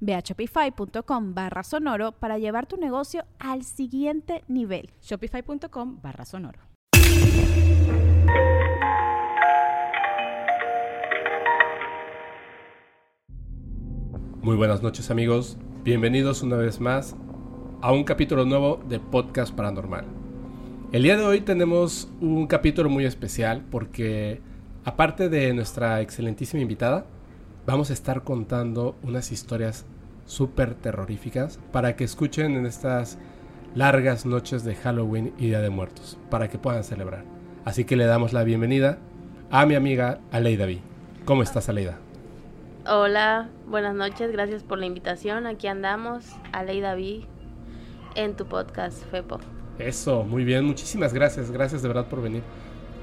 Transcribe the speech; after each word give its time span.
Ve 0.00 0.14
a 0.14 0.20
shopify.com 0.20 1.34
barra 1.34 1.62
sonoro 1.62 2.12
para 2.12 2.38
llevar 2.38 2.66
tu 2.66 2.76
negocio 2.76 3.24
al 3.38 3.64
siguiente 3.64 4.44
nivel. 4.48 4.90
Shopify.com 5.02 6.00
barra 6.02 6.24
sonoro. 6.24 6.60
Muy 14.40 14.56
buenas 14.56 14.82
noches 14.82 15.10
amigos, 15.10 15.58
bienvenidos 15.84 16.42
una 16.42 16.56
vez 16.56 16.80
más 16.80 17.16
a 17.82 17.92
un 17.92 18.04
capítulo 18.04 18.44
nuevo 18.44 18.80
de 18.88 18.98
Podcast 18.98 19.54
Paranormal. 19.54 20.06
El 20.90 21.02
día 21.02 21.18
de 21.18 21.24
hoy 21.24 21.42
tenemos 21.42 22.10
un 22.20 22.46
capítulo 22.46 22.88
muy 22.88 23.04
especial 23.04 23.62
porque 23.70 24.40
aparte 24.84 25.28
de 25.28 25.52
nuestra 25.52 26.00
excelentísima 26.00 26.62
invitada, 26.62 27.04
vamos 27.68 27.90
a 27.90 27.92
estar 27.92 28.22
contando 28.22 28.96
unas 29.02 29.30
historias 29.30 29.84
súper 30.24 30.74
terroríficas 30.74 31.60
para 31.70 31.96
que 31.96 32.04
escuchen 32.04 32.56
en 32.56 32.64
estas 32.64 33.18
largas 33.74 34.24
noches 34.24 34.64
de 34.64 34.74
Halloween 34.74 35.34
y 35.36 35.48
Día 35.48 35.60
de 35.60 35.68
Muertos, 35.68 36.16
para 36.30 36.48
que 36.48 36.56
puedan 36.56 36.82
celebrar. 36.82 37.24
Así 37.66 37.84
que 37.84 37.96
le 37.96 38.06
damos 38.06 38.32
la 38.32 38.42
bienvenida 38.42 38.96
a 39.50 39.66
mi 39.66 39.74
amiga 39.74 40.18
Aleida 40.30 40.64
V. 40.64 40.80
¿Cómo 41.26 41.42
estás, 41.42 41.68
Aleida? 41.68 41.98
Hola, 42.86 43.50
buenas 43.66 43.94
noches, 43.94 44.32
gracias 44.32 44.62
por 44.62 44.78
la 44.78 44.86
invitación. 44.86 45.46
Aquí 45.46 45.66
andamos, 45.66 46.24
Aleida 46.52 46.94
V, 46.94 47.26
en 48.14 48.34
tu 48.34 48.46
podcast, 48.46 49.04
Fepo. 49.10 49.40
Eso, 49.78 50.24
muy 50.24 50.42
bien, 50.42 50.64
muchísimas 50.64 51.12
gracias, 51.12 51.50
gracias 51.50 51.82
de 51.82 51.88
verdad 51.88 52.06
por 52.06 52.22
venir. 52.22 52.42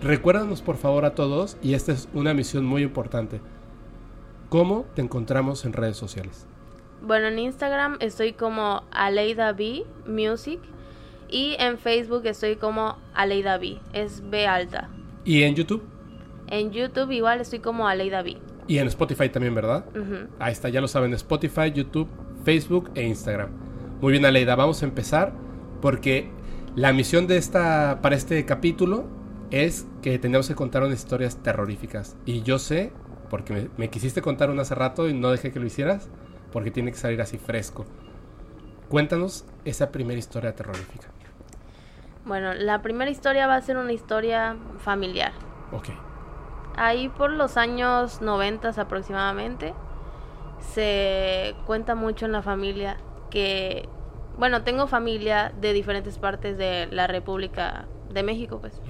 Recuérdanos 0.01 0.63
por 0.63 0.77
favor 0.77 1.05
a 1.05 1.13
todos, 1.13 1.55
y 1.61 1.75
esta 1.75 1.91
es 1.91 2.09
una 2.15 2.33
misión 2.33 2.65
muy 2.65 2.81
importante, 2.81 3.41
¿Cómo 4.49 4.85
te 4.93 5.01
encontramos 5.01 5.65
en 5.65 5.73
redes 5.73 5.97
sociales? 5.97 6.45
Bueno, 7.01 7.27
en 7.27 7.39
Instagram 7.39 7.97
estoy 7.99 8.33
como 8.33 8.83
Aleida 8.91 9.53
B 9.53 9.85
Music 10.07 10.59
y 11.29 11.55
en 11.59 11.77
Facebook 11.77 12.25
estoy 12.25 12.55
como 12.55 12.97
Aleida 13.13 13.57
B, 13.57 13.79
es 13.93 14.21
B 14.29 14.47
alta. 14.47 14.89
¿Y 15.23 15.43
en 15.43 15.55
YouTube? 15.55 15.83
En 16.47 16.71
YouTube 16.71 17.11
igual 17.11 17.41
estoy 17.41 17.59
como 17.59 17.87
Aleida 17.87 18.21
B. 18.21 18.37
Y 18.67 18.77
en 18.77 18.87
Spotify 18.87 19.29
también, 19.29 19.55
¿verdad? 19.55 19.85
Ahí 20.39 20.51
está, 20.51 20.69
ya 20.69 20.81
lo 20.81 20.87
saben, 20.87 21.13
Spotify, 21.13 21.71
YouTube, 21.73 22.07
Facebook 22.43 22.91
e 22.95 23.03
Instagram. 23.03 23.49
Muy 24.01 24.11
bien, 24.11 24.25
Aleida, 24.25 24.55
vamos 24.55 24.81
a 24.83 24.85
empezar 24.85 25.33
porque 25.81 26.29
la 26.75 26.93
misión 26.93 27.25
de 27.25 27.37
esta 27.37 27.99
para 28.01 28.15
este 28.15 28.45
capítulo 28.45 29.05
es 29.51 29.87
que 30.01 30.19
tenemos 30.19 30.47
que 30.47 30.55
contar 30.55 30.83
unas 30.83 30.99
historias 30.99 31.37
terroríficas. 31.41 32.15
Y 32.25 32.41
yo 32.41 32.59
sé 32.59 32.91
porque 33.29 33.69
me, 33.77 33.89
quisiste 33.89 34.21
contar 34.21 34.49
un 34.49 34.59
hace 34.59 34.75
rato 34.75 35.07
y 35.07 35.13
no 35.13 35.31
dejé 35.31 35.51
que 35.51 35.59
lo 35.59 35.65
hicieras, 35.65 36.09
porque 36.51 36.71
tiene 36.71 36.91
que 36.91 36.97
salir 36.97 37.21
así 37.21 37.37
fresco. 37.37 37.85
Cuéntanos 38.89 39.45
esa 39.65 39.91
primera 39.91 40.19
historia 40.19 40.55
terrorífica. 40.55 41.07
Bueno, 42.25 42.53
la 42.53 42.81
primera 42.81 43.11
historia 43.11 43.47
va 43.47 43.55
a 43.55 43.61
ser 43.61 43.77
una 43.77 43.93
historia 43.93 44.55
familiar. 44.79 45.31
Ok. 45.71 45.89
Ahí 46.75 47.09
por 47.09 47.31
los 47.31 47.57
años 47.57 48.21
90 48.21 48.69
aproximadamente, 48.81 49.73
se 50.73 51.55
cuenta 51.65 51.95
mucho 51.95 52.25
en 52.25 52.31
la 52.31 52.41
familia 52.41 52.97
que, 53.29 53.87
bueno, 54.37 54.63
tengo 54.63 54.87
familia 54.87 55.53
de 55.59 55.73
diferentes 55.73 56.17
partes 56.17 56.57
de 56.57 56.87
la 56.91 57.07
República 57.07 57.85
de 58.11 58.23
México, 58.23 58.59
pues. 58.59 58.81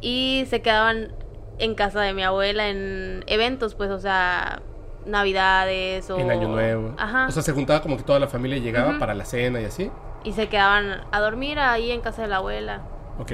Y 0.00 0.44
se 0.48 0.62
quedaban 0.62 1.14
en 1.58 1.74
casa 1.74 2.00
de 2.00 2.12
mi 2.12 2.22
abuela 2.22 2.68
en 2.68 3.24
eventos, 3.26 3.74
pues, 3.74 3.90
o 3.90 3.98
sea, 3.98 4.62
navidades 5.06 6.10
o... 6.10 6.18
En 6.18 6.30
Año 6.30 6.48
Nuevo. 6.48 6.94
Ajá. 6.98 7.26
O 7.28 7.30
sea, 7.30 7.42
se 7.42 7.52
juntaba 7.52 7.80
como 7.82 7.96
que 7.96 8.02
toda 8.02 8.18
la 8.18 8.28
familia 8.28 8.58
llegaba 8.58 8.98
para 8.98 9.14
la 9.14 9.24
cena 9.24 9.60
y 9.60 9.64
así. 9.64 9.90
Y 10.24 10.32
se 10.32 10.48
quedaban 10.48 11.02
a 11.10 11.20
dormir 11.20 11.58
ahí 11.58 11.90
en 11.90 12.00
casa 12.00 12.22
de 12.22 12.28
la 12.28 12.36
abuela. 12.36 12.82
Ok. 13.18 13.32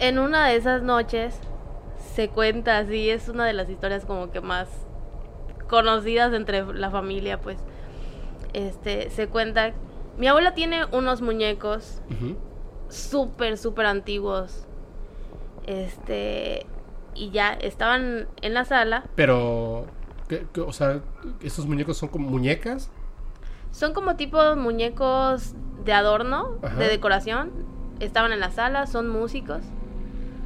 En 0.00 0.18
una 0.18 0.46
de 0.48 0.56
esas 0.56 0.82
noches 0.82 1.38
se 2.14 2.28
cuenta 2.28 2.78
así, 2.78 3.10
es 3.10 3.28
una 3.28 3.46
de 3.46 3.52
las 3.52 3.68
historias 3.70 4.04
como 4.04 4.30
que 4.30 4.40
más 4.40 4.68
conocidas 5.68 6.32
entre 6.34 6.64
la 6.74 6.90
familia, 6.90 7.40
pues. 7.40 7.58
Este, 8.52 9.10
se 9.10 9.28
cuenta... 9.28 9.72
Mi 10.16 10.26
abuela 10.26 10.52
tiene 10.52 10.84
unos 10.86 11.22
muñecos 11.22 12.02
súper, 12.88 13.56
súper 13.56 13.86
antiguos. 13.86 14.66
Este, 15.64 16.66
y 17.18 17.30
ya 17.30 17.52
estaban 17.52 18.28
en 18.40 18.54
la 18.54 18.64
sala. 18.64 19.04
Pero, 19.16 19.86
o 20.64 20.72
sea, 20.72 21.00
¿esos 21.42 21.66
muñecos 21.66 21.98
son 21.98 22.08
como 22.08 22.28
muñecas? 22.28 22.90
Son 23.70 23.92
como 23.92 24.16
tipo 24.16 24.56
muñecos 24.56 25.54
de 25.84 25.92
adorno, 25.92 26.58
de 26.78 26.88
decoración. 26.88 27.50
Estaban 28.00 28.32
en 28.32 28.40
la 28.40 28.50
sala, 28.50 28.86
son 28.86 29.08
músicos. 29.08 29.62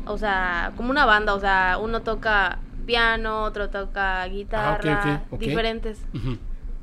O 0.07 0.19
sea, 0.19 0.73
como 0.77 0.91
una 0.91 1.05
banda, 1.05 1.35
o 1.35 1.41
sea, 1.41 1.79
uno 1.81 2.03
toca 2.03 2.59
piano, 2.87 3.45
otro 3.45 3.71
toca 3.71 4.25
guitarra, 4.27 5.23
ah, 5.31 5.37
diferentes. 5.37 6.01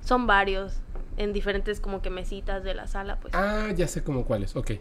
Son 0.01 0.27
varios, 0.27 0.79
en 1.17 1.33
diferentes 1.33 1.81
como 1.81 2.01
que 2.01 2.09
mesitas 2.09 2.63
de 2.63 2.73
la 2.75 2.87
sala, 2.87 3.17
pues. 3.19 3.33
Ah, 3.33 3.69
ya 3.75 3.87
sé 3.87 4.03
como 4.03 4.23
cuáles, 4.25 4.55
ok. 4.55 4.71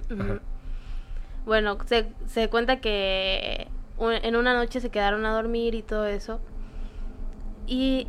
Bueno, 1.44 1.78
se, 1.86 2.12
se 2.26 2.48
cuenta 2.50 2.80
que 2.80 3.68
en 4.00 4.36
una 4.36 4.54
noche 4.54 4.80
se 4.80 4.90
quedaron 4.90 5.24
a 5.26 5.32
dormir 5.32 5.74
y 5.74 5.82
todo 5.82 6.06
eso. 6.06 6.40
Y 7.66 8.08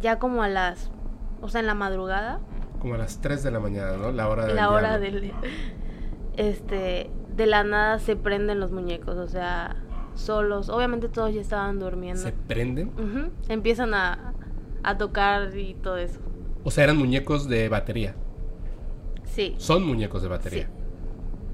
ya 0.00 0.18
como 0.18 0.42
a 0.42 0.48
las, 0.48 0.90
o 1.40 1.48
sea, 1.48 1.60
en 1.60 1.66
la 1.66 1.74
madrugada. 1.74 2.40
Como 2.80 2.94
a 2.94 2.98
las 2.98 3.20
3 3.20 3.42
de 3.42 3.50
la 3.50 3.60
mañana, 3.60 3.96
¿no? 3.96 4.12
La 4.12 4.28
hora 4.28 4.46
del 4.46 4.56
La 4.56 4.70
hora 4.70 4.98
del... 4.98 5.32
Este, 6.36 7.10
de 7.36 7.46
la 7.46 7.62
nada 7.64 7.98
se 7.98 8.16
prenden 8.16 8.58
los 8.60 8.70
muñecos, 8.72 9.16
o 9.16 9.28
sea, 9.28 9.76
solos. 10.14 10.68
Obviamente 10.68 11.08
todos 11.08 11.32
ya 11.32 11.40
estaban 11.40 11.78
durmiendo. 11.78 12.20
¿Se 12.20 12.32
prenden? 12.32 12.92
Empiezan 13.48 13.94
a, 13.94 14.34
a 14.82 14.98
tocar 14.98 15.56
y 15.56 15.74
todo 15.74 15.96
eso. 15.96 16.20
O 16.64 16.70
sea, 16.70 16.84
eran 16.84 16.96
muñecos 16.96 17.48
de 17.48 17.68
batería. 17.68 18.14
Sí. 19.24 19.54
Son 19.58 19.86
muñecos 19.86 20.22
de 20.22 20.28
batería. 20.28 20.68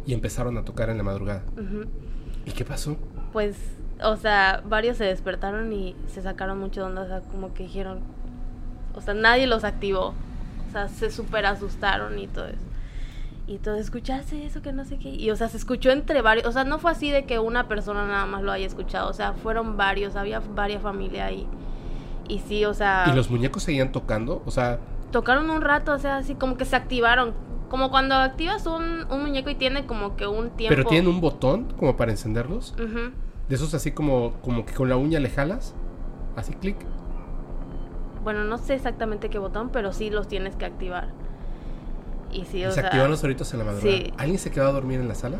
Y 0.07 0.15
empezaron 0.15 0.57
a 0.57 0.65
tocar 0.65 0.89
en 0.91 0.97
la 0.99 1.03
madrugada. 1.03 1.45
¿Y 2.51 2.53
qué 2.53 2.65
pasó? 2.65 2.97
Pues, 3.33 3.57
o 4.03 4.17
sea, 4.17 4.63
varios 4.67 4.97
se 4.97 5.05
despertaron 5.05 5.73
y 5.73 5.95
se 6.09 6.21
sacaron 6.21 6.59
mucho 6.59 6.81
de 6.81 6.87
onda, 6.87 7.03
o 7.03 7.07
sea, 7.07 7.21
como 7.21 7.55
que 7.55 7.63
dijeron, 7.63 8.01
o 8.95 9.01
sea, 9.01 9.15
nadie 9.15 9.47
los 9.47 9.63
activó, 9.63 10.15
o 10.69 10.73
sea, 10.73 10.89
se 10.89 11.11
súper 11.11 11.47
asustaron 11.47 12.19
y 12.19 12.27
todo 12.27 12.47
eso. 12.47 12.71
Y 13.47 13.59
todo, 13.59 13.75
escuchaste 13.77 14.47
eso 14.47 14.63
que 14.63 14.73
no 14.73 14.85
sé 14.85 14.97
qué. 14.99 15.09
Y, 15.09 15.29
o 15.31 15.37
sea, 15.37 15.49
se 15.49 15.57
escuchó 15.57 15.91
entre 15.91 16.23
varios. 16.23 16.47
O 16.47 16.53
sea, 16.53 16.63
no 16.63 16.79
fue 16.79 16.93
así 16.93 17.11
de 17.11 17.25
que 17.25 17.41
una 17.41 17.67
persona 17.67 18.07
nada 18.07 18.25
más 18.25 18.43
lo 18.43 18.53
haya 18.53 18.65
escuchado. 18.65 19.11
O 19.11 19.13
sea, 19.13 19.33
fueron 19.33 19.77
varios. 19.77 20.15
Había 20.15 20.39
varias 20.39 20.81
familias 20.83 21.27
ahí. 21.27 21.49
Y 22.29 22.39
sí, 22.39 22.65
o 22.65 22.75
sea. 22.75 23.07
¿Y 23.09 23.13
los 23.13 23.29
muñecos 23.29 23.65
seguían 23.65 23.91
tocando? 23.91 24.41
O 24.47 24.53
sea. 24.53 24.79
Tocaron 25.11 25.51
un 25.51 25.63
rato, 25.63 25.93
o 25.93 25.99
sea, 25.99 26.19
así 26.19 26.37
como 26.37 26.57
que 26.57 26.65
se 26.65 26.77
activaron. 26.77 27.35
Como 27.71 27.91
cuando 27.91 28.17
activas 28.17 28.67
un, 28.67 29.07
muñeco 29.09 29.49
y 29.49 29.55
tiene 29.55 29.87
como 29.87 30.17
que 30.17 30.27
un 30.27 30.51
tiempo. 30.51 30.75
Pero 30.77 30.89
tienen 30.89 31.09
un 31.09 31.21
botón 31.21 31.73
como 31.79 31.97
para 31.97 32.11
encenderlos. 32.11 32.75
De 32.77 33.55
esos 33.55 33.73
así 33.75 33.93
como, 33.93 34.33
como 34.43 34.67
que 34.67 34.75
con 34.75 34.89
la 34.89 34.97
uña 34.97 35.21
le 35.21 35.31
jalas. 35.31 35.75
Así 36.37 36.53
clic. 36.53 36.77
Bueno, 38.23 38.45
no 38.45 38.59
sé 38.59 38.75
exactamente 38.75 39.31
qué 39.31 39.39
botón, 39.39 39.71
pero 39.71 39.93
sí 39.93 40.11
los 40.11 40.29
tienes 40.29 40.57
que 40.57 40.65
activar. 40.67 41.09
Y 42.33 42.45
sí, 42.45 42.65
o 42.65 42.71
¿Se 42.71 42.81
activan 42.81 43.11
los 43.11 43.23
ahoritos 43.23 43.53
en 43.53 43.61
la 43.61 43.65
madrugada? 43.65 43.97
Sí. 43.97 44.13
¿Alguien 44.19 44.39
se 44.39 44.51
quedó 44.51 44.69
a 44.69 44.73
dormir 44.73 45.01
en 45.01 45.09
la 45.09 45.15
sala? 45.15 45.39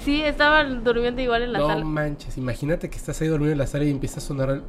Sí, 0.00 0.22
estaban 0.22 0.84
durmiendo 0.84 1.20
igual 1.20 1.42
en 1.42 1.52
la 1.52 1.58
no 1.58 1.66
sala. 1.68 1.84
manches, 1.84 2.36
imagínate 2.38 2.90
que 2.90 2.96
estás 2.96 3.20
ahí 3.20 3.28
dormido 3.28 3.52
en 3.52 3.58
la 3.58 3.66
sala 3.66 3.84
y 3.84 3.90
empieza 3.90 4.18
a 4.18 4.22
sonar. 4.22 4.50
el- 4.50 4.62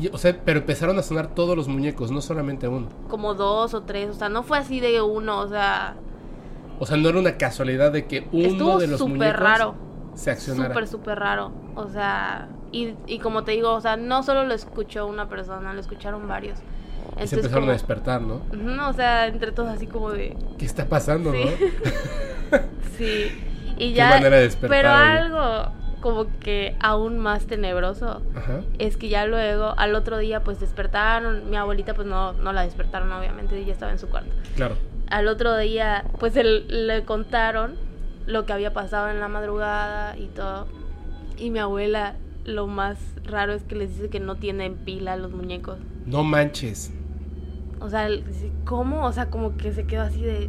y- 0.00 0.08
o 0.08 0.18
sea, 0.18 0.36
pero 0.44 0.60
empezaron 0.60 0.98
a 0.98 1.02
sonar 1.02 1.34
todos 1.34 1.56
los 1.56 1.68
muñecos, 1.68 2.10
no 2.10 2.20
solamente 2.20 2.66
uno. 2.68 2.88
Como 3.08 3.34
dos 3.34 3.74
o 3.74 3.82
tres, 3.82 4.10
o 4.10 4.14
sea, 4.14 4.28
no 4.28 4.42
fue 4.42 4.58
así 4.58 4.80
de 4.80 5.02
uno, 5.02 5.40
o 5.40 5.48
sea, 5.48 5.96
O 6.82 6.86
sea, 6.86 6.96
no 6.96 7.08
era 7.10 7.18
una 7.20 7.36
casualidad 7.36 7.92
de 7.92 8.06
que 8.06 8.26
uno 8.32 8.48
estuvo 8.48 8.78
de 8.80 8.88
los 8.88 8.98
súper 8.98 9.16
muñecos 9.18 9.38
raro. 9.40 9.74
se 10.16 10.32
accionara. 10.32 10.70
Súper, 10.70 10.88
súper 10.88 11.18
raro. 11.20 11.52
O 11.76 11.88
sea, 11.88 12.48
y, 12.72 12.94
y 13.06 13.20
como 13.20 13.44
te 13.44 13.52
digo, 13.52 13.72
o 13.72 13.80
sea, 13.80 13.96
no 13.96 14.24
solo 14.24 14.44
lo 14.44 14.52
escuchó 14.52 15.06
una 15.06 15.28
persona, 15.28 15.72
lo 15.74 15.80
escucharon 15.80 16.26
varios. 16.26 16.58
y 17.22 17.26
se 17.28 17.36
empezaron 17.36 17.60
como- 17.66 17.70
a 17.70 17.74
despertar, 17.74 18.20
¿no? 18.22 18.34
Ujú, 18.52 18.82
o 18.88 18.92
sea, 18.94 19.28
entre 19.28 19.52
todos 19.52 19.68
así 19.68 19.86
como 19.86 20.10
de... 20.10 20.36
¿Qué 20.58 20.64
está 20.64 20.86
pasando, 20.86 21.30
Sí. 21.32 21.44
no? 21.44 22.58
Sí. 22.98 23.40
Y 23.76 23.90
Qué 23.90 23.92
ya... 23.94 24.08
manera 24.10 24.36
de 24.36 24.42
despertar, 24.42 24.76
pero 24.76 24.90
algo 24.90 25.72
como 26.00 26.26
que 26.40 26.74
aún 26.80 27.18
más 27.18 27.46
tenebroso 27.46 28.22
Ajá. 28.34 28.62
es 28.80 28.96
que 28.96 29.08
ya 29.08 29.24
luego, 29.26 29.74
al 29.78 29.94
otro 29.94 30.18
día, 30.18 30.42
pues 30.42 30.58
despertaron. 30.58 31.48
Mi 31.48 31.56
abuelita, 31.56 31.94
pues 31.94 32.08
no, 32.08 32.32
no 32.32 32.52
la 32.52 32.62
despertaron, 32.64 33.12
obviamente, 33.12 33.56
ella 33.56 33.72
estaba 33.72 33.92
en 33.92 33.98
su 34.00 34.08
cuarto. 34.08 34.30
Claro. 34.56 34.74
Al 35.12 35.28
otro 35.28 35.56
día, 35.58 36.04
pues 36.18 36.34
le 36.34 37.04
contaron 37.04 37.74
lo 38.26 38.46
que 38.46 38.52
había 38.54 38.72
pasado 38.72 39.10
en 39.10 39.20
la 39.20 39.28
madrugada 39.28 40.16
y 40.16 40.26
todo. 40.28 40.66
Y 41.36 41.50
mi 41.50 41.58
abuela, 41.58 42.16
lo 42.44 42.66
más 42.66 42.98
raro 43.24 43.52
es 43.52 43.62
que 43.62 43.74
les 43.74 43.90
dice 43.94 44.08
que 44.08 44.20
no 44.20 44.36
tienen 44.36 44.74
pila 44.74 45.16
los 45.16 45.32
muñecos. 45.32 45.78
No 46.06 46.24
manches. 46.24 46.92
O 47.80 47.90
sea, 47.90 48.08
¿cómo? 48.64 49.04
O 49.06 49.12
sea, 49.12 49.28
como 49.28 49.56
que 49.56 49.72
se 49.72 49.84
quedó 49.84 50.02
así 50.02 50.22
de... 50.22 50.48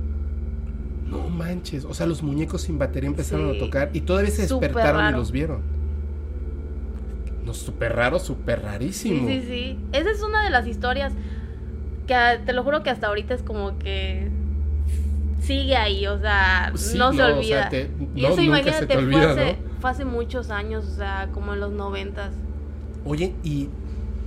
No 1.10 1.28
manches. 1.30 1.84
O 1.84 1.94
sea, 1.94 2.06
los 2.08 2.24
muñecos 2.24 2.62
sin 2.62 2.80
batería 2.80 3.10
empezaron 3.10 3.52
Sí. 3.52 3.58
a 3.58 3.60
tocar 3.60 3.90
y 3.92 4.02
todavía 4.02 4.32
se 4.32 4.44
despertaron 4.44 5.10
y 5.10 5.12
los 5.12 5.32
vieron. 5.32 5.62
No, 7.46 7.54
súper 7.54 7.96
raro, 7.96 8.20
súper 8.20 8.60
Sí, 8.60 8.66
rarísimo. 8.66 9.28
sí, 9.28 9.42
sí. 9.46 9.80
Esa 9.92 10.10
es 10.12 10.24
una 10.24 10.44
de 10.44 10.50
las 10.50 10.66
historias 10.68 11.12
que 12.08 12.16
te 12.46 12.54
lo 12.54 12.64
juro 12.64 12.84
que 12.84 12.90
hasta 12.90 13.08
ahorita 13.08 13.34
es 13.34 13.44
como 13.44 13.78
que 13.80 14.30
sigue 15.44 15.76
ahí, 15.76 16.08
o 16.08 16.20
sea, 16.20 16.72
Sí, 16.76 16.98
no, 16.98 17.14
se 17.14 17.22
o 17.22 17.36
olvida. 17.38 17.62
sea, 17.62 17.70
te- 17.70 17.92
y 18.16 18.26
eso 18.26 18.42
imagínate, 18.42 18.86
te 18.88 18.94
fue, 18.96 19.04
olvida, 19.04 19.32
hace, 19.32 19.54
¿no? 19.54 19.80
fue 19.82 19.90
hace 19.92 20.06
muchos 20.06 20.50
años, 20.50 20.86
o 20.88 20.96
sea, 20.96 21.30
como 21.34 21.54
en 21.54 21.60
los 21.60 21.72
noventas. 21.72 22.32
Oye, 23.06 23.36
¿y, 23.44 23.70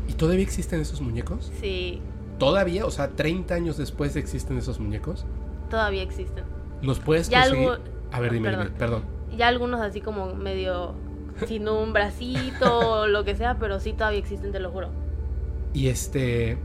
¿y 0.08 0.12
todavía 0.12 0.42
existen 0.42 0.80
esos 0.80 1.00
muñecos? 1.00 1.50
Sí, 1.60 2.00
¿Todavía? 2.38 2.84
O 2.84 2.90
sea, 2.90 3.08
30 3.08 3.54
años 3.54 3.78
después 3.78 4.14
existen 4.16 4.58
esos 4.58 4.78
muñecos. 4.78 5.24
todavía 5.70 6.02
existen. 6.02 6.44
¿Nos 6.82 6.98
puedes 7.00 7.28
Ya 7.30 7.40
conseguir? 7.44 7.68
algo- 7.70 7.82
A 8.12 8.20
ver, 8.20 8.32
dime, 8.32 8.50
Perdón. 8.50 8.66
dime, 8.66 8.78
perdón. 8.78 9.02
Ya 9.36 9.48
algunos 9.48 9.80
así 9.80 10.00
como 10.02 10.34
medio 10.34 10.94
sin 11.48 11.66
un 11.68 11.92
bracito 11.94 12.78
o 13.02 13.06
lo 13.06 13.24
que 13.24 13.34
sea, 13.36 13.56
pero 13.58 13.80
sí 13.80 13.92
todavía 13.94 14.18
existen, 14.18 14.52
te 14.52 14.60
lo 14.60 14.70
juro. 14.70 14.90
Y 15.72 15.88
este... 15.88 16.58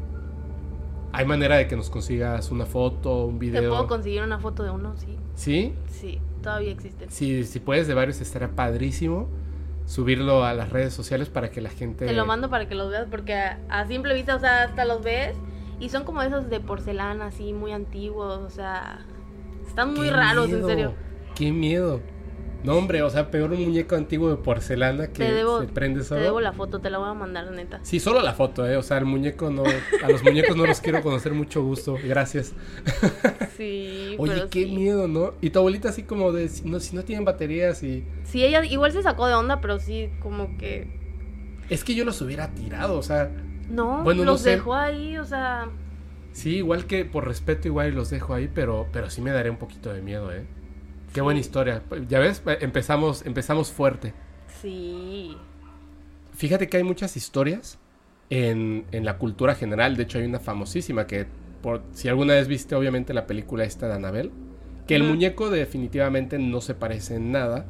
¿Hay 1.13 1.25
manera 1.25 1.57
de 1.57 1.67
que 1.67 1.75
nos 1.75 1.89
consigas 1.89 2.51
una 2.51 2.65
foto, 2.65 3.25
un 3.25 3.39
¿Te 3.39 3.45
video? 3.45 3.69
puedo 3.69 3.87
conseguir 3.87 4.23
una 4.23 4.39
foto 4.39 4.63
de 4.63 4.71
uno? 4.71 4.95
Sí, 4.97 5.17
¿Sí? 5.35 5.73
sí, 5.87 6.19
todavía 6.41 6.71
existen. 6.71 7.09
Si, 7.09 7.43
si 7.43 7.59
puedes 7.59 7.87
de 7.87 7.93
varios 7.93 8.21
estaría 8.21 8.49
padrísimo 8.49 9.27
subirlo 9.85 10.45
a 10.45 10.53
las 10.53 10.69
redes 10.69 10.93
sociales 10.93 11.29
para 11.29 11.51
que 11.51 11.59
la 11.59 11.69
gente... 11.69 12.05
Te 12.05 12.13
lo 12.13 12.25
mando 12.25 12.49
para 12.49 12.67
que 12.67 12.75
los 12.75 12.89
veas 12.89 13.07
porque 13.09 13.33
a, 13.35 13.59
a 13.69 13.85
simple 13.87 14.13
vista, 14.13 14.35
o 14.35 14.39
sea, 14.39 14.63
hasta 14.63 14.85
los 14.85 15.03
ves 15.03 15.35
y 15.79 15.89
son 15.89 16.03
como 16.03 16.21
esos 16.21 16.49
de 16.49 16.59
porcelana 16.59 17.25
así 17.27 17.53
muy 17.53 17.71
antiguos, 17.71 18.37
o 18.39 18.49
sea, 18.49 19.05
están 19.67 19.93
muy 19.93 20.07
¡Qué 20.07 20.13
raros, 20.13 20.49
en 20.49 20.65
serio. 20.65 20.93
¡Qué 21.35 21.51
miedo! 21.51 21.99
No, 22.63 22.75
hombre, 22.75 23.01
o 23.01 23.09
sea, 23.09 23.31
peor 23.31 23.51
un 23.51 23.61
muñeco 23.63 23.95
antiguo 23.95 24.29
de 24.29 24.35
porcelana 24.37 25.07
que 25.07 25.25
Te 25.25 25.31
debo, 25.33 25.61
se 25.61 25.67
prende 25.67 25.99
te 26.01 26.05
solo. 26.05 26.21
debo 26.21 26.41
la 26.41 26.53
foto, 26.53 26.79
te 26.79 26.89
la 26.89 26.99
voy 26.99 27.09
a 27.09 27.13
mandar, 27.13 27.49
neta. 27.51 27.79
Sí, 27.83 27.99
solo 27.99 28.21
la 28.21 28.33
foto, 28.33 28.67
¿eh? 28.67 28.77
O 28.77 28.83
sea, 28.83 28.97
el 28.99 29.05
muñeco 29.05 29.49
no... 29.49 29.63
A 30.03 30.09
los 30.09 30.23
muñecos 30.23 30.55
no 30.55 30.65
los 30.67 30.79
quiero 30.79 31.01
conocer 31.01 31.33
mucho 31.33 31.63
gusto. 31.63 31.97
Gracias. 32.03 32.53
Sí, 33.57 34.15
Oye, 34.17 34.33
pero 34.33 34.49
qué 34.49 34.63
sí. 34.65 34.71
miedo, 34.71 35.07
¿no? 35.07 35.33
Y 35.41 35.49
tu 35.51 35.59
abuelita 35.59 35.89
así 35.89 36.03
como 36.03 36.31
de... 36.31 36.47
Si 36.49 36.67
no, 36.67 36.79
si 36.79 36.95
no 36.95 37.03
tienen 37.03 37.25
baterías 37.25 37.83
y... 37.83 38.03
Sí, 38.23 38.43
ella 38.43 38.63
igual 38.65 38.91
se 38.91 39.03
sacó 39.03 39.27
de 39.27 39.33
onda, 39.35 39.61
pero 39.61 39.77
sí, 39.79 40.09
como 40.19 40.57
que 40.57 40.87
Es 41.69 41.83
que 41.83 41.93
yo 41.93 42.03
los 42.05 42.21
hubiera 42.21 42.47
tirado, 42.53 42.97
o 42.97 43.03
sea... 43.03 43.29
no, 43.69 44.03
Bueno, 44.03 44.23
no 44.23 44.31
los 44.31 44.41
sé. 44.41 44.51
dejó 44.51 44.73
ahí, 44.73 45.17
o 45.17 45.25
sea, 45.25 45.67
Sí, 46.33 46.57
igual 46.57 46.85
que 46.85 47.03
por 47.05 47.27
respeto 47.27 47.67
igual 47.67 47.93
los 47.93 48.09
dejo 48.09 48.33
ahí, 48.33 48.49
pero, 48.53 48.87
pero 48.93 49.09
sí 49.09 49.21
me 49.21 49.31
daría 49.31 49.51
un 49.51 49.57
poquito 49.57 49.93
de 49.93 50.01
miedo, 50.01 50.31
¿eh? 50.31 50.45
Qué 51.13 51.19
Sí. 51.19 51.21
buena 51.21 51.39
historia. 51.39 51.81
Ya 52.07 52.19
ves, 52.19 52.41
empezamos, 52.61 53.25
empezamos 53.25 53.71
fuerte. 53.71 54.13
sí. 54.61 55.35
Fíjate 56.33 56.67
que 56.69 56.77
hay 56.77 56.83
muchas 56.83 57.17
historias 57.17 57.77
en, 58.31 58.85
en 58.91 59.05
la 59.05 59.17
cultura 59.17 59.53
general. 59.53 59.95
De 59.95 60.03
hecho, 60.03 60.17
hay 60.17 60.25
una 60.25 60.39
famosísima 60.39 61.05
que, 61.05 61.27
por, 61.61 61.83
si 61.91 62.07
alguna 62.07 62.33
vez 62.33 62.47
viste 62.47 62.73
obviamente 62.73 63.13
la 63.13 63.27
película 63.27 63.63
esta 63.63 63.87
de 63.87 63.93
Annabelle, 63.93 64.31
que 64.87 64.95
el 64.95 65.03
muñeco 65.03 65.49
definitivamente 65.51 66.39
no 66.39 66.61
se 66.61 66.73
parece 66.73 67.15
en 67.15 67.31
nada, 67.31 67.65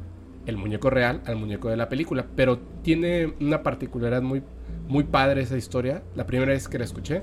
el 0.46 0.56
muñeco 0.56 0.88
real, 0.88 1.20
al 1.26 1.36
muñeco 1.36 1.68
de 1.68 1.76
la 1.76 1.88
película. 1.90 2.24
Pero 2.34 2.60
tiene 2.82 3.34
una 3.40 3.62
particularidad 3.62 4.22
muy, 4.22 4.42
muy 4.88 5.04
padre 5.04 5.42
esa 5.42 5.58
historia. 5.58 6.02
La 6.14 6.26
primera 6.26 6.52
vez 6.52 6.68
que 6.68 6.78
la 6.78 6.84
escuché, 6.84 7.22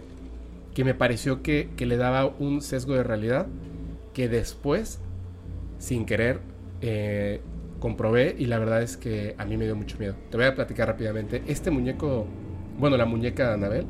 que 0.76 0.84
me 0.84 0.94
pareció 0.94 1.42
que, 1.42 1.70
que 1.78 1.86
le 1.88 1.98
daba 1.98 2.26
un 2.28 2.62
sesgo 2.62 2.94
de 2.94 3.04
realidad 3.04 3.48
que 4.14 4.28
después, 4.30 5.00
sin 5.80 6.06
querer, 6.06 6.40
eh, 6.82 7.42
comprobé 7.80 8.36
y 8.38 8.46
la 8.46 8.60
verdad 8.60 8.84
es 8.84 8.98
que 8.98 9.34
a 9.38 9.46
mí 9.46 9.58
me 9.58 9.66
dio 9.66 9.76
mucho 9.76 9.98
miedo. 9.98 10.16
Te 10.30 10.38
voy 10.38 10.46
a 10.46 10.54
platicar 10.54 10.88
rápidamente. 10.88 11.42
Este 11.48 11.72
muñeco, 11.72 12.28
bueno, 12.78 12.98
la 12.98 13.06
muñeca 13.06 13.48
de 13.48 13.54
Anabel 13.56 13.86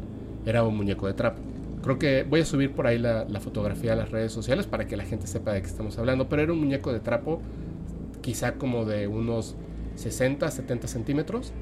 era 0.45 0.63
un 0.63 0.77
muñeco 0.77 1.07
de 1.07 1.13
trapo. 1.13 1.41
Creo 1.81 1.97
que 1.97 2.23
voy 2.23 2.41
a 2.41 2.45
subir 2.45 2.73
por 2.73 2.87
ahí 2.87 2.97
la, 2.97 3.25
fotografía 3.41 3.93
a 3.93 3.95
las 3.95 4.11
redes 4.11 4.31
sociales 4.31 4.67
para 4.67 4.85
que 4.87 4.95
la 4.95 5.03
gente 5.03 5.27
sepa 5.27 5.53
de 5.53 5.61
qué 5.61 5.67
estamos 5.67 5.97
hablando, 5.97 6.29
pero 6.29 6.41
era 6.41 6.53
un 6.53 6.59
muñeco 6.59 6.93
de 6.93 6.99
trapo 6.99 7.41
quizá 8.21 8.53
como 8.53 8.85
de 8.85 9.07
unos 9.07 9.55
60, 9.95 10.49
70 10.49 10.87
centímetros. 10.87 11.53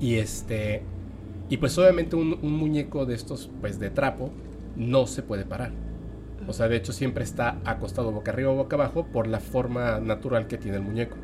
Y 0.00 0.16
este, 0.16 0.82
y 1.48 1.56
pues 1.56 1.76
obviamente 1.78 2.16
un, 2.16 2.38
un 2.42 2.52
muñeco 2.56 3.06
de 3.06 3.14
estos, 3.14 3.50
pues 3.60 3.78
de 3.78 3.90
trapo, 3.90 4.30
no 4.76 5.06
se 5.06 5.22
puede 5.22 5.44
parar. 5.44 5.72
O 6.48 6.52
sea, 6.52 6.68
de 6.68 6.76
hecho 6.76 6.92
siempre 6.92 7.24
está 7.24 7.58
acostado 7.64 8.10
boca 8.12 8.32
arriba 8.32 8.50
o 8.50 8.54
boca 8.54 8.76
abajo 8.76 9.06
por 9.06 9.26
la 9.26 9.40
forma 9.40 10.00
natural 10.00 10.46
que 10.46 10.58
tiene 10.58 10.78
el 10.78 10.82
muñeco. 10.82 11.16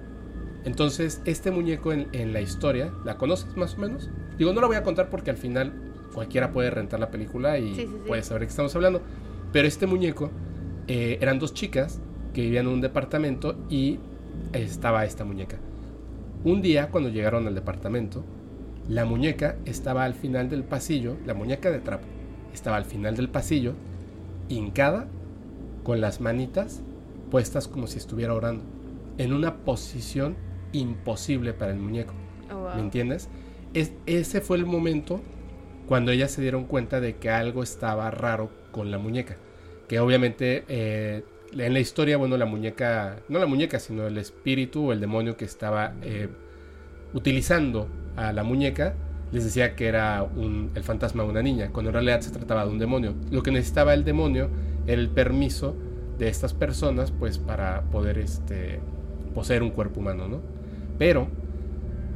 Entonces, 0.65 1.23
este 1.25 1.51
muñeco 1.51 1.93
en, 1.93 2.09
en 2.13 2.33
la 2.33 2.41
historia, 2.41 2.93
¿la 3.05 3.17
conoces 3.17 3.57
más 3.57 3.75
o 3.75 3.79
menos? 3.79 4.11
Digo, 4.39 4.53
no 4.53 4.61
la 4.61 4.67
voy 4.67 4.77
a 4.77 4.83
contar 4.83 5.09
porque 5.11 5.31
al 5.31 5.37
final 5.37 5.73
cualquiera 6.15 6.53
puede 6.53 6.71
rentar 6.71 7.01
la 7.01 7.11
película 7.11 7.59
y 7.59 7.75
Sí, 7.75 7.81
sí, 7.83 7.87
sí. 7.87 7.93
puede 8.07 8.23
saber 8.23 8.41
de 8.41 8.47
qué 8.47 8.51
estamos 8.51 8.75
hablando. 8.75 9.03
Pero 9.53 9.67
este 9.67 9.87
muñeco 9.87 10.31
eh, 10.87 11.19
eran 11.21 11.39
dos 11.39 11.55
chicas 11.55 12.01
que 12.35 12.43
vivían 12.43 12.67
en 12.67 12.73
un 12.73 12.81
departamento 12.81 13.57
y 13.71 13.99
estaba 14.53 15.05
esta 15.05 15.25
muñeca. 15.25 15.57
Un 16.45 16.63
día, 16.63 16.89
cuando 16.91 17.09
llegaron 17.09 17.47
al 17.47 17.55
departamento, 17.55 18.25
la 18.89 19.05
muñeca 19.05 19.57
estaba 19.65 20.05
al 20.05 20.15
final 20.15 20.49
del 20.49 20.65
pasillo, 20.65 21.17
la 21.27 21.35
muñeca 21.35 21.71
de 21.71 21.79
trapo, 21.81 22.07
estaba 22.55 22.77
al 22.77 22.85
final 22.85 23.17
del 23.17 23.29
pasillo, 23.29 23.75
hincada, 24.49 25.09
con 25.89 26.03
las 26.03 26.21
manitas 26.21 26.83
puestas 27.31 27.67
como 27.67 27.87
si 27.87 27.97
estuviera 27.97 28.35
orando, 28.35 28.63
en 29.17 29.33
una 29.33 29.65
posición 29.65 30.37
imposible 30.73 31.55
para 31.55 31.73
el 31.73 31.79
muñeco. 31.79 32.13
Oh, 32.53 32.59
wow. 32.59 32.75
¿Me 32.75 32.83
entiendes? 32.83 33.31
Es, 33.73 33.95
ese 34.05 34.43
fue 34.43 34.59
el 34.59 34.67
momento 34.67 35.23
cuando 35.87 36.13
ellas 36.13 36.31
se 36.31 36.43
dieron 36.43 36.67
cuenta 36.67 37.01
de 37.01 37.17
que 37.17 37.31
algo 37.31 37.63
estaba 37.63 38.11
raro 38.11 38.51
con 38.71 38.91
la 38.91 38.99
muñeca. 38.99 39.39
Que 39.89 39.99
obviamente 39.99 40.65
eh, 40.69 41.25
en 41.53 41.73
la 41.73 41.81
historia, 41.81 42.19
bueno, 42.19 42.37
la 42.37 42.45
muñeca, 42.45 43.23
no 43.31 43.39
la 43.39 43.47
muñeca, 43.47 43.79
sino 43.79 44.07
el 44.07 44.19
espíritu 44.19 44.89
o 44.89 44.93
el 44.93 45.01
demonio 45.01 45.39
que 45.39 45.47
estaba 45.47 45.95
eh, 46.03 46.29
utilizando 47.15 47.89
a 48.15 48.35
la 48.35 48.43
muñeca, 48.43 48.95
les 49.33 49.45
decía 49.45 49.77
que 49.77 49.87
era 49.89 50.27
el 50.75 50.83
fantasma 50.83 51.23
de 51.25 51.29
una 51.31 51.43
niña, 51.43 51.71
cuando 51.73 51.91
en 51.91 51.95
realidad 51.95 52.21
se 52.21 52.31
trataba 52.31 52.65
de 52.65 52.71
un 52.73 52.79
demonio. 52.79 53.15
Lo 53.31 53.43
que 53.43 53.51
necesitaba 53.51 53.95
el 53.95 54.05
demonio 54.05 54.51
era 54.87 55.01
el 55.01 55.11
permiso 55.11 55.77
de 56.19 56.29
estas 56.29 56.55
personas, 56.55 57.11
pues 57.13 57.39
para 57.39 57.83
poder 57.91 58.19
este, 58.19 58.81
poseer 59.35 59.63
un 59.63 59.71
cuerpo 59.71 60.01
humano, 60.01 60.29
¿no? 60.29 60.41
Pero 60.99 61.29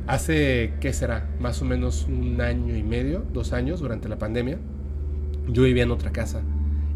hace, 0.07 0.75
¿qué 0.81 0.93
será? 0.93 1.29
Más 1.39 1.63
o 1.63 1.65
menos 1.65 2.07
un 2.09 2.41
año 2.41 2.77
y 2.77 2.83
medio, 2.83 3.25
dos 3.33 3.53
años 3.53 3.81
durante 3.81 4.09
la 4.09 4.19
pandemia, 4.19 4.59
yo 5.49 5.63
vivía 5.63 5.83
en 5.85 5.91
otra 5.91 6.13
casa. 6.13 6.43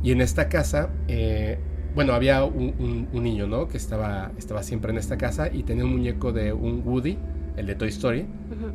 Y 0.03 0.13
en 0.13 0.21
esta 0.21 0.49
casa, 0.49 0.91
eh, 1.09 1.59
bueno, 1.95 2.13
había 2.13 2.45
un, 2.45 2.75
un- 2.79 3.09
un 3.13 3.23
niño, 3.23 3.47
¿no? 3.47 3.69
Que 3.69 3.77
estaba, 3.77 4.33
estaba 4.39 4.63
siempre 4.63 4.93
en 4.93 4.99
esta 4.99 5.17
casa 5.17 5.49
y 5.53 5.63
tenía 5.65 5.85
un 5.85 5.93
muñeco 5.93 6.33
de 6.33 6.53
un 6.53 6.83
Woody, 6.85 7.19
el 7.57 7.67
de 7.67 7.75
Toy 7.75 7.89
Story, 7.89 8.27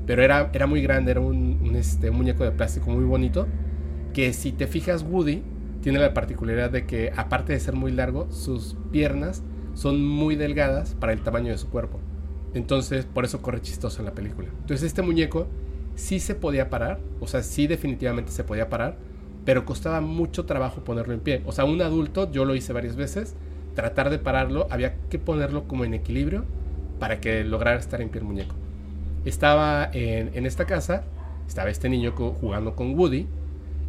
pero 0.05 0.23
era, 0.23 0.50
era 0.53 0.67
muy 0.67 0.81
grande, 0.81 1.11
era 1.11 1.19
un, 1.19 1.59
un, 1.61 1.75
este, 1.75 2.09
un 2.09 2.17
muñeco 2.17 2.43
de 2.43 2.51
plástico 2.51 2.89
muy 2.89 3.05
bonito, 3.05 3.47
que 4.13 4.33
si 4.33 4.51
te 4.51 4.67
fijas 4.67 5.03
Woody 5.03 5.43
tiene 5.81 6.00
la 6.00 6.13
particularidad 6.13 6.69
de 6.69 6.85
que 6.85 7.11
aparte 7.15 7.53
de 7.53 7.59
ser 7.59 7.75
muy 7.75 7.91
largo, 7.91 8.31
sus 8.31 8.75
piernas 8.91 9.43
son 9.73 10.05
muy 10.05 10.35
delgadas 10.35 10.95
para 10.95 11.13
el 11.13 11.21
tamaño 11.21 11.51
de 11.51 11.57
su 11.57 11.69
cuerpo. 11.69 12.00
Entonces, 12.53 13.05
por 13.05 13.25
eso 13.25 13.41
corre 13.41 13.61
chistoso 13.61 14.00
en 14.00 14.05
la 14.05 14.13
película. 14.13 14.50
Entonces, 14.50 14.83
este 14.83 15.01
muñeco 15.01 15.47
sí 15.95 16.19
se 16.19 16.35
podía 16.35 16.69
parar, 16.69 17.00
o 17.19 17.27
sea, 17.27 17.43
sí 17.43 17.67
definitivamente 17.67 18.31
se 18.31 18.43
podía 18.43 18.69
parar, 18.69 18.97
pero 19.45 19.65
costaba 19.65 20.01
mucho 20.01 20.45
trabajo 20.45 20.83
ponerlo 20.83 21.13
en 21.13 21.21
pie. 21.21 21.41
O 21.45 21.51
sea, 21.51 21.65
un 21.65 21.81
adulto, 21.81 22.31
yo 22.31 22.45
lo 22.45 22.55
hice 22.55 22.73
varias 22.73 22.95
veces, 22.95 23.35
tratar 23.73 24.09
de 24.09 24.19
pararlo, 24.19 24.67
había 24.69 24.95
que 25.09 25.17
ponerlo 25.17 25.67
como 25.67 25.85
en 25.85 25.93
equilibrio 25.93 26.45
para 27.00 27.19
que 27.19 27.43
lograra 27.43 27.79
estar 27.79 28.01
en 28.01 28.09
pie 28.09 28.19
el 28.19 28.27
muñeco. 28.27 28.55
Estaba 29.25 29.90
en, 29.94 30.46
esta 30.46 30.66
casa, 30.66 31.04
estaba 31.48 31.70
este 31.70 31.90
niño 31.90 32.13
jugando 32.13 32.75
con 32.75 32.98
Woody 32.98 33.28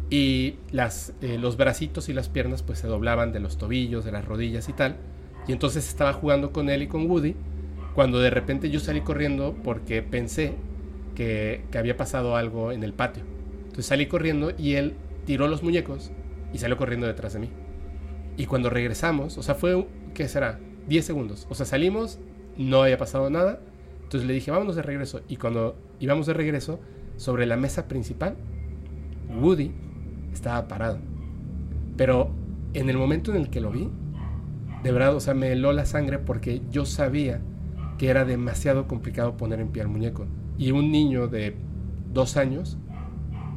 y 0.09 0.55
las, 0.71 1.13
eh, 1.21 1.37
los 1.39 1.57
bracitos 1.57 2.09
y 2.09 2.13
las 2.13 2.29
piernas 2.29 2.61
pues 2.61 2.79
se 2.79 2.87
doblaban 2.87 3.31
de 3.31 3.39
los 3.39 3.57
tobillos, 3.57 4.05
de 4.05 4.11
las 4.11 4.25
rodillas 4.25 4.69
y 4.69 4.73
tal. 4.73 4.97
Y 5.47 5.51
entonces 5.51 5.87
estaba 5.87 6.13
jugando 6.13 6.51
con 6.51 6.69
él 6.69 6.83
y 6.83 6.87
con 6.87 7.09
Woody 7.09 7.35
cuando 7.95 8.19
de 8.19 8.29
repente 8.29 8.69
yo 8.69 8.79
salí 8.79 9.01
corriendo 9.01 9.55
porque 9.63 10.01
pensé 10.01 10.53
que, 11.15 11.63
que 11.71 11.77
había 11.77 11.97
pasado 11.97 12.35
algo 12.35 12.71
en 12.71 12.83
el 12.83 12.93
patio. 12.93 13.23
Entonces 13.63 13.85
salí 13.85 14.07
corriendo 14.07 14.51
y 14.57 14.75
él 14.75 14.93
tiró 15.25 15.47
los 15.47 15.63
muñecos 15.63 16.11
y 16.53 16.59
salió 16.59 16.77
corriendo 16.77 17.07
detrás 17.07 17.33
de 17.33 17.39
mí. 17.39 17.49
Y 18.37 18.45
cuando 18.45 18.69
regresamos, 18.69 19.37
o 19.37 19.43
sea, 19.43 19.55
fue, 19.55 19.87
¿qué 20.13 20.27
será? 20.27 20.59
10 20.87 21.05
segundos. 21.05 21.47
O 21.49 21.55
sea, 21.55 21.65
salimos, 21.65 22.19
no 22.57 22.83
había 22.83 22.97
pasado 22.97 23.29
nada. 23.29 23.59
Entonces 24.13 24.27
le 24.27 24.35
dije, 24.35 24.51
vámonos 24.51 24.75
de 24.75 24.83
regreso. 24.83 25.21
Y 25.27 25.37
cuando 25.37 25.75
íbamos 25.99 26.27
de 26.27 26.35
regreso, 26.35 26.79
sobre 27.17 27.47
la 27.47 27.57
mesa 27.57 27.87
principal, 27.87 28.35
Woody 29.41 29.71
estaba 30.31 30.67
parado. 30.67 30.99
Pero 31.97 32.29
en 32.75 32.91
el 32.91 32.97
momento 32.99 33.31
en 33.31 33.37
el 33.37 33.49
que 33.49 33.59
lo 33.59 33.71
vi, 33.71 33.89
de 34.83 34.91
verdad, 34.91 35.15
o 35.15 35.19
sea, 35.19 35.33
me 35.33 35.51
heló 35.51 35.73
la 35.73 35.87
sangre 35.87 36.19
porque 36.19 36.61
yo 36.69 36.85
sabía 36.85 37.41
que 37.97 38.07
era 38.07 38.23
demasiado 38.23 38.87
complicado 38.87 39.35
poner 39.35 39.59
en 39.59 39.69
pie 39.69 39.81
al 39.81 39.87
muñeco. 39.87 40.27
Y 40.59 40.69
un 40.69 40.91
niño 40.91 41.27
de 41.27 41.55
dos 42.13 42.37
años 42.37 42.77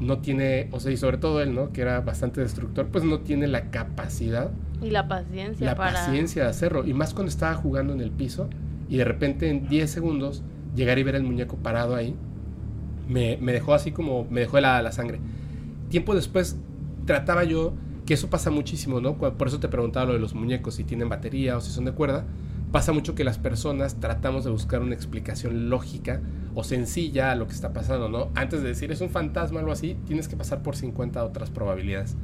no 0.01 0.21
tiene, 0.21 0.71
o 0.73 0.81
sea, 0.81 0.91
y 0.91 0.97
sobre 0.97 1.19
todo 1.19 1.43
él, 1.43 1.55
¿no? 1.55 1.71
Que 1.71 1.83
era 1.83 2.01
bastante 2.01 2.41
destructor, 2.41 2.87
pues 2.87 3.05
no 3.05 3.21
tiene 3.21 3.47
la 3.47 3.71
capacidad. 3.71 4.53
Y 4.81 4.89
la 4.89 5.07
paciencia. 5.07 5.67
La 5.67 5.75
paciencia 5.75 6.45
de 6.45 6.49
hacerlo. 6.49 6.87
Y 6.87 6.95
más 6.95 7.13
cuando 7.13 7.29
estaba 7.29 7.53
jugando 7.57 7.93
en 7.93 8.01
el 8.01 8.11
piso 8.11 8.49
y 8.89 8.97
de 8.97 9.05
repente 9.05 9.49
en 9.49 9.69
10 9.69 9.91
segundos 9.91 10.43
llegar 10.75 10.99
y 10.99 11.03
ver 11.03 11.17
el 11.17 11.23
muñeco 11.23 11.57
parado 11.57 11.95
ahí, 11.95 12.15
me, 13.09 13.37
dejó 13.37 13.75
así 13.75 13.93
como, 13.93 14.27
me 14.31 14.41
dejó 14.41 14.61
la, 14.61 14.83
la 14.83 14.93
sangre. 14.93 15.21
Tiempo 15.89 16.15
después 16.15 16.57
trataba 17.05 17.45
yo, 17.45 17.75
que 18.05 18.15
eso 18.15 18.31
pasa 18.31 18.51
muchísimo, 18.51 19.01
¿no? 19.01 19.17
Por 19.17 19.49
eso 19.49 19.59
te 19.61 19.69
preguntaba 19.69 20.07
lo 20.07 20.13
de 20.13 20.19
los 20.19 20.35
muñecos, 20.35 20.75
si 20.75 20.85
tienen 20.85 21.09
batería 21.09 21.57
o 21.57 21.61
si 21.61 21.71
son 21.71 21.85
de 21.85 21.93
cuerda. 21.93 22.25
Pasa 22.73 22.93
mucho 22.93 23.15
que 23.15 23.25
las 23.25 23.39
personas 23.39 24.01
tratamos 24.01 24.45
de 24.45 24.51
buscar 24.51 24.83
una 24.83 24.95
explicación 24.95 25.71
lógica 25.71 26.21
o 26.55 26.65
sencilla 26.65 27.31
a 27.31 27.35
lo 27.37 27.47
que 27.47 27.55
está 27.55 27.73
pasando, 27.73 28.09
¿no? 28.09 28.31
Antes 28.35 28.63
de 28.63 28.69
decir 28.69 28.93
es 28.93 29.01
un 29.01 29.11
fantasma 29.11 29.57
o 29.57 29.61
algo 29.61 29.73
así, 29.73 29.97
tienes 30.07 30.29
que 30.29 30.37
pasar 30.37 30.63
por 30.63 30.77
50 30.77 31.25
otras 31.25 31.51
probabilidades. 31.51 32.17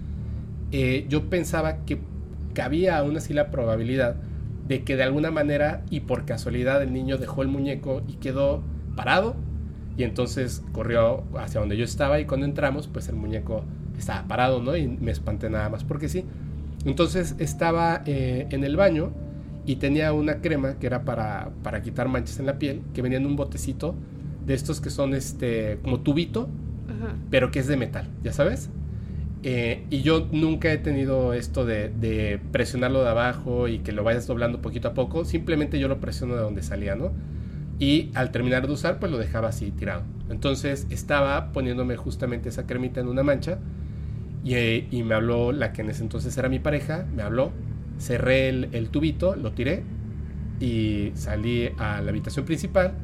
Eh, 0.72 1.06
yo 1.08 1.28
pensaba 1.28 1.84
que 1.84 2.00
cabía 2.54 2.98
aún 2.98 3.16
así 3.16 3.32
la 3.32 3.50
probabilidad 3.50 4.16
de 4.66 4.84
que 4.84 4.96
de 4.96 5.02
alguna 5.02 5.30
manera 5.30 5.82
y 5.90 6.00
por 6.00 6.24
casualidad 6.24 6.82
el 6.82 6.92
niño 6.92 7.18
dejó 7.18 7.42
el 7.42 7.48
muñeco 7.48 8.02
y 8.08 8.14
quedó 8.14 8.62
parado 8.96 9.36
y 9.96 10.04
entonces 10.04 10.62
corrió 10.72 11.24
hacia 11.36 11.60
donde 11.60 11.76
yo 11.76 11.84
estaba 11.84 12.20
y 12.20 12.24
cuando 12.24 12.46
entramos 12.46 12.86
pues 12.86 13.08
el 13.08 13.16
muñeco 13.16 13.64
estaba 13.98 14.26
parado, 14.26 14.62
¿no? 14.62 14.76
Y 14.76 14.88
me 14.88 15.10
espanté 15.10 15.50
nada 15.50 15.68
más 15.68 15.84
porque 15.84 16.08
sí. 16.08 16.24
Entonces 16.84 17.36
estaba 17.38 18.02
eh, 18.06 18.46
en 18.50 18.64
el 18.64 18.76
baño 18.76 19.12
y 19.66 19.76
tenía 19.76 20.12
una 20.12 20.40
crema 20.40 20.78
que 20.78 20.86
era 20.86 21.04
para, 21.04 21.50
para 21.62 21.82
quitar 21.82 22.08
manchas 22.08 22.40
en 22.40 22.46
la 22.46 22.58
piel 22.58 22.82
que 22.94 23.02
venía 23.02 23.18
en 23.18 23.26
un 23.26 23.36
botecito 23.36 23.94
de 24.44 24.54
estos 24.54 24.80
que 24.80 24.90
son 24.90 25.14
este 25.14 25.78
como 25.82 26.00
tubito, 26.00 26.48
pero 27.30 27.50
que 27.50 27.60
es 27.60 27.66
de 27.66 27.76
metal, 27.76 28.08
¿ya 28.22 28.32
sabes? 28.32 28.70
Eh, 29.44 29.84
y 29.90 30.02
yo 30.02 30.28
nunca 30.30 30.72
he 30.72 30.78
tenido 30.78 31.32
esto 31.34 31.64
de, 31.64 32.40
presionarlo 32.52 33.02
de 33.02 33.10
abajo 33.10 33.66
y 33.68 33.80
que 33.80 33.92
lo 33.92 34.04
vayas 34.04 34.26
doblando 34.26 34.62
poquito 34.62 34.88
a 34.88 34.94
poco, 34.94 35.24
simplemente 35.24 35.78
yo 35.78 35.88
lo 35.88 36.00
presiono 36.00 36.34
de 36.34 36.42
donde 36.42 36.62
salía, 36.62 36.94
¿no? 36.94 37.12
Y 37.78 38.10
al 38.14 38.30
terminar 38.30 38.66
de 38.66 38.72
usar, 38.72 39.00
pues 39.00 39.10
lo 39.10 39.18
dejaba 39.18 39.48
así 39.48 39.72
tirado. 39.72 40.04
Entonces 40.30 40.86
estaba 40.90 41.52
poniéndome 41.52 41.96
justamente 41.96 42.48
esa 42.48 42.66
cremita 42.66 43.00
en 43.00 43.08
una 43.08 43.24
mancha 43.24 43.58
y, 44.44 44.54
eh, 44.54 44.86
y 44.90 45.02
me 45.02 45.14
habló 45.14 45.50
la 45.50 45.72
que 45.72 45.82
en 45.82 45.90
ese 45.90 46.02
entonces 46.02 46.36
era 46.38 46.48
mi 46.48 46.60
pareja, 46.60 47.06
me 47.14 47.22
habló, 47.22 47.50
cerré 47.98 48.48
el, 48.48 48.68
el 48.72 48.90
tubito, 48.90 49.34
lo 49.34 49.52
tiré 49.52 49.82
y 50.60 51.10
salí 51.14 51.70
a 51.78 52.00
la 52.00 52.10
habitación 52.10 52.44
principal 52.44 52.94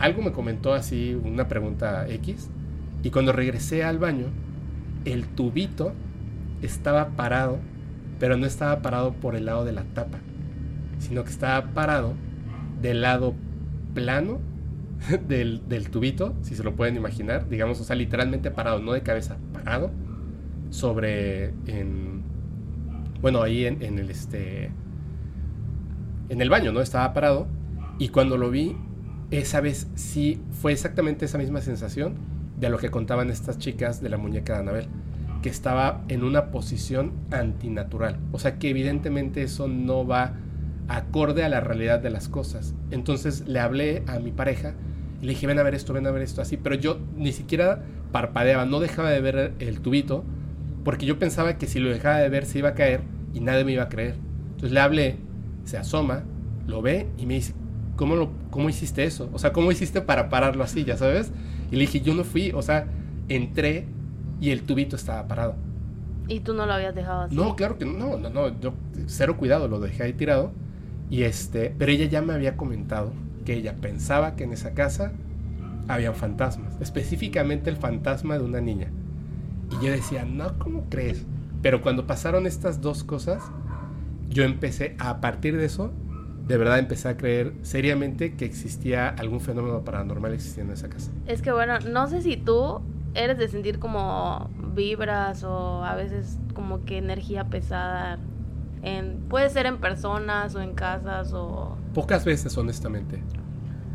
algo 0.00 0.22
me 0.22 0.32
comentó 0.32 0.72
así, 0.72 1.14
una 1.14 1.46
pregunta 1.46 2.08
X, 2.08 2.48
y 3.02 3.10
cuando 3.10 3.32
regresé 3.32 3.84
al 3.84 3.98
baño, 3.98 4.28
el 5.04 5.26
tubito 5.26 5.92
estaba 6.62 7.10
parado, 7.10 7.58
pero 8.18 8.36
no 8.36 8.46
estaba 8.46 8.82
parado 8.82 9.12
por 9.12 9.34
el 9.34 9.46
lado 9.46 9.64
de 9.64 9.72
la 9.72 9.84
tapa, 9.84 10.18
sino 10.98 11.24
que 11.24 11.30
estaba 11.30 11.72
parado 11.72 12.14
del 12.80 13.02
lado 13.02 13.34
plano 13.94 14.38
del, 15.28 15.90
tubito, 15.90 16.34
si 16.42 16.54
se 16.54 16.62
lo 16.62 16.74
pueden 16.74 16.96
imaginar, 16.96 17.48
digamos, 17.48 17.80
o 17.80 17.84
sea, 17.84 17.96
literalmente 17.96 18.50
parado, 18.50 18.80
no 18.80 18.92
de 18.92 19.02
cabeza, 19.02 19.38
parado, 19.52 19.90
sobre, 20.70 21.54
en, 21.66 22.22
bueno, 23.20 23.42
ahí 23.42 23.64
en, 23.64 23.82
en 23.82 23.98
el, 23.98 24.10
este, 24.10 24.70
en 26.28 26.40
el 26.40 26.50
baño, 26.50 26.72
¿no? 26.72 26.80
Estaba 26.80 27.12
parado, 27.14 27.46
y 27.98 28.08
cuando 28.08 28.36
lo 28.36 28.50
vi, 28.50 28.76
esa 29.30 29.60
vez 29.60 29.88
sí 29.94 30.40
fue 30.50 30.72
exactamente 30.72 31.24
esa 31.24 31.38
misma 31.38 31.60
sensación 31.60 32.14
de 32.60 32.68
lo 32.68 32.78
que 32.78 32.90
contaban 32.90 33.30
estas 33.30 33.58
chicas 33.58 34.00
de 34.02 34.10
la 34.10 34.18
muñeca 34.18 34.54
de 34.54 34.58
Anabel, 34.60 34.86
que 35.42 35.48
estaba 35.48 36.02
en 36.08 36.22
una 36.22 36.50
posición 36.50 37.12
antinatural. 37.30 38.18
O 38.32 38.38
sea 38.38 38.58
que 38.58 38.68
evidentemente 38.68 39.42
eso 39.42 39.66
no 39.66 40.06
va 40.06 40.34
acorde 40.88 41.44
a 41.44 41.48
la 41.48 41.60
realidad 41.60 42.00
de 42.00 42.10
las 42.10 42.28
cosas. 42.28 42.74
Entonces 42.90 43.46
le 43.46 43.60
hablé 43.60 44.02
a 44.06 44.18
mi 44.18 44.32
pareja 44.32 44.74
y 45.22 45.26
le 45.26 45.32
dije, 45.32 45.46
ven 45.46 45.58
a 45.58 45.62
ver 45.62 45.74
esto, 45.74 45.92
ven 45.92 46.06
a 46.06 46.10
ver 46.10 46.22
esto 46.22 46.42
así, 46.42 46.56
pero 46.56 46.74
yo 46.74 46.98
ni 47.16 47.32
siquiera 47.32 47.82
parpadeaba, 48.12 48.66
no 48.66 48.80
dejaba 48.80 49.10
de 49.10 49.20
ver 49.20 49.54
el 49.58 49.80
tubito, 49.80 50.24
porque 50.84 51.06
yo 51.06 51.18
pensaba 51.18 51.56
que 51.56 51.66
si 51.66 51.78
lo 51.78 51.90
dejaba 51.90 52.18
de 52.18 52.28
ver 52.28 52.44
se 52.44 52.58
iba 52.58 52.70
a 52.70 52.74
caer 52.74 53.02
y 53.32 53.40
nadie 53.40 53.64
me 53.64 53.72
iba 53.72 53.84
a 53.84 53.88
creer. 53.88 54.16
Entonces 54.50 54.72
le 54.72 54.80
hablé, 54.80 55.16
se 55.64 55.78
asoma, 55.78 56.24
lo 56.66 56.82
ve 56.82 57.06
y 57.16 57.26
me 57.26 57.34
dice, 57.34 57.54
¿cómo, 57.96 58.30
¿cómo 58.50 58.68
hiciste 58.68 59.04
eso? 59.04 59.30
O 59.32 59.38
sea, 59.38 59.52
¿cómo 59.52 59.70
hiciste 59.72 60.00
para 60.00 60.28
pararlo 60.28 60.64
así, 60.64 60.84
ya 60.84 60.96
sabes? 60.96 61.32
Y 61.70 61.76
le 61.76 61.82
dije, 61.82 62.00
yo 62.00 62.14
no 62.14 62.24
fui, 62.24 62.52
o 62.52 62.62
sea, 62.62 62.86
entré 63.28 63.86
y 64.40 64.50
el 64.50 64.62
tubito 64.62 64.96
estaba 64.96 65.26
parado. 65.28 65.54
¿Y 66.28 66.40
tú 66.40 66.54
no 66.54 66.66
lo 66.66 66.72
habías 66.72 66.94
dejado 66.94 67.22
así? 67.22 67.34
No, 67.34 67.56
claro 67.56 67.78
que 67.78 67.84
no, 67.84 68.16
no, 68.16 68.30
no, 68.30 68.60
yo 68.60 68.74
cero 69.06 69.36
cuidado, 69.36 69.68
lo 69.68 69.80
dejé 69.80 70.04
ahí 70.04 70.12
tirado. 70.12 70.52
Y 71.10 71.22
este, 71.22 71.74
pero 71.76 71.90
ella 71.90 72.04
ya 72.06 72.22
me 72.22 72.32
había 72.32 72.56
comentado 72.56 73.12
que 73.44 73.54
ella 73.54 73.74
pensaba 73.80 74.36
que 74.36 74.44
en 74.44 74.52
esa 74.52 74.74
casa 74.74 75.12
habían 75.88 76.14
fantasmas, 76.14 76.80
específicamente 76.80 77.68
el 77.68 77.76
fantasma 77.76 78.38
de 78.38 78.44
una 78.44 78.60
niña. 78.60 78.88
Y 79.70 79.84
yo 79.84 79.90
decía, 79.90 80.24
no, 80.24 80.58
¿cómo 80.58 80.86
crees? 80.88 81.26
Pero 81.62 81.82
cuando 81.82 82.06
pasaron 82.06 82.46
estas 82.46 82.80
dos 82.80 83.02
cosas, 83.04 83.42
yo 84.28 84.44
empecé 84.44 84.94
a 84.98 85.20
partir 85.20 85.56
de 85.56 85.64
eso 85.64 85.92
de 86.50 86.56
verdad 86.56 86.80
empecé 86.80 87.08
a 87.08 87.16
creer 87.16 87.52
seriamente 87.62 88.34
que 88.34 88.44
existía 88.44 89.08
algún 89.08 89.40
fenómeno 89.40 89.84
paranormal 89.84 90.34
existiendo 90.34 90.72
en 90.72 90.78
esa 90.78 90.88
casa. 90.88 91.12
Es 91.26 91.42
que 91.42 91.52
bueno, 91.52 91.78
no 91.78 92.08
sé 92.08 92.22
si 92.22 92.36
tú 92.36 92.80
eres 93.14 93.38
de 93.38 93.46
sentir 93.46 93.78
como 93.78 94.50
vibras 94.74 95.44
o 95.44 95.84
a 95.84 95.94
veces 95.94 96.38
como 96.52 96.84
que 96.84 96.98
energía 96.98 97.44
pesada 97.44 98.18
en 98.82 99.20
puede 99.28 99.48
ser 99.48 99.66
en 99.66 99.78
personas 99.78 100.56
o 100.56 100.60
en 100.60 100.74
casas 100.74 101.32
o 101.32 101.76
pocas 101.94 102.24
veces 102.24 102.58
honestamente. 102.58 103.22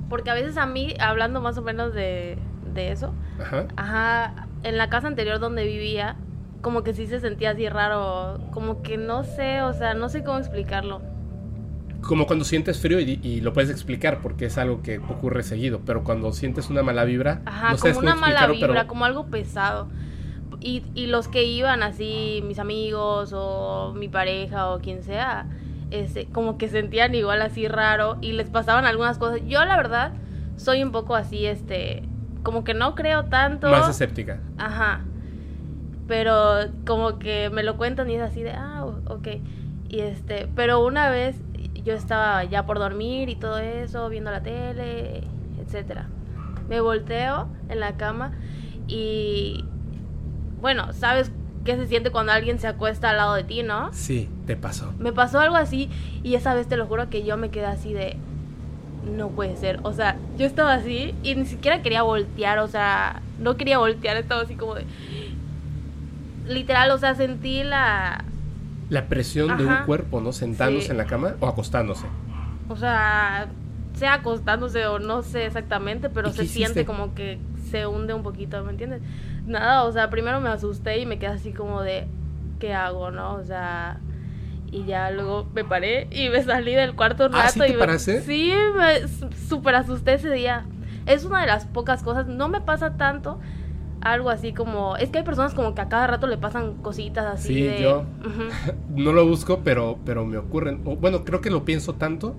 Porque 0.07 0.29
a 0.29 0.33
veces 0.33 0.55
a 0.55 0.65
mí 0.65 0.93
hablando 1.01 1.41
más 1.41 1.57
o 1.57 1.61
menos 1.61 1.93
de, 1.93 2.37
de 2.73 2.93
eso, 2.93 3.11
ajá. 3.37 3.67
ajá, 3.75 4.47
en 4.63 4.77
la 4.77 4.89
casa 4.89 5.07
anterior 5.07 5.39
donde 5.39 5.65
vivía 5.65 6.15
como 6.61 6.83
que 6.83 6.93
sí 6.93 7.05
se 7.05 7.19
sentía 7.19 7.51
así 7.51 7.67
raro, 7.67 8.39
como 8.51 8.81
que 8.81 8.95
no 8.97 9.25
sé, 9.25 9.61
o 9.61 9.73
sea, 9.73 9.93
no 9.93 10.07
sé 10.07 10.23
cómo 10.23 10.37
explicarlo 10.37 11.14
como 12.05 12.27
cuando 12.27 12.45
sientes 12.45 12.79
frío 12.79 12.99
y, 12.99 13.41
lo 13.41 13.53
puedes 13.53 13.69
explicar 13.69 14.19
porque 14.21 14.45
es 14.45 14.57
algo 14.57 14.81
que 14.81 14.99
ocurre 14.99 15.43
seguido, 15.43 15.81
pero 15.85 16.03
cuando 16.03 16.31
sientes 16.31 16.69
una 16.69 16.83
mala 16.83 17.03
vibra, 17.03 17.41
Ajá, 17.45 17.75
como 17.77 17.99
una 17.99 18.15
mala 18.15 18.47
vibra, 18.47 18.87
como 18.87 19.05
algo 19.05 19.25
pesado. 19.27 19.87
Y, 20.59 20.83
y 20.95 21.07
los 21.07 21.27
que 21.27 21.43
iban 21.43 21.83
así, 21.83 22.41
mis 22.45 22.59
amigos 22.59 23.31
o 23.33 23.93
mi 23.95 24.07
pareja 24.07 24.71
o 24.71 24.79
quien 24.79 25.03
sea, 25.03 25.47
este, 25.91 26.27
como 26.27 26.57
que 26.57 26.69
sentían 26.69 27.13
igual 27.13 27.41
así 27.41 27.67
raro 27.67 28.17
y 28.21 28.31
les 28.31 28.49
pasaban 28.49 28.85
algunas 28.85 29.17
cosas. 29.17 29.41
Yo 29.47 29.63
la 29.65 29.75
verdad 29.75 30.13
soy 30.57 30.83
un 30.83 30.91
poco 30.91 31.15
así, 31.15 31.45
este, 31.45 32.03
como 32.43 32.63
que 32.63 32.73
no 32.73 32.95
creo 32.95 33.25
tanto. 33.25 33.69
Más 33.69 33.89
escéptica. 33.89 34.39
Ajá. 34.57 35.01
Pero 36.07 36.69
como 36.85 37.19
que 37.19 37.49
me 37.49 37.63
lo 37.63 37.77
cuentan 37.77 38.09
y 38.09 38.15
es 38.15 38.21
así 38.21 38.43
de, 38.43 38.51
ah, 38.51 38.85
ok. 39.07 39.27
Y 39.89 39.99
este, 39.99 40.47
pero 40.55 40.85
una 40.85 41.09
vez 41.09 41.35
yo 41.85 41.93
estaba 41.93 42.43
ya 42.43 42.65
por 42.65 42.79
dormir 42.79 43.29
y 43.29 43.35
todo 43.35 43.59
eso, 43.59 44.09
viendo 44.09 44.31
la 44.31 44.41
tele, 44.41 45.23
etcétera. 45.59 46.07
Me 46.67 46.81
volteo 46.81 47.47
en 47.69 47.79
la 47.79 47.95
cama 47.95 48.31
y 48.87 49.63
bueno, 50.59 50.91
sabes 50.93 51.31
qué 51.63 51.75
se 51.75 51.87
siente 51.87 52.09
cuando 52.09 52.31
alguien 52.31 52.59
se 52.59 52.67
acuesta 52.67 53.11
al 53.11 53.17
lado 53.17 53.35
de 53.35 53.43
ti, 53.43 53.63
¿no? 53.63 53.89
Sí, 53.93 54.29
te 54.47 54.55
pasó. 54.55 54.93
Me 54.97 55.13
pasó 55.13 55.39
algo 55.39 55.55
así 55.55 55.89
y 56.23 56.35
esa 56.35 56.53
vez 56.55 56.67
te 56.67 56.75
lo 56.75 56.87
juro 56.87 57.09
que 57.09 57.23
yo 57.23 57.37
me 57.37 57.49
quedé 57.49 57.65
así 57.65 57.93
de 57.93 58.17
no 59.05 59.29
puede 59.29 59.55
ser, 59.55 59.79
o 59.83 59.93
sea, 59.93 60.17
yo 60.35 60.47
estaba 60.47 60.73
así 60.73 61.13
y 61.21 61.35
ni 61.35 61.45
siquiera 61.45 61.83
quería 61.83 62.01
voltear, 62.01 62.57
o 62.57 62.67
sea, 62.67 63.21
no 63.39 63.55
quería 63.55 63.77
voltear, 63.77 64.17
estaba 64.17 64.41
así 64.41 64.55
como 64.55 64.73
de 64.73 64.85
literal, 66.47 66.89
o 66.91 66.97
sea, 66.97 67.13
sentí 67.13 67.63
la 67.63 68.25
La 68.89 69.07
presión 69.07 69.57
de 69.57 69.65
un 69.65 69.71
Ajá. 69.71 69.85
cuerpo, 69.85 70.21
¿no? 70.21 70.31
Sentándose 70.31 70.87
Sí. 70.87 70.91
en 70.91 70.97
la 70.97 71.05
cama 71.05 71.35
o 71.39 71.47
acostándose. 71.47 72.05
O 72.69 72.75
sea, 72.75 73.47
sea 73.95 74.15
acostándose 74.15 74.85
o 74.87 74.99
no 74.99 75.21
sé 75.23 75.45
exactamente, 75.45 76.09
pero 76.09 76.29
¿Y 76.29 76.33
se 76.33 76.45
siente 76.47 76.85
como 76.85 77.13
que 77.15 77.39
se 77.71 77.87
hunde 77.87 78.13
un 78.13 78.23
poquito, 78.23 78.63
¿me 78.63 78.71
entiendes? 78.71 79.01
Nada, 79.45 79.83
o 79.83 79.91
sea, 79.91 80.09
primero 80.09 80.39
me 80.41 80.49
asusté 80.49 80.99
y 80.99 81.05
me 81.05 81.17
quedé 81.19 81.31
así 81.31 81.51
como 81.51 81.81
de, 81.81 82.07
¿qué 82.59 82.73
hago, 82.73 83.11
no? 83.11 83.33
O 83.35 83.43
sea, 83.43 83.99
y 84.71 84.85
ya 84.85 85.09
luego 85.11 85.47
me 85.53 85.63
paré 85.63 86.07
y 86.11 86.29
me 86.29 86.43
salí 86.43 86.73
del 86.75 86.95
cuarto 86.95 87.27
un 87.27 87.35
¿Ah, 87.35 87.43
rato 87.43 87.53
sí 87.53 87.59
te 87.59 87.69
y 87.69 87.73
me- 87.73 87.99
sí, 87.99 88.53
me 88.77 89.07
súper 89.47 89.75
asusté 89.75 90.13
ese 90.15 90.29
día. 90.31 90.65
Es 91.05 91.23
una 91.25 91.41
de 91.41 91.47
las 91.47 91.65
pocas 91.65 92.03
cosas, 92.03 92.27
no 92.27 92.49
me 92.49 92.61
pasa 92.61 92.97
tanto 92.97 93.39
algo 94.05 94.29
así 94.29 94.53
como, 94.53 94.95
es 94.97 95.09
que 95.09 95.17
hay 95.17 95.23
personas 95.23 95.53
como 95.53 95.73
que 95.75 95.81
a 95.81 95.89
cada 95.89 96.07
rato 96.07 96.27
le 96.27 96.37
pasan 96.37 96.75
cositas 96.75 97.25
así 97.25 97.53
Sí, 97.55 97.61
de... 97.61 97.81
yo. 97.81 98.03
No 98.95 99.11
lo 99.13 99.27
busco, 99.27 99.59
pero, 99.63 99.97
pero 100.05 100.25
me 100.25 100.37
ocurren. 100.37 100.79
o, 100.85 100.95
bueno, 100.95 101.23
creo 101.25 101.41
que 101.41 101.49
lo 101.49 101.65
pienso 101.65 101.93
tanto, 101.95 102.35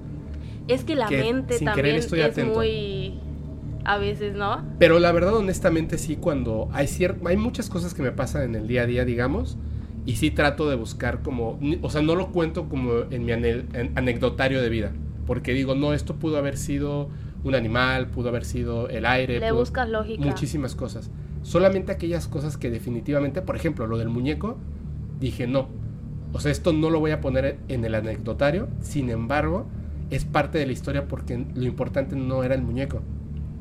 Es 0.69 0.85
que 0.85 0.95
la 0.95 1.07
Que 1.09 1.19
mente 1.19 1.59
sin 1.59 1.67
querer 1.67 1.75
también 1.77 1.97
estoy 1.97 2.21
es 2.21 2.31
atento. 2.31 2.59
muy... 2.61 3.19
A 3.85 3.99
veces, 3.99 4.35
¿no? 4.35 4.63
pero 4.81 4.99
la 4.99 5.13
verdad, 5.13 5.35
honestamente, 5.37 5.97
sí, 5.99 6.17
cuando 6.17 6.69
hay 6.73 6.87
cier- 6.87 7.17
hay 7.25 7.37
muchas 7.37 7.69
cosas 7.69 7.95
que 7.95 8.03
me 8.03 8.11
pasan 8.11 8.43
en 8.43 8.55
el 8.57 8.67
día 8.67 8.83
a 8.83 8.87
día, 8.87 9.05
digamos, 9.05 9.57
y 10.05 10.17
sí 10.17 10.33
trato 10.33 10.69
de 10.69 10.75
buscar 10.77 11.23
como, 11.23 11.59
o 11.83 11.91
sea, 11.91 12.03
no 12.03 12.17
lo 12.17 12.29
cuento 12.33 12.69
como 12.69 13.03
en 13.11 13.25
mi 13.25 13.31
ane- 13.33 13.65
en- 13.75 13.93
anecdotario 13.97 14.61
de 14.61 14.69
vida, 14.71 14.93
porque 15.27 15.53
digo, 15.53 15.77
no, 15.77 15.95
esto 15.95 16.15
pudo 16.17 16.37
haber 16.37 16.57
sido 16.57 17.09
un 17.45 17.55
animal, 17.55 18.09
pudo 18.09 18.29
haber 18.31 18.45
sido 18.45 18.89
el 18.89 19.07
aire, 19.07 19.39
Le 19.39 19.53
buscas 19.53 19.89
lógica. 19.89 20.25
muchísimas 20.25 20.75
cosas. 20.75 21.11
Solamente 21.47 21.93
aquellas 21.93 22.27
cosas 22.27 22.57
que 22.57 22.73
definitivamente, 22.73 23.41
por 23.41 23.55
ejemplo, 23.55 23.87
lo 23.87 23.99
del 23.99 24.09
muñeco, 24.09 24.57
dije 25.21 25.47
no. 25.47 25.69
O 26.33 26.41
sea, 26.41 26.51
esto 26.51 26.73
no 26.73 26.91
lo 26.91 26.99
voy 26.99 27.13
a 27.13 27.21
poner 27.21 27.61
en 27.69 27.85
el 27.85 27.95
anecdotario, 27.95 28.67
sin 28.81 29.11
embargo, 29.11 29.65
es 30.11 30.25
parte 30.25 30.59
de 30.59 30.67
la 30.67 30.73
historia 30.73 31.07
porque 31.07 31.47
lo 31.55 31.63
importante 31.63 32.17
no 32.17 32.43
era 32.43 32.57
el 32.57 32.63
muñeco, 32.63 33.01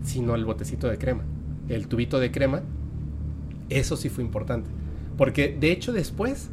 sino 0.01 0.33
el 0.33 0.45
botecito 0.45 0.87
de 0.87 0.97
crema, 0.97 1.25
el 1.69 1.87
tubito 1.87 2.19
de 2.19 2.31
crema. 2.31 2.63
Eso 3.69 3.97
sí 3.97 4.09
fue 4.09 4.23
importante. 4.23 4.67
Porque 5.15 5.55
de 5.55 5.71
hecho 5.71 5.93
después, 5.93 6.49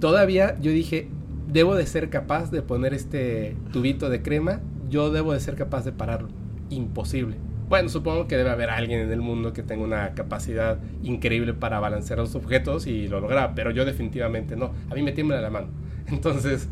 todavía 0.00 0.60
yo 0.60 0.70
dije, 0.70 1.08
debo 1.50 1.76
de 1.76 1.86
ser 1.86 2.10
capaz 2.10 2.50
de 2.50 2.60
poner 2.60 2.92
este 2.92 3.56
tubito 3.72 4.10
de 4.10 4.20
crema, 4.20 4.60
yo 4.90 5.10
debo 5.10 5.32
de 5.32 5.40
ser 5.40 5.56
capaz 5.56 5.86
de 5.86 5.92
pararlo. 5.92 6.28
Imposible. 6.68 7.38
Bueno, 7.72 7.88
supongo 7.88 8.28
que 8.28 8.36
debe 8.36 8.50
haber 8.50 8.68
alguien 8.68 9.00
en 9.00 9.10
el 9.10 9.22
mundo 9.22 9.54
que 9.54 9.62
tenga 9.62 9.82
una 9.82 10.12
capacidad 10.12 10.76
increíble 11.02 11.54
para 11.54 11.80
balancear 11.80 12.18
los 12.18 12.34
objetos 12.34 12.86
y 12.86 13.08
lo 13.08 13.18
logra, 13.18 13.54
pero 13.54 13.70
yo 13.70 13.86
definitivamente 13.86 14.56
no. 14.56 14.72
A 14.90 14.94
mí 14.94 15.00
me 15.00 15.12
tiembla 15.12 15.40
la 15.40 15.48
mano. 15.48 15.68
Entonces 16.06 16.68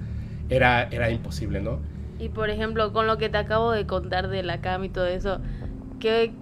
era, 0.50 0.82
era 0.90 1.08
imposible, 1.10 1.62
¿no? 1.62 1.78
Y 2.18 2.28
por 2.28 2.50
ejemplo, 2.50 2.92
con 2.92 3.06
lo 3.06 3.16
que 3.16 3.30
te 3.30 3.38
acabo 3.38 3.72
de 3.72 3.86
contar 3.86 4.28
de 4.28 4.42
la 4.42 4.60
cama 4.60 4.84
y 4.84 4.88
todo 4.90 5.06
eso, 5.06 5.40
¿qué, 6.00 6.32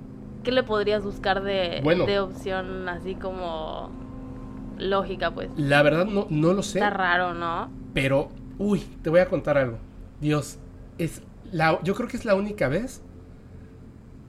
qué 0.43 0.51
le 0.51 0.65
podrías 0.65 1.05
buscar 1.05 1.45
de, 1.45 1.81
Bueno. 1.85 2.05
de 2.05 2.19
opción 2.19 2.89
así 2.89 3.15
como 3.15 3.93
lógica, 4.77 5.31
pues? 5.31 5.51
La 5.57 5.83
verdad 5.83 6.05
no, 6.05 6.27
no 6.31 6.53
lo 6.53 6.65
sé. 6.65 6.81
Está 6.81 6.91
raro, 6.91 7.33
¿no? 7.33 7.71
Pero, 7.95 8.31
uy, 8.59 8.81
te 9.03 9.11
voy 9.11 9.21
a 9.21 9.27
contar 9.29 9.57
algo. 9.57 9.79
Dios, 10.21 10.59
es 10.99 11.23
la, 11.53 11.81
yo 11.85 11.95
creo 11.95 12.09
que 12.09 12.17
es 12.17 12.25
la 12.25 12.35
única 12.35 12.67
vez, 12.67 13.05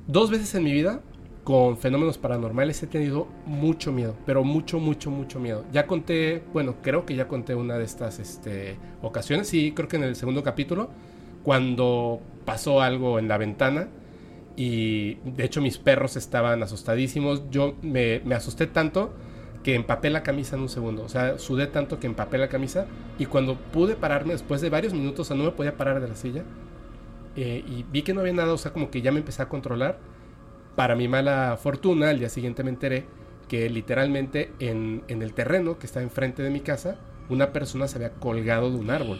dos 0.10 0.32
veces 0.32 0.54
en 0.56 0.64
mi 0.64 0.72
vida, 0.72 1.02
con 1.44 1.78
fenómenos 1.78 2.18
paranormales 2.18 2.82
he 2.82 2.88
tenido 2.88 3.28
mucho 3.46 3.92
miedo, 3.92 4.16
pero 4.26 4.44
mucho, 4.44 4.80
mucho, 4.80 5.12
mucho 5.12 5.40
miedo. 5.40 5.66
Ya 5.72 5.86
conté, 5.86 6.44
bueno, 6.52 6.78
creo 6.82 7.06
que 7.06 7.16
ya 7.16 7.28
conté 7.28 7.54
una 7.54 7.78
de 7.78 7.86
estas 7.86 8.20
este, 8.20 8.78
ocasiones, 9.02 9.48
sí, 9.48 9.72
creo 9.76 9.88
que 9.88 9.98
en 9.98 10.04
el 10.04 10.16
segundo 10.16 10.44
capítulo, 10.44 10.90
cuando 11.44 12.22
pasó 12.44 12.82
algo 12.82 13.20
en 13.20 13.28
la 13.28 13.38
ventana 13.38 13.90
y 14.56 15.16
de 15.26 15.46
hecho 15.46 15.62
mis 15.62 15.78
perros 15.78 16.18
estaban 16.18 16.64
asustadísimos, 16.64 17.44
yo 17.52 17.76
me, 17.84 18.22
me 18.26 18.34
asusté 18.34 18.66
tanto 18.66 19.14
que 19.64 19.76
empapé 19.76 20.10
la 20.10 20.24
camisa 20.24 20.56
en 20.56 20.64
un 20.64 20.70
segundo. 20.70 21.04
O 21.04 21.10
sea, 21.10 21.38
sudé 21.38 21.68
tanto 21.68 22.00
que 22.00 22.08
empapé 22.08 22.38
la 22.38 22.48
camisa. 22.48 22.86
Y 23.18 23.26
cuando 23.26 23.56
pude 23.58 23.96
pararme 23.96 24.34
después 24.34 24.62
de 24.62 24.70
varios 24.70 24.94
minutos, 24.94 25.20
o 25.20 25.24
sea, 25.26 25.38
no 25.38 25.44
me 25.44 25.52
podía 25.52 25.76
parar 25.76 26.00
de 26.00 26.08
la 26.08 26.16
silla. 26.16 26.44
Eh, 27.42 27.64
y 27.68 27.84
vi 27.92 28.02
que 28.04 28.14
no 28.14 28.22
había 28.22 28.34
nada, 28.34 28.54
o 28.54 28.58
sea, 28.58 28.72
como 28.74 28.90
que 28.92 29.02
ya 29.02 29.12
me 29.12 29.20
empecé 29.20 29.42
a 29.42 29.50
controlar. 29.50 30.00
Para 30.76 30.96
mi 30.96 31.08
mala 31.08 31.58
fortuna, 31.62 32.10
al 32.10 32.20
día 32.20 32.30
siguiente 32.30 32.64
me 32.64 32.70
enteré 32.70 33.06
que 33.48 33.70
literalmente 33.70 34.52
en, 34.60 35.04
en 35.08 35.22
el 35.22 35.34
terreno 35.34 35.78
que 35.80 35.86
está 35.88 36.02
enfrente 36.02 36.44
de 36.44 36.50
mi 36.50 36.60
casa, 36.62 36.98
una 37.30 37.52
persona 37.52 37.88
se 37.88 37.98
había 37.98 38.12
colgado 38.14 38.70
de 38.72 38.78
un 38.78 38.90
árbol. 38.90 39.20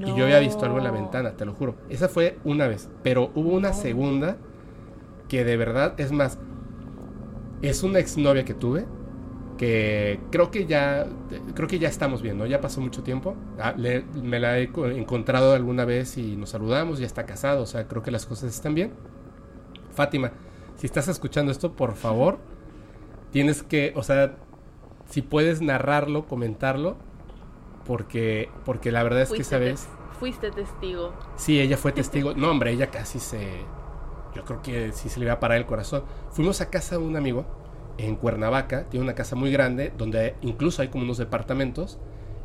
Y 0.00 0.14
yo 0.16 0.24
había 0.24 0.38
visto 0.38 0.64
algo 0.66 0.78
en 0.78 0.84
la 0.84 0.90
ventana, 0.90 1.32
te 1.32 1.44
lo 1.46 1.54
juro. 1.54 1.74
Esa 1.88 2.08
fue 2.08 2.38
una 2.44 2.68
vez. 2.68 2.88
Pero 3.02 3.30
hubo 3.34 3.50
una 3.50 3.68
No. 3.70 3.74
segunda 3.74 4.36
que 5.28 5.44
de 5.44 5.56
verdad, 5.56 5.94
es 5.98 6.12
más, 6.12 6.38
es 7.62 7.82
una 7.82 7.98
exnovia 7.98 8.44
que 8.44 8.54
tuve 8.54 8.86
que 9.60 10.18
creo 10.30 10.50
que 10.50 10.64
ya 10.64 11.06
creo 11.54 11.68
que 11.68 11.78
ya 11.78 11.88
estamos 11.90 12.22
bien, 12.22 12.38
¿no? 12.38 12.46
Ya 12.46 12.62
pasó 12.62 12.80
mucho 12.80 13.02
tiempo. 13.02 13.34
Ah, 13.58 13.74
le- 13.76 14.04
me 14.22 14.40
la 14.40 14.58
he 14.58 14.72
co- 14.72 14.86
encontrado 14.88 15.52
alguna 15.52 15.84
vez 15.84 16.16
y 16.16 16.34
nos 16.38 16.48
saludamos, 16.48 16.98
ya 16.98 17.04
está 17.04 17.26
casado, 17.26 17.60
o 17.64 17.66
sea, 17.66 17.86
creo 17.86 18.02
que 18.02 18.10
las 18.10 18.24
cosas 18.24 18.54
están 18.54 18.74
bien. 18.74 18.92
Fátima, 19.92 20.32
si 20.76 20.86
estás 20.86 21.08
escuchando 21.08 21.52
esto, 21.52 21.72
por 21.74 21.94
favor, 21.94 22.38
tienes 23.32 23.62
que, 23.62 23.92
o 23.96 24.02
sea, 24.02 24.34
si 25.10 25.20
puedes 25.20 25.60
narrarlo, 25.60 26.26
comentarlo, 26.26 26.96
porque 27.84 28.48
porque 28.64 28.90
la 28.90 29.02
verdad 29.02 29.20
es 29.20 29.28
que 29.28 29.36
Fuiste, 29.44 29.58
tes- 29.58 29.64
vez 29.66 29.88
fuiste 30.18 30.50
testigo. 30.52 31.12
Sí, 31.36 31.60
ella 31.60 31.76
fue 31.76 31.92
testigo. 31.92 32.32
No, 32.32 32.50
hombre, 32.50 32.70
ella 32.72 32.86
casi 32.90 33.18
se. 33.18 33.40
Yo 34.34 34.42
creo 34.46 34.62
que 34.62 34.92
sí 34.92 35.10
se 35.10 35.20
le 35.20 35.26
iba 35.26 35.34
a 35.34 35.40
parar 35.40 35.58
el 35.58 35.66
corazón. 35.66 36.04
Fuimos 36.30 36.62
a 36.62 36.70
casa 36.70 36.96
de 36.96 37.04
un 37.04 37.14
amigo 37.16 37.44
en 38.06 38.16
Cuernavaca. 38.16 38.84
Tiene 38.88 39.04
una 39.04 39.14
casa 39.14 39.36
muy 39.36 39.50
grande 39.50 39.92
donde 39.96 40.34
incluso 40.42 40.82
hay 40.82 40.88
como 40.88 41.04
unos 41.04 41.18
departamentos. 41.18 41.98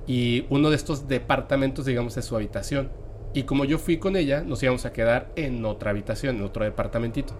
Y 0.07 0.45
uno 0.49 0.69
de 0.69 0.75
estos 0.75 1.07
departamentos, 1.07 1.85
digamos, 1.85 2.15
es 2.17 2.25
su 2.25 2.35
habitación. 2.35 2.91
Y 3.33 3.43
como 3.43 3.65
yo 3.65 3.79
fui 3.79 3.97
con 3.97 4.15
ella, 4.15 4.43
nos 4.43 4.61
íbamos 4.63 4.85
a 4.85 4.93
quedar 4.93 5.31
en 5.35 5.65
otra 5.65 5.91
habitación, 5.91 6.37
en 6.37 6.43
otro 6.43 6.63
departamentito. 6.63 7.33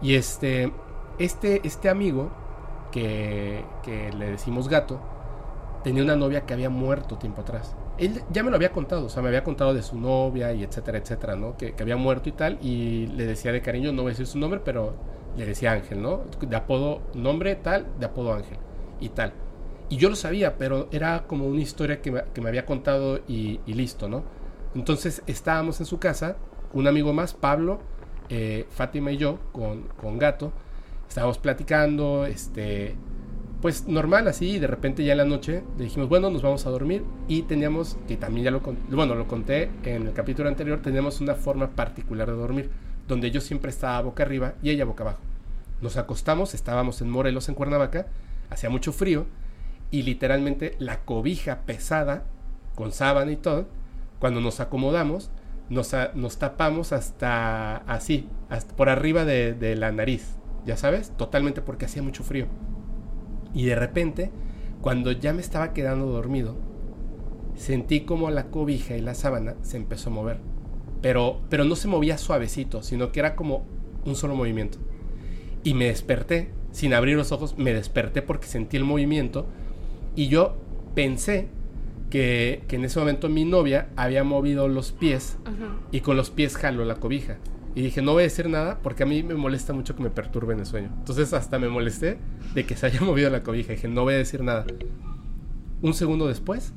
Y 0.00 0.14
este, 0.14 0.72
este, 1.18 1.60
este 1.64 1.88
amigo, 1.88 2.30
que, 2.92 3.62
que 3.82 4.12
le 4.12 4.30
decimos 4.30 4.68
gato, 4.68 5.00
tenía 5.82 6.02
una 6.02 6.16
novia 6.16 6.42
que 6.46 6.54
había 6.54 6.70
muerto 6.70 7.16
tiempo 7.18 7.42
atrás. 7.42 7.76
Él 7.98 8.22
ya 8.30 8.42
me 8.42 8.50
lo 8.50 8.56
había 8.56 8.72
contado, 8.72 9.06
o 9.06 9.08
sea, 9.08 9.22
me 9.22 9.28
había 9.28 9.44
contado 9.44 9.74
de 9.74 9.82
su 9.82 9.98
novia 9.98 10.52
y 10.52 10.62
etcétera, 10.62 10.98
etcétera, 10.98 11.36
¿no? 11.36 11.56
Que, 11.56 11.74
que 11.74 11.82
había 11.82 11.96
muerto 11.96 12.28
y 12.28 12.32
tal, 12.32 12.58
y 12.60 13.06
le 13.08 13.26
decía 13.26 13.52
de 13.52 13.62
cariño, 13.62 13.92
no 13.92 14.02
voy 14.02 14.10
a 14.10 14.12
decir 14.12 14.26
su 14.26 14.38
nombre, 14.38 14.60
pero 14.64 14.94
le 15.36 15.46
decía 15.46 15.72
Ángel, 15.72 16.02
¿no? 16.02 16.22
De 16.40 16.56
apodo, 16.56 17.02
nombre 17.14 17.56
tal, 17.56 17.86
de 17.98 18.06
apodo 18.06 18.32
Ángel 18.32 18.58
y 19.00 19.10
tal. 19.10 19.32
Y 19.88 19.96
yo 19.96 20.08
lo 20.08 20.16
sabía, 20.16 20.56
pero 20.56 20.88
era 20.90 21.26
como 21.26 21.46
una 21.46 21.60
historia 21.60 22.00
que 22.02 22.10
me, 22.10 22.48
había 22.48 22.66
contado 22.66 23.20
y, 23.28 23.60
y 23.66 23.74
listo, 23.74 24.08
¿no? 24.08 24.24
Entonces 24.74 25.22
estábamos 25.26 25.80
en 25.80 25.86
su 25.86 25.98
casa, 25.98 26.36
un 26.72 26.86
amigo 26.86 27.12
más, 27.12 27.32
Pablo, 27.34 27.80
eh, 28.28 28.66
Fátima 28.70 29.12
y 29.12 29.16
yo, 29.16 29.38
con, 29.52 30.18
Gato, 30.18 30.52
estábamos 31.08 31.38
platicando, 31.38 32.26
este, 32.26 32.94
pues 33.62 33.86
normal 33.86 34.28
así, 34.28 34.56
y 34.56 34.58
de 34.58 34.66
repente 34.66 35.04
ya 35.04 35.12
en 35.12 35.18
la 35.18 35.24
noche 35.24 35.62
le 35.78 35.84
dijimos, 35.84 36.08
bueno, 36.08 36.28
nos 36.30 36.42
vamos 36.42 36.66
a 36.66 36.70
dormir, 36.70 37.04
y 37.28 37.42
teníamos, 37.42 37.96
que 38.08 38.16
también 38.16 38.44
ya 38.44 38.50
lo, 38.50 38.60
bueno, 38.90 39.14
lo 39.14 39.26
conté 39.28 39.70
en 39.84 40.08
el 40.08 40.12
capítulo 40.12 40.48
anterior, 40.48 40.82
teníamos 40.82 41.20
una 41.20 41.34
forma 41.34 41.70
particular 41.70 42.28
de 42.28 42.36
dormir, 42.36 42.70
donde 43.08 43.30
yo 43.30 43.40
siempre 43.40 43.70
estaba 43.70 44.00
boca 44.02 44.22
arriba 44.22 44.54
y 44.62 44.70
ella 44.70 44.84
boca 44.84 45.04
abajo. 45.04 45.20
Nos 45.80 45.96
acostamos, 45.96 46.54
estábamos 46.54 47.00
en 47.02 47.10
Morelos, 47.10 47.48
en 47.48 47.54
Cuernavaca, 47.54 48.06
hacía 48.50 48.70
mucho 48.70 48.92
frío, 48.92 49.26
y 49.90 50.02
literalmente 50.02 50.74
la 50.78 51.00
cobija 51.04 51.60
pesada, 51.66 52.24
con 52.74 52.92
sábana 52.92 53.32
y 53.32 53.36
todo, 53.36 53.66
cuando 54.18 54.40
nos 54.40 54.60
acomodamos, 54.60 55.30
nos, 55.68 55.94
nos 56.14 56.38
tapamos 56.38 56.92
hasta 56.92 57.76
así, 57.76 58.28
por 58.76 58.88
arriba 58.88 59.24
de, 59.24 59.54
de 59.54 59.76
la 59.76 59.92
nariz, 59.92 60.36
ya 60.64 60.76
sabes, 60.76 61.10
totalmente 61.16 61.62
porque 61.62 61.84
hacía 61.84 62.02
mucho 62.02 62.24
frío. 62.24 62.46
Y 63.54 63.66
de 63.66 63.74
repente, 63.74 64.30
cuando 64.80 65.12
ya 65.12 65.32
me 65.32 65.40
estaba 65.40 65.72
quedando 65.72 66.06
dormido, 66.06 66.56
sentí 67.54 68.02
como 68.02 68.30
la 68.30 68.46
cobija 68.50 68.96
y 68.96 69.00
la 69.00 69.14
sábana 69.14 69.54
se 69.62 69.76
empezó 69.76 70.10
a 70.10 70.12
mover. 70.14 70.55
Pero, 71.06 71.38
pero 71.48 71.62
no 71.62 71.76
se 71.76 71.86
movía 71.86 72.18
suavecito, 72.18 72.82
sino 72.82 73.12
que 73.12 73.20
era 73.20 73.36
como 73.36 73.64
un 74.04 74.16
solo 74.16 74.34
movimiento. 74.34 74.78
Y 75.62 75.72
me 75.72 75.84
desperté, 75.84 76.50
sin 76.72 76.94
abrir 76.94 77.16
los 77.16 77.30
ojos, 77.30 77.56
me 77.56 77.72
desperté 77.72 78.22
porque 78.22 78.48
sentí 78.48 78.76
el 78.76 78.82
movimiento 78.82 79.46
y 80.16 80.26
yo 80.26 80.56
pensé 80.96 81.46
que, 82.10 82.64
que 82.66 82.74
en 82.74 82.86
ese 82.86 82.98
momento 82.98 83.28
mi 83.28 83.44
novia 83.44 83.88
había 83.94 84.24
movido 84.24 84.66
los 84.66 84.90
pies 84.90 85.38
y 85.92 86.00
con 86.00 86.16
los 86.16 86.30
pies 86.30 86.56
jaló 86.56 86.84
la 86.84 86.96
cobija. 86.96 87.38
Y 87.76 87.82
dije, 87.82 88.02
no 88.02 88.14
voy 88.14 88.22
a 88.22 88.24
decir 88.24 88.48
nada 88.48 88.80
porque 88.82 89.04
a 89.04 89.06
mí 89.06 89.22
me 89.22 89.34
molesta 89.34 89.72
mucho 89.72 89.94
que 89.94 90.02
me 90.02 90.10
perturben 90.10 90.58
el 90.58 90.66
sueño. 90.66 90.90
Entonces 90.98 91.32
hasta 91.34 91.60
me 91.60 91.68
molesté 91.68 92.18
de 92.52 92.66
que 92.66 92.74
se 92.74 92.84
haya 92.84 93.00
movido 93.02 93.30
la 93.30 93.44
cobija. 93.44 93.74
Dije, 93.74 93.86
no 93.86 94.02
voy 94.02 94.14
a 94.14 94.16
decir 94.16 94.42
nada. 94.42 94.66
Un 95.82 95.94
segundo 95.94 96.26
después, 96.26 96.72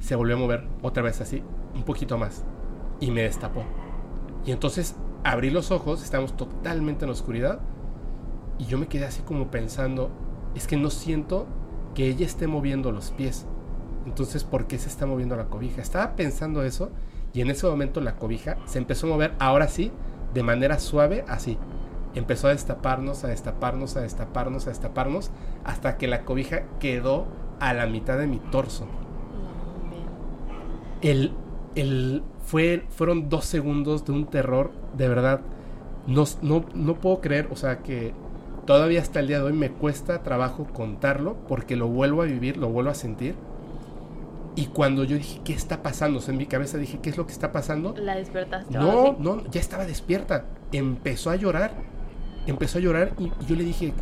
se 0.00 0.14
volvió 0.14 0.36
a 0.36 0.38
mover 0.38 0.64
otra 0.80 1.02
vez 1.02 1.20
así, 1.20 1.42
un 1.74 1.82
poquito 1.82 2.16
más. 2.16 2.46
Y 3.00 3.10
me 3.10 3.22
destapó. 3.22 3.64
Y 4.44 4.52
entonces 4.52 4.96
abrí 5.24 5.50
los 5.50 5.70
ojos, 5.70 6.02
estábamos 6.02 6.36
totalmente 6.36 7.04
en 7.04 7.10
la 7.10 7.14
oscuridad. 7.14 7.60
Y 8.58 8.66
yo 8.66 8.78
me 8.78 8.86
quedé 8.86 9.06
así 9.06 9.22
como 9.22 9.50
pensando, 9.50 10.10
es 10.54 10.66
que 10.66 10.76
no 10.76 10.90
siento 10.90 11.46
que 11.94 12.08
ella 12.08 12.26
esté 12.26 12.46
moviendo 12.46 12.92
los 12.92 13.10
pies. 13.10 13.46
Entonces, 14.06 14.44
¿por 14.44 14.66
qué 14.66 14.78
se 14.78 14.88
está 14.88 15.06
moviendo 15.06 15.36
la 15.36 15.46
cobija? 15.46 15.80
Estaba 15.80 16.14
pensando 16.14 16.62
eso 16.62 16.90
y 17.32 17.40
en 17.40 17.50
ese 17.50 17.66
momento 17.66 18.00
la 18.00 18.16
cobija 18.16 18.58
se 18.66 18.78
empezó 18.78 19.06
a 19.06 19.10
mover, 19.10 19.34
ahora 19.38 19.68
sí, 19.68 19.90
de 20.34 20.42
manera 20.42 20.78
suave, 20.78 21.24
así. 21.26 21.58
Empezó 22.14 22.46
a 22.46 22.50
destaparnos, 22.50 23.24
a 23.24 23.28
destaparnos, 23.28 23.96
a 23.96 24.02
destaparnos, 24.02 24.66
a 24.66 24.70
destaparnos, 24.70 25.30
hasta 25.64 25.96
que 25.96 26.06
la 26.06 26.24
cobija 26.24 26.62
quedó 26.78 27.26
a 27.58 27.72
la 27.74 27.86
mitad 27.86 28.18
de 28.18 28.28
mi 28.28 28.38
torso. 28.38 28.86
El, 31.02 31.32
el, 31.74 32.22
fue, 32.46 32.84
fueron 32.90 33.28
dos 33.28 33.44
segundos 33.44 34.04
de 34.04 34.12
un 34.12 34.26
terror, 34.26 34.72
de 34.96 35.08
verdad. 35.08 35.40
No, 36.06 36.24
no, 36.42 36.64
no 36.74 36.94
puedo 37.00 37.20
creer, 37.20 37.48
o 37.50 37.56
sea, 37.56 37.78
que 37.82 38.12
todavía 38.66 39.00
hasta 39.00 39.20
el 39.20 39.28
día 39.28 39.38
de 39.38 39.44
hoy 39.44 39.52
me 39.52 39.70
cuesta 39.70 40.22
trabajo 40.22 40.66
contarlo 40.72 41.36
porque 41.48 41.76
lo 41.76 41.88
vuelvo 41.88 42.22
a 42.22 42.26
vivir, 42.26 42.56
lo 42.56 42.68
vuelvo 42.68 42.90
a 42.90 42.94
sentir. 42.94 43.34
Y 44.56 44.66
cuando 44.66 45.02
yo 45.04 45.16
dije, 45.16 45.40
¿qué 45.44 45.52
está 45.52 45.82
pasando? 45.82 46.18
O 46.18 46.22
sea, 46.22 46.32
en 46.32 46.38
mi 46.38 46.46
cabeza 46.46 46.78
dije, 46.78 47.00
¿qué 47.02 47.10
es 47.10 47.16
lo 47.16 47.26
que 47.26 47.32
está 47.32 47.50
pasando? 47.50 47.94
La 47.96 48.14
despertaste. 48.14 48.72
No, 48.72 49.06
sí? 49.08 49.16
no, 49.18 49.44
ya 49.50 49.60
estaba 49.60 49.84
despierta. 49.84 50.44
Empezó 50.72 51.30
a 51.30 51.36
llorar. 51.36 51.72
Empezó 52.46 52.78
a 52.78 52.80
llorar 52.80 53.14
y, 53.18 53.32
y 53.40 53.46
yo 53.46 53.56
le 53.56 53.64
dije, 53.64 53.94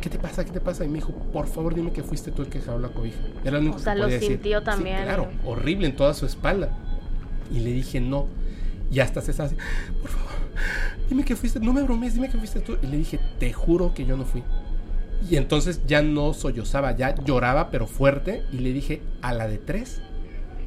¿qué 0.00 0.10
te 0.10 0.18
pasa? 0.18 0.44
¿Qué 0.44 0.50
te 0.50 0.60
pasa? 0.60 0.84
Y 0.84 0.88
me 0.88 0.96
dijo, 0.96 1.12
por 1.32 1.46
favor, 1.46 1.74
dime 1.74 1.92
que 1.92 2.02
fuiste 2.02 2.32
tú 2.32 2.42
el 2.42 2.48
que 2.48 2.60
jaló 2.60 2.80
la 2.80 2.88
cobija. 2.88 3.20
Era 3.44 3.52
lo 3.52 3.60
único 3.60 3.76
O 3.76 3.78
sea, 3.78 3.94
que 3.94 4.00
lo 4.00 4.06
podía 4.06 4.18
decir. 4.18 4.28
sintió 4.28 4.62
Sí, 4.64 4.64
también. 4.64 5.02
claro, 5.02 5.34
horrible 5.44 5.86
en 5.86 5.94
toda 5.96 6.14
su 6.14 6.26
espalda. 6.26 6.70
Y 7.50 7.60
le 7.60 7.72
dije, 7.72 8.00
no. 8.00 8.26
Y 8.90 9.00
hasta 9.00 9.20
se 9.20 9.30
así, 9.30 9.54
por 10.00 10.10
favor, 10.10 10.30
dime 11.08 11.24
que 11.24 11.36
fuiste, 11.36 11.60
no 11.60 11.72
me 11.72 11.82
bromees, 11.82 12.14
dime 12.14 12.28
que 12.28 12.38
fuiste 12.38 12.60
tú. 12.60 12.76
Y 12.82 12.86
le 12.86 12.96
dije, 12.96 13.20
te 13.38 13.52
juro 13.52 13.94
que 13.94 14.04
yo 14.04 14.16
no 14.16 14.24
fui. 14.24 14.42
Y 15.28 15.36
entonces 15.36 15.82
ya 15.86 16.02
no 16.02 16.32
sollozaba, 16.32 16.96
ya 16.96 17.14
lloraba, 17.14 17.70
pero 17.70 17.86
fuerte. 17.86 18.42
Y 18.52 18.58
le 18.58 18.72
dije, 18.72 19.02
a 19.22 19.32
la 19.32 19.46
de 19.46 19.58
tres, 19.58 20.00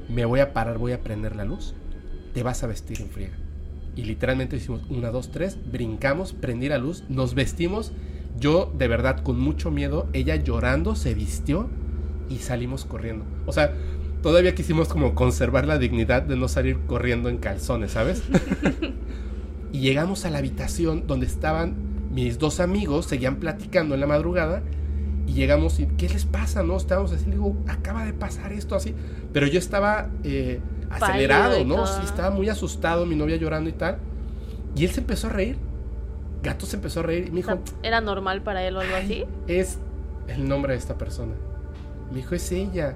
me 0.10 0.26
voy 0.26 0.40
a 0.40 0.54
parar, 0.54 0.78
voy 0.78 0.94
a 0.94 1.02
prender 1.02 1.36
la 1.36 1.44
luz. 1.44 1.74
Te 2.34 2.44
vas 2.44 2.64
a 2.64 2.68
vestir 2.68 3.02
en 3.02 3.10
friega. 3.10 3.34
Y 3.96 4.04
literalmente 4.04 4.56
hicimos 4.56 4.82
una, 4.90 5.12
dos, 5.12 5.32
tres, 5.32 5.58
brincamos, 5.72 6.34
prendí 6.34 6.70
la 6.70 6.78
luz, 6.78 7.04
nos 7.10 7.36
vestimos. 7.36 7.92
Yo, 8.40 8.72
de 8.76 8.88
verdad, 8.88 9.22
con 9.22 9.40
mucho 9.40 9.70
miedo, 9.70 10.08
ella 10.14 10.36
llorando, 10.36 10.96
se 10.96 11.14
vistió 11.14 11.70
y 12.30 12.40
salimos 12.40 12.86
corriendo. 12.86 13.26
O 13.46 13.52
sea, 13.52 13.74
todavía 14.24 14.56
quisimos 14.56 14.88
como 14.88 15.14
conservar 15.14 15.68
la 15.68 15.78
dignidad 15.78 16.24
de 16.24 16.36
no 16.36 16.48
salir 16.48 16.80
corriendo 16.88 17.30
en 17.30 17.38
calzones, 17.38 17.92
¿sabes? 17.92 18.24
y 19.72 19.80
llegamos 19.80 20.26
a 20.26 20.32
la 20.32 20.40
habitación 20.40 21.06
donde 21.06 21.28
estaban 21.28 21.76
mis 22.12 22.40
dos 22.40 22.60
amigos, 22.60 23.06
seguían 23.06 23.36
platicando 23.36 23.94
en 23.94 24.02
la 24.02 24.08
madrugada. 24.08 24.64
Y 25.28 25.34
llegamos 25.34 25.80
y, 25.80 25.86
¿qué 25.86 26.10
les 26.10 26.26
pasa? 26.26 26.64
No, 26.64 26.76
estábamos 26.78 27.12
así, 27.12 27.30
digo, 27.30 27.56
acaba 27.68 28.06
de 28.06 28.14
pasar 28.14 28.52
esto 28.54 28.76
así. 28.76 28.96
Pero 29.32 29.46
yo 29.48 29.60
estaba 29.60 30.10
eh, 30.24 30.60
acelerado, 30.90 31.64
¿no? 31.66 31.86
Sí, 31.86 32.02
estaba 32.04 32.30
muy 32.30 32.50
asustado, 32.50 33.06
mi 33.06 33.16
novia 33.16 33.36
llorando 33.36 33.70
y 33.70 33.74
tal. 33.74 34.00
Y 34.76 34.86
él 34.86 34.92
se 34.92 35.02
empezó 35.02 35.28
a 35.28 35.32
reír. 35.32 35.58
Gato 36.42 36.66
se 36.66 36.76
empezó 36.76 37.02
a 37.02 37.04
reír 37.04 37.28
y 37.28 37.32
me 37.32 37.42
O 37.42 37.44
sea, 37.44 37.56
dijo, 37.56 37.66
¿Era 37.84 38.02
normal 38.02 38.42
para 38.42 38.64
él 38.66 38.76
o 38.76 38.82
algo 38.82 38.96
así? 38.96 39.26
es 39.48 39.80
el 40.28 40.48
nombre 40.48 40.74
de 40.74 40.80
esta 40.80 40.98
persona. 40.98 41.34
Me 42.10 42.18
dijo, 42.18 42.36
es 42.36 42.52
ella. 42.52 42.96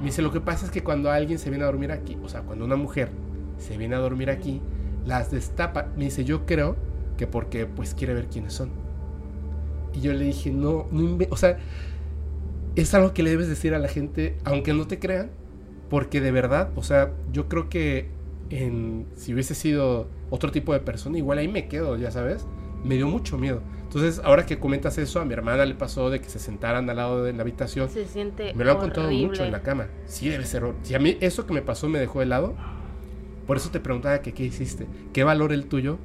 Me 0.00 0.06
dice, 0.06 0.22
lo 0.22 0.32
que 0.32 0.40
pasa 0.40 0.64
es 0.64 0.72
que 0.72 0.82
cuando 0.82 1.10
alguien 1.10 1.38
se 1.38 1.50
viene 1.50 1.64
a 1.64 1.66
dormir 1.66 1.92
aquí, 1.92 2.16
o 2.22 2.28
sea, 2.28 2.40
cuando 2.42 2.64
una 2.64 2.76
mujer 2.76 3.10
se 3.58 3.76
viene 3.76 3.94
a 3.94 3.98
dormir 3.98 4.30
aquí, 4.30 4.60
las 5.06 5.30
destapa. 5.30 5.88
Me 5.96 6.04
dice, 6.04 6.24
yo 6.24 6.46
creo 6.46 6.76
que 7.16 7.26
porque 7.26 7.66
pues 7.66 7.94
quiere 7.94 8.14
ver 8.14 8.26
quiénes 8.26 8.54
son. 8.54 8.70
Y 9.92 10.00
yo 10.00 10.12
le 10.12 10.24
dije, 10.24 10.50
no, 10.50 10.86
no 10.90 11.18
o 11.28 11.36
sea, 11.36 11.58
es 12.76 12.94
algo 12.94 13.12
que 13.12 13.22
le 13.22 13.30
debes 13.30 13.48
decir 13.48 13.74
a 13.74 13.78
la 13.78 13.88
gente, 13.88 14.36
aunque 14.44 14.72
no 14.72 14.86
te 14.86 14.98
crean, 14.98 15.30
porque 15.90 16.20
de 16.20 16.30
verdad, 16.30 16.70
o 16.76 16.82
sea, 16.82 17.12
yo 17.32 17.48
creo 17.48 17.68
que 17.68 18.08
en, 18.50 19.06
si 19.16 19.34
hubiese 19.34 19.54
sido 19.54 20.06
otro 20.30 20.50
tipo 20.50 20.72
de 20.72 20.80
persona, 20.80 21.18
igual 21.18 21.38
ahí 21.38 21.48
me 21.48 21.68
quedo, 21.68 21.96
ya 21.96 22.10
sabes, 22.10 22.46
me 22.84 22.96
dio 22.96 23.08
mucho 23.08 23.36
miedo. 23.38 23.62
Entonces, 23.82 24.20
ahora 24.24 24.46
que 24.46 24.58
comentas 24.58 24.98
eso, 24.98 25.20
a 25.20 25.24
mi 25.24 25.32
hermana 25.32 25.64
le 25.64 25.74
pasó 25.74 26.10
de 26.10 26.20
que 26.20 26.28
se 26.28 26.38
sentaran 26.38 26.88
al 26.88 26.96
lado 26.96 27.24
de 27.24 27.32
la 27.32 27.42
habitación. 27.42 27.88
Se 27.88 28.06
siente 28.06 28.54
Me 28.54 28.64
lo 28.64 28.72
han 28.72 28.78
contado 28.78 29.10
mucho 29.10 29.44
en 29.44 29.50
la 29.52 29.62
cama. 29.62 29.88
Sí, 30.06 30.28
debe 30.28 30.44
ser. 30.44 30.62
Si 30.82 30.94
a 30.94 30.98
mí 31.00 31.16
eso 31.20 31.44
que 31.46 31.52
me 31.52 31.62
pasó 31.62 31.88
me 31.88 31.98
dejó 31.98 32.22
helado, 32.22 32.54
por 33.48 33.56
eso 33.56 33.70
te 33.70 33.80
preguntaba 33.80 34.20
que 34.20 34.32
qué 34.32 34.44
hiciste. 34.44 34.86
¿Qué 35.12 35.24
valor 35.24 35.52
el 35.52 35.66
tuyo 35.66 35.98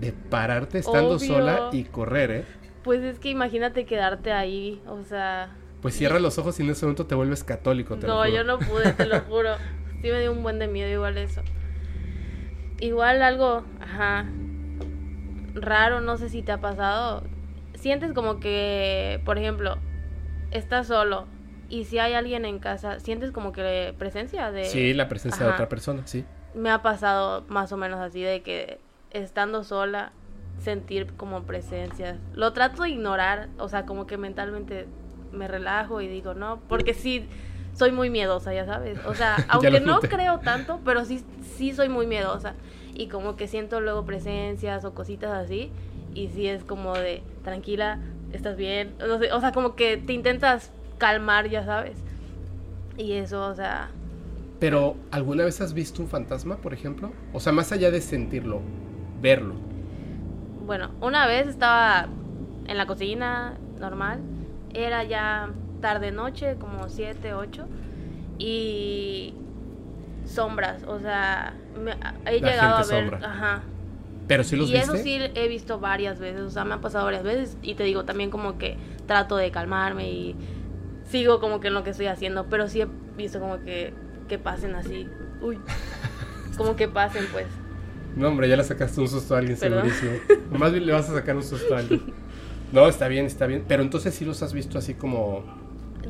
de 0.00 0.12
pararte 0.12 0.78
estando 0.78 1.16
Obvio. 1.16 1.26
sola 1.34 1.68
y 1.72 1.82
correr, 1.84 2.30
eh? 2.30 2.44
Pues 2.84 3.02
es 3.02 3.18
que 3.18 3.30
imagínate 3.30 3.86
quedarte 3.86 4.32
ahí, 4.32 4.80
o 4.86 5.02
sea... 5.04 5.56
Pues 5.80 5.96
cierra 5.96 6.20
los 6.20 6.38
ojos 6.38 6.58
y 6.60 6.62
en 6.62 6.70
ese 6.70 6.86
momento 6.86 7.06
te 7.06 7.16
vuelves 7.16 7.42
católico, 7.42 7.96
te 7.96 8.06
lo 8.06 8.14
No, 8.14 8.18
juro. 8.20 8.32
yo 8.36 8.44
no 8.44 8.58
pude, 8.60 8.92
te 8.92 9.06
lo 9.06 9.20
juro. 9.28 9.50
Sí 10.00 10.08
me 10.10 10.20
dio 10.20 10.30
un 10.32 10.44
buen 10.44 10.60
de 10.60 10.68
miedo 10.68 10.88
igual 10.88 11.18
eso. 11.18 11.42
Igual 12.80 13.22
algo, 13.22 13.64
ajá, 13.80 14.26
raro, 15.54 16.00
no 16.00 16.16
sé 16.16 16.28
si 16.28 16.42
te 16.42 16.52
ha 16.52 16.60
pasado. 16.60 17.22
Sientes 17.74 18.12
como 18.12 18.40
que, 18.40 19.20
por 19.24 19.38
ejemplo, 19.38 19.76
estás 20.50 20.86
solo 20.86 21.26
y 21.68 21.84
si 21.84 21.98
hay 21.98 22.12
alguien 22.12 22.44
en 22.44 22.58
casa, 22.58 23.00
sientes 23.00 23.32
como 23.32 23.52
que 23.52 23.94
presencia 23.98 24.52
de... 24.52 24.66
Sí, 24.66 24.92
la 24.92 25.08
presencia 25.08 25.46
de 25.46 25.52
otra 25.52 25.68
persona, 25.68 26.02
sí. 26.06 26.24
Me 26.54 26.70
ha 26.70 26.82
pasado 26.82 27.44
más 27.48 27.72
o 27.72 27.78
menos 27.78 27.98
así 27.98 28.20
de 28.20 28.42
que 28.42 28.78
estando 29.10 29.64
sola 29.64 30.12
sentir 30.58 31.14
como 31.14 31.44
presencias. 31.44 32.18
Lo 32.34 32.52
trato 32.52 32.82
de 32.82 32.90
ignorar, 32.90 33.48
o 33.58 33.68
sea, 33.68 33.86
como 33.86 34.06
que 34.06 34.18
mentalmente 34.18 34.86
me 35.32 35.48
relajo 35.48 36.02
y 36.02 36.08
digo, 36.08 36.34
no, 36.34 36.60
porque 36.68 36.92
sí 36.92 37.26
soy 37.74 37.92
muy 37.92 38.10
miedosa, 38.10 38.52
ya 38.54 38.66
sabes. 38.66 38.98
O 39.06 39.14
sea, 39.14 39.36
aunque 39.48 39.80
no 39.80 40.00
creo 40.00 40.40
tanto, 40.40 40.80
pero 40.84 41.04
sí 41.04 41.24
sí 41.56 41.72
soy 41.74 41.88
muy 41.88 42.06
miedosa 42.06 42.54
y 42.94 43.08
como 43.08 43.36
que 43.36 43.48
siento 43.48 43.80
luego 43.80 44.04
presencias 44.04 44.84
o 44.84 44.94
cositas 44.94 45.32
así 45.32 45.70
y 46.14 46.28
sí 46.28 46.46
es 46.46 46.64
como 46.64 46.94
de 46.94 47.22
tranquila, 47.44 48.00
estás 48.32 48.56
bien, 48.56 48.94
no 48.98 49.18
sé, 49.18 49.32
o 49.32 49.40
sea, 49.40 49.52
como 49.52 49.74
que 49.76 49.96
te 49.96 50.12
intentas 50.12 50.72
calmar, 50.98 51.48
ya 51.48 51.64
sabes. 51.64 52.04
Y 52.96 53.12
eso, 53.12 53.46
o 53.48 53.54
sea, 53.54 53.90
Pero, 54.58 54.96
¿alguna 55.10 55.44
vez 55.44 55.60
has 55.60 55.74
visto 55.74 56.02
un 56.02 56.08
fantasma, 56.08 56.58
por 56.58 56.72
ejemplo? 56.74 57.12
O 57.32 57.40
sea, 57.40 57.52
más 57.52 57.72
allá 57.72 57.90
de 57.90 58.00
sentirlo, 58.00 58.62
verlo. 59.20 59.56
Bueno, 60.66 60.92
una 61.00 61.26
vez 61.26 61.48
estaba 61.48 62.08
en 62.66 62.76
la 62.78 62.86
cocina, 62.86 63.58
normal. 63.78 64.20
Era 64.74 65.04
ya 65.04 65.52
tarde 65.82 66.10
noche, 66.12 66.56
como 66.58 66.88
7, 66.88 67.34
8. 67.34 67.66
Y 68.38 69.34
sombras, 70.24 70.82
o 70.84 70.98
sea, 71.00 71.54
me- 71.78 71.92
he 72.30 72.40
La 72.40 72.50
llegado 72.50 72.76
a 72.76 72.78
ver, 72.78 72.86
sombra. 72.86 73.18
ajá. 73.22 73.62
Pero 74.28 74.44
sí 74.44 74.56
los 74.56 74.70
y 74.70 74.72
viste. 74.72 74.86
eso 74.86 74.96
sí 75.02 75.18
he 75.34 75.48
visto 75.48 75.78
varias 75.78 76.18
veces, 76.18 76.40
o 76.40 76.50
sea, 76.50 76.64
me 76.64 76.74
ha 76.74 76.80
pasado 76.80 77.04
varias 77.04 77.24
veces 77.24 77.56
y 77.62 77.74
te 77.74 77.82
digo 77.84 78.04
también 78.04 78.30
como 78.30 78.56
que 78.56 78.78
trato 79.06 79.36
de 79.36 79.50
calmarme 79.50 80.10
y 80.10 80.36
sigo 81.04 81.40
como 81.40 81.60
que 81.60 81.68
en 81.68 81.74
lo 81.74 81.82
que 81.84 81.90
estoy 81.90 82.06
haciendo, 82.06 82.46
pero 82.46 82.68
sí 82.68 82.80
he 82.80 82.88
visto 83.18 83.40
como 83.40 83.60
que 83.62 83.92
que 84.28 84.38
pasen 84.38 84.74
así. 84.74 85.08
Uy. 85.42 85.58
Como 86.56 86.76
que 86.76 86.86
pasen, 86.86 87.24
pues. 87.32 87.46
No, 88.14 88.28
hombre, 88.28 88.46
ya 88.48 88.56
le 88.58 88.64
sacaste 88.64 89.00
un 89.00 89.08
susto 89.08 89.34
a 89.34 89.38
alguien, 89.38 89.58
Perdón. 89.58 89.90
segurísimo. 89.90 90.38
Más 90.58 90.70
bien 90.70 90.84
le 90.86 90.92
vas 90.92 91.08
a 91.08 91.14
sacar 91.14 91.34
un 91.36 91.42
susto 91.42 91.74
a 91.74 91.78
alguien. 91.78 92.02
No, 92.72 92.86
está 92.88 93.06
bien, 93.08 93.26
está 93.26 93.46
bien. 93.46 93.64
Pero 93.68 93.82
entonces 93.82 94.14
sí 94.14 94.24
los 94.24 94.42
has 94.42 94.52
visto 94.54 94.78
así 94.78 94.94
como 94.94 95.44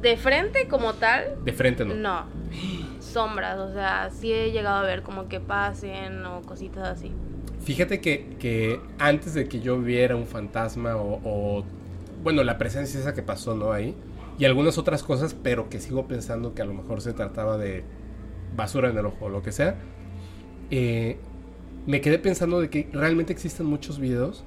De 0.00 0.16
frente 0.16 0.68
como 0.68 0.94
tal, 0.94 1.36
de 1.44 1.52
frente, 1.52 1.84
¿no? 1.84 1.94
No. 1.94 2.26
Sombras, 2.98 3.58
o 3.58 3.72
sea, 3.72 4.10
sí 4.10 4.32
he 4.32 4.50
llegado 4.52 4.76
a 4.78 4.82
ver 4.82 5.02
como 5.02 5.28
que 5.28 5.40
pasen 5.40 6.24
o 6.26 6.42
cositas 6.42 6.88
así. 6.88 7.12
Fíjate 7.60 8.00
que, 8.00 8.36
que 8.38 8.80
antes 8.98 9.34
de 9.34 9.48
que 9.48 9.60
yo 9.60 9.78
viera 9.80 10.16
un 10.16 10.26
fantasma 10.26 10.96
o, 10.96 11.20
o, 11.24 11.64
bueno, 12.22 12.42
la 12.42 12.58
presencia 12.58 12.98
esa 12.98 13.14
que 13.14 13.22
pasó, 13.22 13.54
¿no? 13.54 13.72
Ahí. 13.72 13.96
Y 14.38 14.44
algunas 14.46 14.78
otras 14.78 15.02
cosas, 15.04 15.34
pero 15.34 15.68
que 15.68 15.78
sigo 15.80 16.08
pensando 16.08 16.54
que 16.54 16.62
a 16.62 16.64
lo 16.64 16.74
mejor 16.74 17.00
se 17.00 17.12
trataba 17.12 17.58
de 17.58 17.84
basura 18.56 18.90
en 18.90 18.98
el 18.98 19.06
ojo 19.06 19.26
o 19.26 19.28
lo 19.28 19.42
que 19.42 19.52
sea. 19.52 19.76
eh, 20.70 21.18
me 21.86 22.00
quedé 22.00 22.18
pensando 22.18 22.60
de 22.60 22.70
que 22.70 22.88
realmente 22.92 23.32
existen 23.32 23.66
muchos 23.66 23.98
videos 23.98 24.44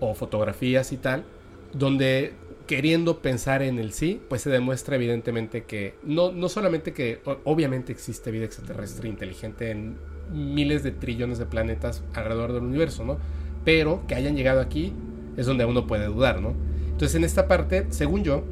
o 0.00 0.14
fotografías 0.14 0.92
y 0.92 0.96
tal, 0.98 1.24
donde 1.72 2.34
queriendo 2.68 3.20
pensar 3.22 3.62
en 3.62 3.78
el 3.78 3.92
sí, 3.92 4.20
pues 4.28 4.42
se 4.42 4.50
demuestra 4.50 4.96
evidentemente 4.96 5.64
que 5.64 5.94
no, 6.04 6.32
no 6.32 6.50
solamente 6.50 6.92
que 6.92 7.20
obviamente 7.44 7.92
existe 7.92 8.30
vida 8.30 8.44
extraterrestre 8.44 9.08
inteligente 9.08 9.70
en 9.70 9.96
miles 10.32 10.82
de 10.82 10.92
trillones 10.92 11.38
de 11.38 11.46
planetas 11.46 12.04
alrededor 12.12 12.52
del 12.52 12.64
universo, 12.64 13.06
¿no? 13.06 13.16
Pero 13.64 14.06
que 14.06 14.14
hayan 14.14 14.36
llegado 14.36 14.60
aquí 14.60 14.92
es 15.38 15.46
donde 15.46 15.64
uno 15.64 15.86
puede 15.86 16.04
dudar, 16.04 16.42
¿no? 16.42 16.52
Entonces 16.90 17.14
en 17.14 17.24
esta 17.24 17.48
parte, 17.48 17.86
según 17.88 18.22
yo, 18.22 18.44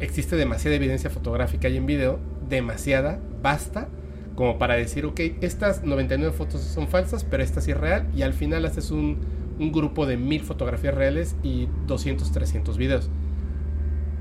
existe 0.00 0.34
demasiada 0.34 0.74
evidencia 0.74 1.08
fotográfica 1.08 1.68
y 1.68 1.76
en 1.76 1.86
video, 1.86 2.18
demasiada, 2.48 3.20
basta, 3.42 3.86
como 4.34 4.58
para 4.58 4.74
decir, 4.74 5.06
ok, 5.06 5.20
estas 5.40 5.84
99 5.84 6.34
fotos 6.36 6.62
son 6.62 6.88
falsas, 6.88 7.22
pero 7.22 7.44
esta 7.44 7.60
sí 7.60 7.70
es 7.70 7.76
real, 7.76 8.08
y 8.12 8.22
al 8.22 8.32
final 8.32 8.64
haces 8.64 8.90
un, 8.90 9.18
un 9.60 9.70
grupo 9.70 10.04
de 10.04 10.16
mil 10.16 10.42
fotografías 10.42 10.94
reales 10.94 11.36
y 11.44 11.68
200, 11.86 12.32
300 12.32 12.76
videos 12.76 13.08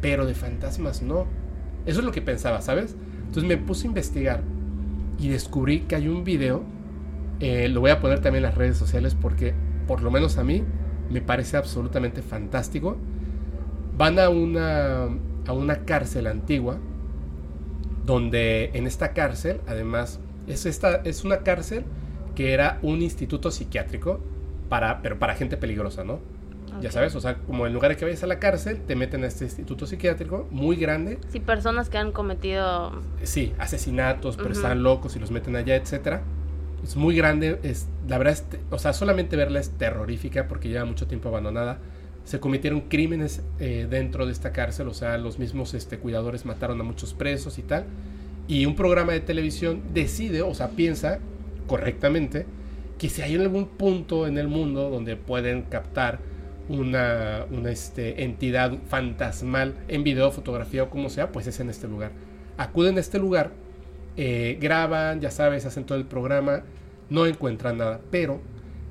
pero 0.06 0.28
de 0.28 0.36
fantasmas 0.36 1.02
no. 1.02 1.26
Eso 1.88 2.02
es 2.02 2.06
lo 2.06 2.12
que 2.12 2.22
pensaba, 2.22 2.62
¿sabes? 2.62 2.96
Entonces 3.22 3.44
me 3.44 3.58
puse 3.58 3.86
a 3.86 3.88
investigar 3.88 4.44
y 5.18 5.30
descubrí 5.30 5.80
que 5.80 5.96
hay 5.96 6.08
un 6.08 6.24
video, 6.24 6.62
eh, 7.40 7.68
lo 7.70 7.82
voy 7.82 7.90
a 7.90 8.00
poner 8.00 8.20
también 8.20 8.46
en 8.46 8.50
las 8.52 8.56
redes 8.56 8.78
sociales 8.78 9.18
porque 9.20 9.56
por 9.88 10.04
lo 10.04 10.12
menos 10.12 10.38
a 10.38 10.44
mí 10.44 10.64
me 11.10 11.22
parece 11.22 11.58
absolutamente 11.58 12.22
fantástico. 12.22 12.98
Van 13.98 14.20
a 14.20 14.30
una, 14.30 15.06
a 15.48 15.54
una 15.54 15.86
cárcel 15.86 16.28
antigua, 16.28 16.78
donde 18.06 18.70
en 18.76 18.86
esta 18.86 19.14
cárcel, 19.14 19.62
además, 19.66 20.20
es, 20.46 20.68
esta, 20.68 20.98
es 20.98 21.24
una 21.24 21.40
cárcel 21.40 21.84
que 22.36 22.54
era 22.54 22.78
un 22.84 23.02
instituto 23.02 23.50
psiquiátrico, 23.50 24.20
para, 24.70 25.02
pero 25.02 25.18
para 25.18 25.34
gente 25.34 25.58
peligrosa, 25.58 26.04
¿no? 26.04 26.20
Ya 26.82 26.92
sabes, 26.92 27.16
o 27.16 27.22
sea, 27.22 27.36
como 27.36 27.68
en 27.68 27.74
lugar 27.74 27.92
de 27.92 27.98
que 27.98 28.06
vayas 28.06 28.24
a 28.24 28.28
la 28.28 28.40
cárcel, 28.40 28.82
te 28.86 28.96
meten 28.96 29.24
a 29.24 29.28
este 29.28 29.46
instituto 29.46 29.86
psiquiátrico 29.86 30.48
muy 30.52 30.76
grande. 30.76 31.20
Sí, 31.30 31.40
personas 31.40 31.90
que 31.90 31.98
han 31.98 32.12
cometido... 32.12 33.02
Sí, 33.24 33.54
asesinatos, 33.58 34.38
pero 34.38 34.52
están 34.52 34.84
locos 34.84 35.16
y 35.16 35.20
los 35.20 35.32
meten 35.32 35.56
allá, 35.56 35.76
etcétera. 35.76 36.24
Es 36.84 36.96
muy 36.96 37.16
grande, 37.16 37.60
es, 37.64 37.88
la 38.08 38.18
verdad, 38.18 38.34
es, 38.34 38.46
o 38.70 38.78
sea, 38.78 38.94
solamente 38.94 39.36
verla 39.36 39.60
es 39.60 39.72
terrorífica 39.72 40.48
porque 40.48 40.70
lleva 40.70 40.86
mucho 40.86 41.08
tiempo 41.08 41.30
abandonada. 41.30 41.80
Se 42.26 42.40
cometieron 42.40 42.82
crímenes 42.82 43.42
eh, 43.60 43.88
dentro 43.90 44.26
de 44.26 44.32
esta 44.32 44.52
cárcel, 44.52 44.88
o 44.88 44.94
sea, 44.94 45.18
los 45.18 45.40
mismos 45.40 45.74
este, 45.74 45.98
cuidadores 45.98 46.46
mataron 46.46 46.80
a 46.82 46.84
muchos 46.84 47.14
presos 47.14 47.58
y 47.58 47.64
tal. 47.64 47.86
Y 48.48 48.66
un 48.66 48.76
programa 48.76 49.14
de 49.14 49.20
televisión 49.20 49.82
decide, 49.94 50.42
o 50.42 50.54
sea, 50.54 50.70
piensa 50.70 51.20
correctamente, 51.68 52.46
que 52.98 53.10
si 53.10 53.22
hay 53.22 53.36
algún 53.36 53.68
punto 53.68 54.28
en 54.28 54.38
el 54.38 54.48
mundo 54.48 54.90
donde 54.90 55.16
pueden 55.16 55.64
captar 55.64 56.20
una, 56.70 57.46
este, 57.70 58.24
entidad 58.24 58.78
fantasmal 58.88 59.76
en 59.88 60.04
video, 60.04 60.32
fotografía 60.32 60.84
o 60.84 60.90
como 60.90 61.10
sea, 61.10 61.32
pues 61.32 61.48
es 61.48 61.60
en 61.60 61.70
este 61.70 61.88
lugar. 61.88 62.12
Acuden 62.58 62.98
a 62.98 63.00
este 63.00 63.20
lugar, 63.20 63.52
eh, 64.18 64.58
graban, 64.62 65.22
ya 65.22 65.32
sabes, 65.32 65.66
hacen 65.66 65.86
todo 65.86 65.98
el 65.98 66.06
programa, 66.06 66.64
no 67.10 67.26
encuentran 67.26 67.78
nada, 67.78 68.02
pero 68.12 68.42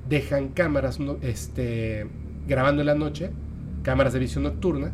dejan 0.07 0.49
cámaras 0.49 0.99
este, 1.21 2.07
grabando 2.47 2.81
en 2.81 2.87
la 2.87 2.95
noche, 2.95 3.31
cámaras 3.83 4.13
de 4.13 4.19
visión 4.19 4.43
nocturna, 4.43 4.93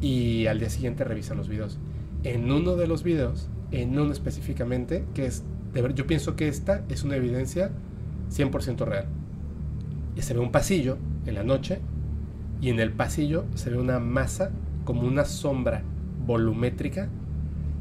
y 0.00 0.46
al 0.46 0.58
día 0.58 0.70
siguiente 0.70 1.04
revisan 1.04 1.36
los 1.36 1.48
videos. 1.48 1.78
En 2.22 2.50
uno 2.50 2.76
de 2.76 2.86
los 2.86 3.02
videos, 3.02 3.48
en 3.70 3.98
uno 3.98 4.12
específicamente, 4.12 5.04
que 5.14 5.26
es, 5.26 5.44
yo 5.94 6.06
pienso 6.06 6.36
que 6.36 6.48
esta 6.48 6.84
es 6.88 7.04
una 7.04 7.16
evidencia 7.16 7.70
100% 8.30 8.84
real. 8.84 9.06
Y 10.16 10.22
se 10.22 10.34
ve 10.34 10.40
un 10.40 10.52
pasillo 10.52 10.98
en 11.26 11.34
la 11.34 11.44
noche 11.44 11.80
y 12.60 12.68
en 12.70 12.80
el 12.80 12.92
pasillo 12.92 13.44
se 13.54 13.70
ve 13.70 13.78
una 13.78 13.98
masa 13.98 14.50
como 14.84 15.02
una 15.02 15.24
sombra 15.24 15.82
volumétrica 16.26 17.08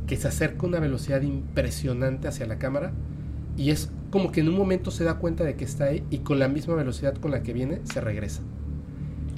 que 0.08 0.16
se 0.16 0.28
acerca 0.28 0.66
a 0.66 0.70
una 0.70 0.80
velocidad 0.80 1.22
impresionante 1.22 2.28
hacia 2.28 2.46
la 2.46 2.58
cámara 2.58 2.92
y 3.58 3.72
es 3.72 3.92
como 4.10 4.32
que 4.32 4.42
en 4.42 4.50
un 4.50 4.58
momento 4.58 4.90
se 4.90 5.04
da 5.04 5.16
cuenta 5.16 5.44
de 5.44 5.56
que 5.56 5.66
está 5.66 5.86
ahí 5.86 6.04
y 6.10 6.20
con 6.20 6.40
la 6.40 6.48
misma 6.48 6.76
velocidad 6.76 7.16
con 7.16 7.32
la 7.32 7.44
que 7.44 7.54
viene 7.54 7.82
se 7.84 8.02
regresa. 8.02 8.42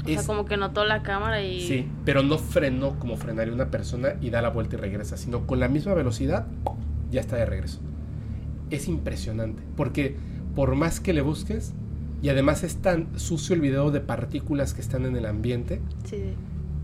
O 0.06 0.08
sea, 0.08 0.24
como 0.24 0.46
que 0.46 0.58
notó 0.58 0.86
la 0.86 1.04
cámara 1.04 1.44
y... 1.44 1.62
Sí, 1.62 1.88
pero 2.06 2.24
no 2.24 2.38
frenó 2.38 2.98
como 3.00 3.18
frenaría 3.18 3.54
una 3.54 3.70
persona 3.70 4.16
y 4.20 4.30
da 4.30 4.42
la 4.42 4.50
vuelta 4.50 4.76
y 4.76 4.80
regresa, 4.80 5.18
sino 5.18 5.46
con 5.46 5.60
la 5.60 5.68
misma 5.68 5.94
velocidad 5.94 6.48
ya 7.12 7.22
está 7.22 7.36
de 7.36 7.46
regreso. 7.46 7.80
Es 8.70 8.88
impresionante, 8.88 9.62
porque 9.76 10.16
por 10.56 10.76
más 10.76 11.00
que 11.00 11.14
le 11.14 11.22
busques, 11.22 11.74
y 12.22 12.30
además 12.30 12.64
es 12.64 12.78
tan 12.78 13.20
sucio 13.20 13.56
el 13.56 13.62
video 13.62 13.92
de 13.92 14.00
partículas 14.00 14.74
que 14.74 14.82
están 14.82 15.06
en 15.06 15.16
el 15.16 15.26
ambiente 15.26 15.82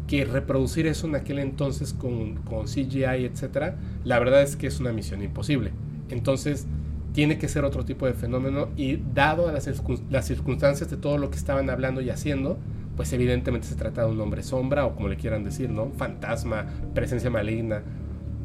que 0.08 0.26
reproducir 0.26 0.88
eso 0.88 1.06
en 1.06 1.16
aquel 1.16 1.40
entonces 1.40 1.94
con, 1.94 2.36
con 2.38 2.66
CGI, 2.66 3.26
etcétera, 3.26 3.76
la 4.04 4.18
verdad 4.20 4.42
es 4.42 4.56
que 4.56 4.68
es 4.68 4.80
una 4.80 4.94
misión 4.94 5.22
imposible. 5.22 5.74
Entonces 6.10 6.66
tiene 7.12 7.38
que 7.38 7.48
ser 7.50 7.66
otro 7.66 7.84
tipo 7.84 8.06
de 8.06 8.14
fenómeno 8.14 8.70
y 8.78 8.98
dado 9.14 9.52
las, 9.52 9.70
las 10.10 10.26
circunstancias 10.26 10.90
de 10.90 10.98
todo 10.98 11.18
lo 11.18 11.30
que 11.30 11.38
estaban 11.38 11.70
hablando 11.70 12.00
y 12.00 12.10
haciendo, 12.10 12.58
pues 12.96 13.12
evidentemente 13.12 13.68
se 13.68 13.76
trata 13.76 14.06
de 14.06 14.12
un 14.12 14.22
hombre 14.22 14.44
sombra 14.44 14.86
o 14.86 14.96
como 14.96 15.10
le 15.10 15.18
quieran 15.18 15.44
decir, 15.44 15.70
¿no? 15.70 15.92
Fantasma, 15.92 16.68
presencia 16.96 17.30
maligna. 17.30 17.84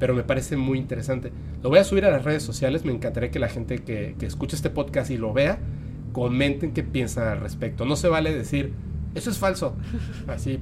Pero 0.00 0.14
me 0.14 0.24
parece 0.24 0.56
muy 0.56 0.78
interesante. 0.78 1.32
Lo 1.62 1.68
voy 1.68 1.78
a 1.78 1.84
subir 1.84 2.04
a 2.04 2.10
las 2.10 2.24
redes 2.24 2.42
sociales. 2.42 2.84
Me 2.84 2.92
encantaría 2.92 3.30
que 3.30 3.38
la 3.38 3.48
gente 3.48 3.78
que, 3.78 4.16
que 4.18 4.26
escuche 4.26 4.56
este 4.56 4.68
podcast 4.68 5.12
y 5.12 5.16
lo 5.16 5.32
vea 5.32 5.60
comenten 6.12 6.72
qué 6.72 6.82
piensan 6.82 7.28
al 7.28 7.40
respecto. 7.40 7.84
No 7.84 7.96
se 7.96 8.08
vale 8.08 8.34
decir, 8.34 8.72
eso 9.14 9.30
es 9.30 9.38
falso. 9.38 9.76
Así, 10.28 10.58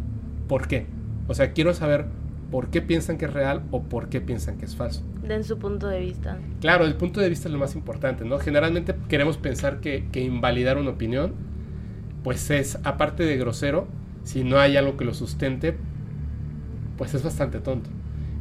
¿por 0.48 0.68
qué? 0.68 0.86
O 1.28 1.34
sea, 1.34 1.52
quiero 1.52 1.74
saber 1.74 2.06
por 2.50 2.68
qué 2.68 2.82
piensan 2.82 3.16
que 3.16 3.26
es 3.26 3.32
real 3.32 3.62
o 3.70 3.82
por 3.82 4.08
qué 4.08 4.20
piensan 4.20 4.58
que 4.58 4.64
es 4.64 4.74
falso. 4.74 5.02
Den 5.26 5.44
su 5.44 5.58
punto 5.58 5.86
de 5.86 6.00
vista. 6.00 6.38
Claro, 6.60 6.84
el 6.84 6.96
punto 6.96 7.20
de 7.20 7.28
vista 7.28 7.48
es 7.48 7.52
lo 7.52 7.58
más 7.58 7.74
importante, 7.76 8.24
¿no? 8.24 8.38
Generalmente 8.38 8.94
queremos 9.08 9.36
pensar 9.36 9.80
que, 9.80 10.08
que 10.10 10.20
invalidar 10.20 10.78
una 10.78 10.90
opinión, 10.90 11.34
pues 12.24 12.50
es, 12.50 12.78
aparte 12.82 13.24
de 13.24 13.36
grosero, 13.36 13.86
si 14.24 14.44
no 14.44 14.58
hay 14.58 14.76
algo 14.76 14.96
que 14.96 15.04
lo 15.04 15.14
sustente, 15.14 15.76
pues 16.98 17.14
es 17.14 17.22
bastante 17.22 17.60
tonto. 17.60 17.88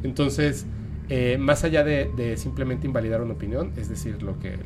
Entonces, 0.02 0.66
eh, 1.08 1.38
más 1.38 1.64
allá 1.64 1.84
de, 1.84 2.10
de, 2.16 2.36
simplemente 2.36 2.86
invalidar 2.86 3.22
una 3.22 3.34
opinión, 3.34 3.72
es 3.76 3.88
decir, 3.88 4.22
lo 4.22 4.38
que, 4.38 4.58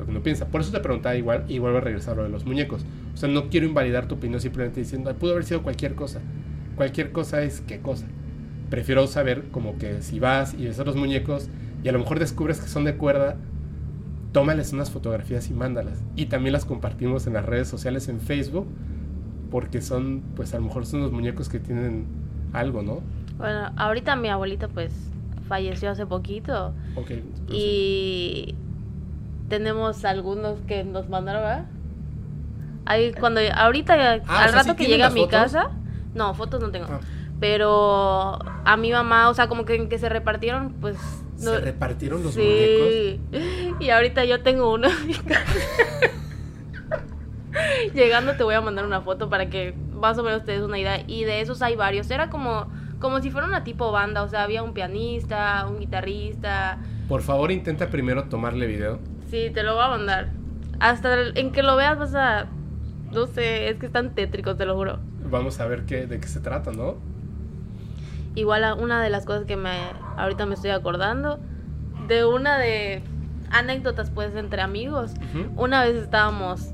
lo 0.00 0.06
que 0.06 0.10
uno 0.10 0.22
piensa. 0.22 0.48
Por 0.48 0.60
eso 0.60 0.72
te 0.72 0.80
preguntaba 0.80 1.14
igual 1.16 1.44
y 1.48 1.58
vuelvo 1.58 1.78
a 1.78 1.80
regresar 1.80 2.14
a 2.14 2.16
lo 2.16 2.22
de 2.24 2.28
los 2.30 2.44
muñecos. 2.44 2.84
O 3.14 3.16
sea, 3.16 3.28
no 3.28 3.48
quiero 3.48 3.66
invalidar 3.66 4.06
tu 4.08 4.16
opinión 4.16 4.40
simplemente 4.40 4.80
diciendo, 4.80 5.14
pudo 5.14 5.32
haber 5.32 5.44
sido 5.44 5.62
cualquier 5.62 5.94
cosa. 5.94 6.20
Cualquier 6.76 7.12
cosa 7.12 7.42
es 7.42 7.60
qué 7.60 7.80
cosa. 7.80 8.06
Prefiero 8.70 9.06
saber 9.06 9.48
como 9.50 9.78
que 9.78 10.02
si 10.02 10.18
vas 10.20 10.54
y 10.54 10.64
ves 10.64 10.78
a 10.78 10.84
los 10.84 10.96
muñecos 10.96 11.48
y 11.82 11.88
a 11.88 11.92
lo 11.92 11.98
mejor 11.98 12.18
descubres 12.18 12.60
que 12.60 12.68
son 12.68 12.84
de 12.84 12.96
cuerda, 12.96 13.36
tómales 14.32 14.72
unas 14.72 14.90
fotografías 14.90 15.50
y 15.50 15.54
mándalas. 15.54 16.02
Y 16.16 16.26
también 16.26 16.52
las 16.52 16.64
compartimos 16.64 17.26
en 17.26 17.34
las 17.34 17.44
redes 17.44 17.68
sociales 17.68 18.08
en 18.08 18.20
Facebook 18.20 18.66
porque 19.50 19.82
son, 19.82 20.22
pues 20.36 20.54
a 20.54 20.58
lo 20.58 20.66
mejor 20.66 20.86
son 20.86 21.00
los 21.00 21.12
muñecos 21.12 21.48
que 21.48 21.58
tienen 21.58 22.06
algo, 22.52 22.82
¿no? 22.82 23.00
Bueno, 23.38 23.72
ahorita 23.76 24.16
mi 24.16 24.28
abuelita 24.28 24.68
pues 24.68 24.92
falleció 25.48 25.90
hace 25.90 26.06
poquito. 26.06 26.72
Ok. 26.94 27.10
Y 27.50 28.54
tenemos 29.50 30.04
algunos 30.06 30.60
que 30.62 30.84
nos 30.84 31.08
mandaron, 31.10 31.42
¿verdad? 31.42 31.66
Ahí 32.86 33.12
cuando 33.12 33.40
ahorita 33.54 33.94
Ah, 34.26 34.44
al 34.44 34.50
sea, 34.50 34.58
rato 34.62 34.70
¿sí 34.70 34.76
que 34.76 34.86
llegue 34.86 35.04
a 35.04 35.10
mi 35.10 35.20
fotos? 35.20 35.32
casa, 35.38 35.70
no, 36.14 36.32
fotos 36.34 36.60
no 36.62 36.70
tengo. 36.70 36.86
Ah. 36.90 37.00
Pero 37.38 38.38
a 38.64 38.76
mi 38.78 38.90
mamá, 38.92 39.28
o 39.28 39.34
sea, 39.34 39.48
como 39.48 39.64
que 39.64 39.74
en 39.74 39.88
que 39.88 39.98
se 39.98 40.08
repartieron, 40.08 40.72
pues 40.80 40.96
no- 41.42 41.52
Se 41.52 41.60
repartieron 41.60 42.22
los 42.22 42.36
muñecos. 42.36 42.88
sí. 42.90 43.20
Y 43.80 43.90
ahorita 43.90 44.24
yo 44.24 44.42
tengo 44.42 44.72
uno 44.72 44.88
en 44.88 45.06
mi 45.06 45.14
casa. 45.14 45.44
Llegando 47.94 48.34
te 48.36 48.44
voy 48.44 48.54
a 48.54 48.60
mandar 48.60 48.84
una 48.84 49.00
foto 49.00 49.28
para 49.28 49.50
que 49.50 49.74
más 49.92 50.16
o 50.18 50.22
menos 50.22 50.44
te 50.44 50.52
des 50.52 50.62
una 50.62 50.78
idea. 50.78 51.02
Y 51.06 51.24
de 51.24 51.40
esos 51.40 51.62
hay 51.62 51.76
varios. 51.76 52.10
Era 52.10 52.30
como, 52.30 52.68
como 53.00 53.20
si 53.20 53.30
fuera 53.30 53.46
una 53.46 53.64
tipo 53.64 53.90
banda. 53.90 54.22
O 54.22 54.28
sea, 54.28 54.44
había 54.44 54.62
un 54.62 54.72
pianista, 54.72 55.66
un 55.68 55.80
guitarrista. 55.80 56.78
Por 57.08 57.22
favor, 57.22 57.50
intenta 57.50 57.88
primero 57.88 58.24
tomarle 58.24 58.66
video. 58.66 59.00
Sí, 59.30 59.50
te 59.54 59.62
lo 59.62 59.74
voy 59.74 59.84
a 59.84 59.88
mandar. 59.88 60.28
Hasta 60.80 61.14
el- 61.14 61.38
en 61.38 61.52
que 61.52 61.62
lo 61.62 61.76
veas 61.76 61.98
vas 61.98 62.14
a... 62.14 62.46
No 63.12 63.26
sé, 63.26 63.68
es 63.68 63.76
que 63.78 63.86
están 63.86 64.14
tétricos, 64.14 64.56
te 64.56 64.64
lo 64.66 64.76
juro. 64.76 64.98
Vamos 65.30 65.60
a 65.60 65.66
ver 65.66 65.84
qué, 65.84 66.06
de 66.06 66.20
qué 66.20 66.26
se 66.28 66.40
trata, 66.40 66.70
¿no? 66.72 66.96
Igual 68.36 68.64
una 68.80 69.02
de 69.02 69.10
las 69.10 69.24
cosas 69.26 69.44
que 69.44 69.56
me 69.56 69.70
ahorita 70.16 70.46
me 70.46 70.54
estoy 70.54 70.70
acordando 70.70 71.40
de 72.06 72.24
una 72.24 72.58
de 72.58 73.02
anécdotas 73.50 74.10
pues 74.10 74.34
entre 74.36 74.62
amigos. 74.62 75.12
Una 75.56 75.82
vez 75.84 75.96
estábamos 75.96 76.70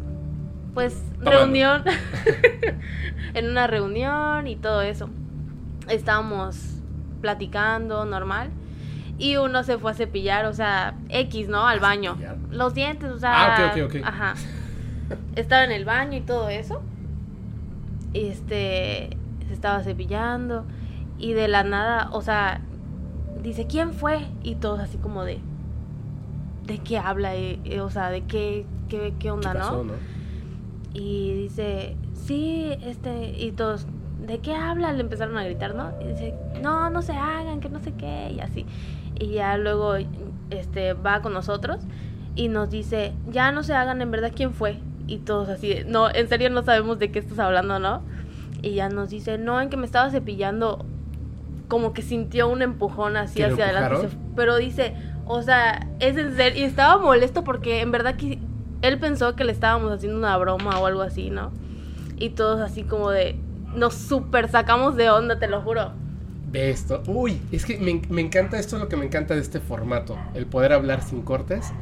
pues 0.75 1.03
Tomando. 1.19 1.31
reunión 1.31 1.83
en 3.35 3.49
una 3.51 3.67
reunión 3.67 4.47
y 4.47 4.57
todo 4.57 4.83
eso. 4.83 5.09
Estábamos 5.89 6.75
platicando 7.23 8.05
normal 8.05 8.51
y 9.19 9.37
uno 9.37 9.63
se 9.63 9.79
fue 9.79 9.93
a 9.93 9.95
cepillar, 9.95 10.45
o 10.47 10.53
sea, 10.53 10.95
X, 11.09 11.49
¿no? 11.49 11.67
Al 11.67 11.79
¿A 11.79 11.83
baño. 11.83 12.13
cepillar? 12.15 12.37
Los 12.51 12.75
dientes, 12.75 13.11
o 13.11 13.19
sea, 13.19 13.57
Ah, 13.57 13.73
ok, 13.75 13.83
ok, 13.85 13.97
ok. 13.97 14.03
ajá. 14.05 14.35
estaba 15.37 15.65
en 15.65 15.73
el 15.73 15.85
baño 15.85 16.17
y 16.19 16.21
todo 16.23 16.49
eso. 16.49 16.83
Este, 18.15 19.11
se 19.47 19.53
estaba 19.53 19.83
cepillando 19.83 20.65
y 21.19 21.33
de 21.33 21.49
la 21.49 21.65
nada, 21.65 22.09
o 22.13 22.23
sea, 22.23 22.61
dice, 23.43 23.67
¿quién 23.67 23.93
fue? 23.93 24.27
Y 24.43 24.55
todos 24.57 24.81
así 24.81 24.97
como 24.99 25.25
de, 25.25 25.39
¿de 26.67 26.79
qué 26.79 26.99
habla? 26.99 27.35
Eh, 27.37 27.59
eh, 27.65 27.81
o 27.81 27.91
sea, 27.91 28.11
¿de 28.11 28.23
qué, 28.23 28.65
qué, 28.89 29.15
qué 29.19 29.31
onda, 29.31 29.53
¿Qué 29.53 29.59
pasó, 29.59 29.77
no? 29.79 29.85
no? 29.85 29.93
Y 30.95 31.35
dice, 31.35 31.97
sí, 32.15 32.71
este, 32.83 33.35
y 33.39 33.53
todos, 33.53 33.87
¿de 34.27 34.39
qué 34.39 34.55
habla? 34.55 34.93
Le 34.93 35.01
empezaron 35.03 35.37
a 35.37 35.45
gritar, 35.45 35.75
¿no? 35.75 35.93
Y 36.01 36.09
dice, 36.09 36.35
no, 36.63 36.89
no 36.91 37.03
se 37.03 37.13
hagan, 37.13 37.61
que 37.61 37.69
no 37.69 37.81
sé 37.81 37.93
qué, 37.93 38.33
y 38.35 38.41
así. 38.41 38.65
Y 39.19 39.33
ya 39.33 39.57
luego, 39.57 39.95
este, 40.51 40.93
va 40.93 41.23
con 41.23 41.33
nosotros 41.33 41.81
y 42.35 42.49
nos 42.49 42.71
dice, 42.71 43.15
ya 43.31 43.51
no 43.51 43.63
se 43.63 43.75
hagan, 43.75 44.03
en 44.03 44.11
verdad, 44.11 44.33
¿quién 44.35 44.53
fue? 44.53 44.79
Y 45.07 45.19
todos 45.19 45.49
así, 45.49 45.69
de, 45.69 45.85
no, 45.85 46.13
en 46.13 46.29
serio 46.29 46.51
no 46.51 46.63
sabemos 46.63 46.99
de 46.99 47.11
qué 47.11 47.19
estás 47.19 47.39
hablando, 47.39 47.79
¿no? 47.79 48.03
Y 48.63 48.75
ya 48.75 48.89
nos 48.89 49.11
dice, 49.11 49.39
no, 49.39 49.61
en 49.61 49.71
que 49.71 49.77
me 49.77 49.87
estaba 49.87 50.11
cepillando, 50.11 50.85
como 51.69 51.93
que 51.93 52.03
sintió 52.03 52.49
un 52.49 52.63
empujón 52.63 53.17
así 53.17 53.37
¿Que 53.37 53.49
lo 53.49 53.55
hacia 53.55 53.65
adelante. 53.67 54.09
Pero 54.35 54.57
dice, 54.57 54.95
o 55.27 55.43
sea, 55.43 55.89
es 55.99 56.17
en 56.17 56.37
serio, 56.37 56.61
y 56.61 56.65
estaba 56.65 57.01
molesto 57.03 57.43
porque 57.43 57.81
en 57.81 57.91
verdad 57.91 58.17
que 58.17 58.39
él 58.83 58.99
pensó 58.99 59.35
que 59.35 59.45
le 59.45 59.53
estábamos 59.53 59.91
haciendo 59.93 60.19
una 60.19 60.37
broma 60.37 60.79
o 60.79 60.87
algo 60.87 61.03
así, 61.03 61.31
¿no? 61.31 61.53
Y 62.19 62.31
todos 62.31 62.61
así 62.61 62.83
como 62.83 63.11
de, 63.11 63.39
nos 63.75 63.95
super 63.95 64.51
sacamos 64.51 64.97
de 64.97 65.11
onda, 65.11 65.39
te 65.39 65.49
lo 65.49 65.63
juro. 65.63 65.93
Ve 66.51 66.71
esto. 66.71 67.03
Uy, 67.07 67.41
es 67.53 67.65
que 67.65 67.79
me, 67.79 68.01
me 68.09 68.21
encanta 68.23 68.59
esto, 68.59 68.77
es 68.77 68.83
lo 68.83 68.89
que 68.89 68.97
me 68.97 69.05
encanta 69.07 69.35
de 69.35 69.41
este 69.41 69.61
formato, 69.61 70.17
el 70.35 70.47
poder 70.47 70.73
hablar 70.73 71.03
sin 71.03 71.23
cortes. 71.23 71.73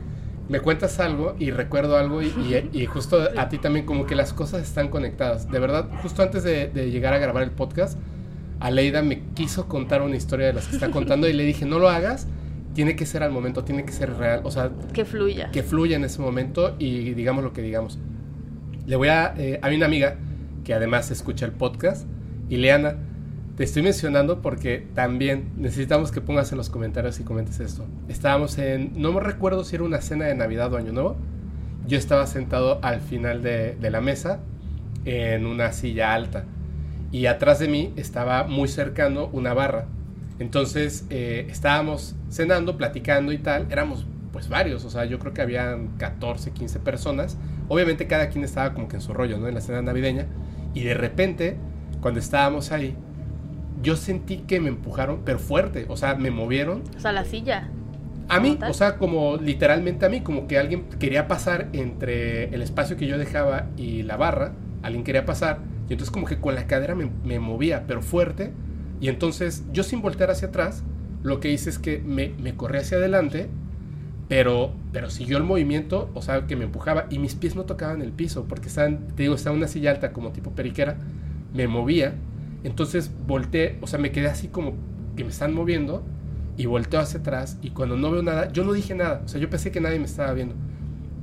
Me 0.48 0.60
cuentas 0.60 1.00
algo 1.00 1.34
y 1.38 1.50
recuerdo 1.50 1.96
algo 1.96 2.20
y, 2.22 2.26
y- 2.26 2.68
y 2.72 2.86
justo 2.86 3.28
a 3.36 3.48
ti 3.48 3.58
también 3.58 3.86
como 3.86 4.06
que 4.06 4.14
las 4.14 4.32
cosas 4.34 4.62
están 4.62 4.88
conectadas. 4.88 5.50
De 5.50 5.58
verdad, 5.58 5.88
justo 6.02 6.22
antes 6.22 6.42
de, 6.44 6.68
de 6.68 6.90
llegar 6.90 7.14
a 7.14 7.18
grabar 7.18 7.42
el 7.42 7.50
podcast, 7.50 7.98
Aleida 8.60 9.02
me 9.02 9.20
quiso 9.34 9.68
contar 9.68 10.02
una 10.02 10.16
historia 10.16 10.46
de 10.46 10.52
las 10.54 10.66
que 10.68 10.76
está 10.76 10.90
contando 10.90 11.28
y 11.28 11.32
le 11.32 11.44
dije, 11.44 11.64
no 11.66 11.78
lo 11.78 11.88
hagas, 11.88 12.26
tiene 12.74 12.94
que 12.96 13.06
ser 13.06 13.22
al 13.22 13.30
momento, 13.32 13.64
tiene 13.64 13.84
que 13.84 13.92
ser 13.92 14.14
real. 14.16 14.40
O 14.44 14.50
sea, 14.50 14.70
Que 14.92 15.04
fluya. 15.04 15.50
que 15.50 15.62
fluya 15.62 15.96
en 15.96 16.04
ese 16.04 16.20
momento 16.20 16.74
y 16.78 17.14
digamos 17.14 17.42
lo 17.44 17.52
que 17.52 17.62
digamos. 17.62 17.98
Le 18.86 18.96
voy 18.96 19.08
a... 19.08 19.34
Eh, 19.38 19.58
hay 19.62 19.76
una 19.76 19.86
amiga 19.86 20.16
que 20.64 20.74
además 20.74 21.10
escucha 21.10 21.46
el 21.46 21.52
podcast, 21.52 22.06
Ileana, 22.50 22.96
te 23.56 23.62
estoy 23.62 23.82
mencionando 23.82 24.42
porque 24.42 24.84
también 24.94 25.52
necesitamos 25.56 26.10
que 26.10 26.20
pongas 26.20 26.50
en 26.50 26.58
los 26.58 26.70
comentarios 26.70 27.20
y 27.20 27.22
comentes 27.22 27.60
esto. 27.60 27.84
Estábamos 28.08 28.58
en... 28.58 29.00
No 29.00 29.12
me 29.12 29.20
recuerdo 29.20 29.64
si 29.64 29.76
era 29.76 29.84
una 29.84 30.00
cena 30.00 30.24
de 30.24 30.34
Navidad 30.34 30.72
o 30.72 30.76
Año 30.76 30.92
Nuevo. 30.92 31.16
Yo 31.86 31.96
estaba 31.96 32.26
sentado 32.26 32.80
al 32.82 33.00
final 33.00 33.42
de, 33.42 33.76
la 33.80 34.00
mesa 34.00 34.40
en 35.04 35.46
una 35.46 35.72
silla 35.72 36.14
alta 36.14 36.44
y 37.12 37.26
atrás 37.26 37.60
de 37.60 37.68
mí 37.68 37.92
estaba 37.94 38.42
muy 38.44 38.66
cercano 38.66 39.28
una 39.32 39.54
barra. 39.54 39.86
Entonces 40.40 41.06
eh, 41.10 41.46
estábamos 41.48 42.16
cenando, 42.30 42.76
platicando 42.76 43.32
y 43.32 43.38
tal. 43.38 43.70
Éramos 43.70 44.04
pues 44.32 44.48
varios, 44.48 44.84
o 44.84 44.90
sea, 44.90 45.04
yo 45.04 45.20
creo 45.20 45.32
que 45.32 45.42
habían 45.42 45.96
14, 45.98 46.50
15 46.50 46.80
personas. 46.80 47.36
Obviamente 47.68 48.08
cada 48.08 48.30
quien 48.30 48.42
estaba 48.42 48.74
como 48.74 48.88
que 48.88 48.96
en 48.96 49.02
su 49.02 49.14
rollo, 49.14 49.38
¿no? 49.38 49.46
En 49.46 49.54
la 49.54 49.60
cena 49.60 49.80
navideña. 49.80 50.26
Y 50.74 50.82
de 50.82 50.94
repente, 50.94 51.56
cuando 52.00 52.18
estábamos 52.18 52.72
ahí, 52.72 52.96
yo 53.84 53.96
sentí 53.96 54.38
que 54.38 54.58
me 54.58 54.68
empujaron, 54.68 55.20
pero 55.24 55.38
fuerte, 55.38 55.86
o 55.88 55.96
sea, 55.96 56.16
me 56.16 56.32
movieron. 56.32 56.82
O 56.96 57.00
sea, 57.00 57.12
la 57.12 57.24
silla. 57.24 57.68
A 58.28 58.40
mí, 58.40 58.58
o 58.66 58.72
sea, 58.72 58.96
como 58.96 59.36
literalmente 59.36 60.06
a 60.06 60.08
mí, 60.08 60.22
como 60.22 60.48
que 60.48 60.58
alguien 60.58 60.84
quería 60.98 61.28
pasar 61.28 61.68
entre 61.74 62.44
el 62.54 62.62
espacio 62.62 62.96
que 62.96 63.06
yo 63.06 63.18
dejaba 63.18 63.66
y 63.76 64.02
la 64.02 64.16
barra, 64.16 64.52
alguien 64.82 65.04
quería 65.04 65.26
pasar, 65.26 65.58
y 65.88 65.92
entonces 65.92 66.10
como 66.10 66.26
que 66.26 66.40
con 66.40 66.54
la 66.54 66.66
cadera 66.66 66.94
me, 66.94 67.10
me 67.22 67.38
movía, 67.38 67.84
pero 67.86 68.00
fuerte, 68.00 68.52
y 69.00 69.08
entonces 69.08 69.64
yo 69.72 69.82
sin 69.82 70.00
voltear 70.00 70.30
hacia 70.30 70.48
atrás, 70.48 70.82
lo 71.22 71.38
que 71.38 71.52
hice 71.52 71.68
es 71.68 71.78
que 71.78 71.98
me, 71.98 72.30
me 72.40 72.56
corrí 72.56 72.78
hacia 72.78 72.96
adelante, 72.96 73.50
pero, 74.28 74.72
pero 74.92 75.10
siguió 75.10 75.36
el 75.36 75.44
movimiento, 75.44 76.10
o 76.14 76.22
sea, 76.22 76.46
que 76.46 76.56
me 76.56 76.64
empujaba, 76.64 77.06
y 77.10 77.18
mis 77.18 77.34
pies 77.34 77.56
no 77.56 77.64
tocaban 77.64 78.00
el 78.00 78.12
piso, 78.12 78.46
porque 78.48 78.68
estaban, 78.68 79.08
te 79.08 79.24
digo, 79.24 79.34
estaba 79.34 79.54
en 79.54 79.58
una 79.58 79.68
silla 79.68 79.90
alta 79.90 80.12
como 80.14 80.32
tipo 80.32 80.50
periquera, 80.52 80.96
me 81.52 81.68
movía, 81.68 82.14
entonces 82.64 83.10
volteé, 83.26 83.78
o 83.80 83.86
sea, 83.86 83.98
me 83.98 84.10
quedé 84.10 84.26
así 84.26 84.48
como 84.48 84.74
que 85.16 85.22
me 85.22 85.30
están 85.30 85.54
moviendo, 85.54 86.02
y 86.56 86.66
volteo 86.66 87.00
hacia 87.00 87.20
atrás 87.20 87.58
y 87.62 87.70
cuando 87.70 87.96
no 87.96 88.10
veo 88.10 88.22
nada, 88.22 88.50
yo 88.52 88.64
no 88.64 88.72
dije 88.72 88.94
nada, 88.94 89.22
o 89.24 89.28
sea, 89.28 89.40
yo 89.40 89.50
pensé 89.50 89.70
que 89.70 89.80
nadie 89.80 89.98
me 89.98 90.04
estaba 90.04 90.32
viendo. 90.32 90.54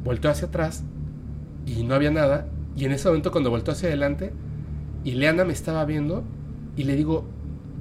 Volteo 0.03 0.31
hacia 0.31 0.47
atrás 0.47 0.83
y 1.65 1.83
no 1.83 1.95
había 1.95 2.11
nada 2.11 2.47
y 2.75 2.85
en 2.85 2.91
ese 2.91 3.07
momento 3.07 3.31
cuando 3.31 3.49
volteo 3.49 3.73
hacia 3.73 3.87
adelante, 3.89 4.31
Ileana 5.03 5.45
me 5.45 5.53
estaba 5.53 5.85
viendo 5.85 6.23
y 6.75 6.83
le 6.83 6.95
digo, 6.95 7.25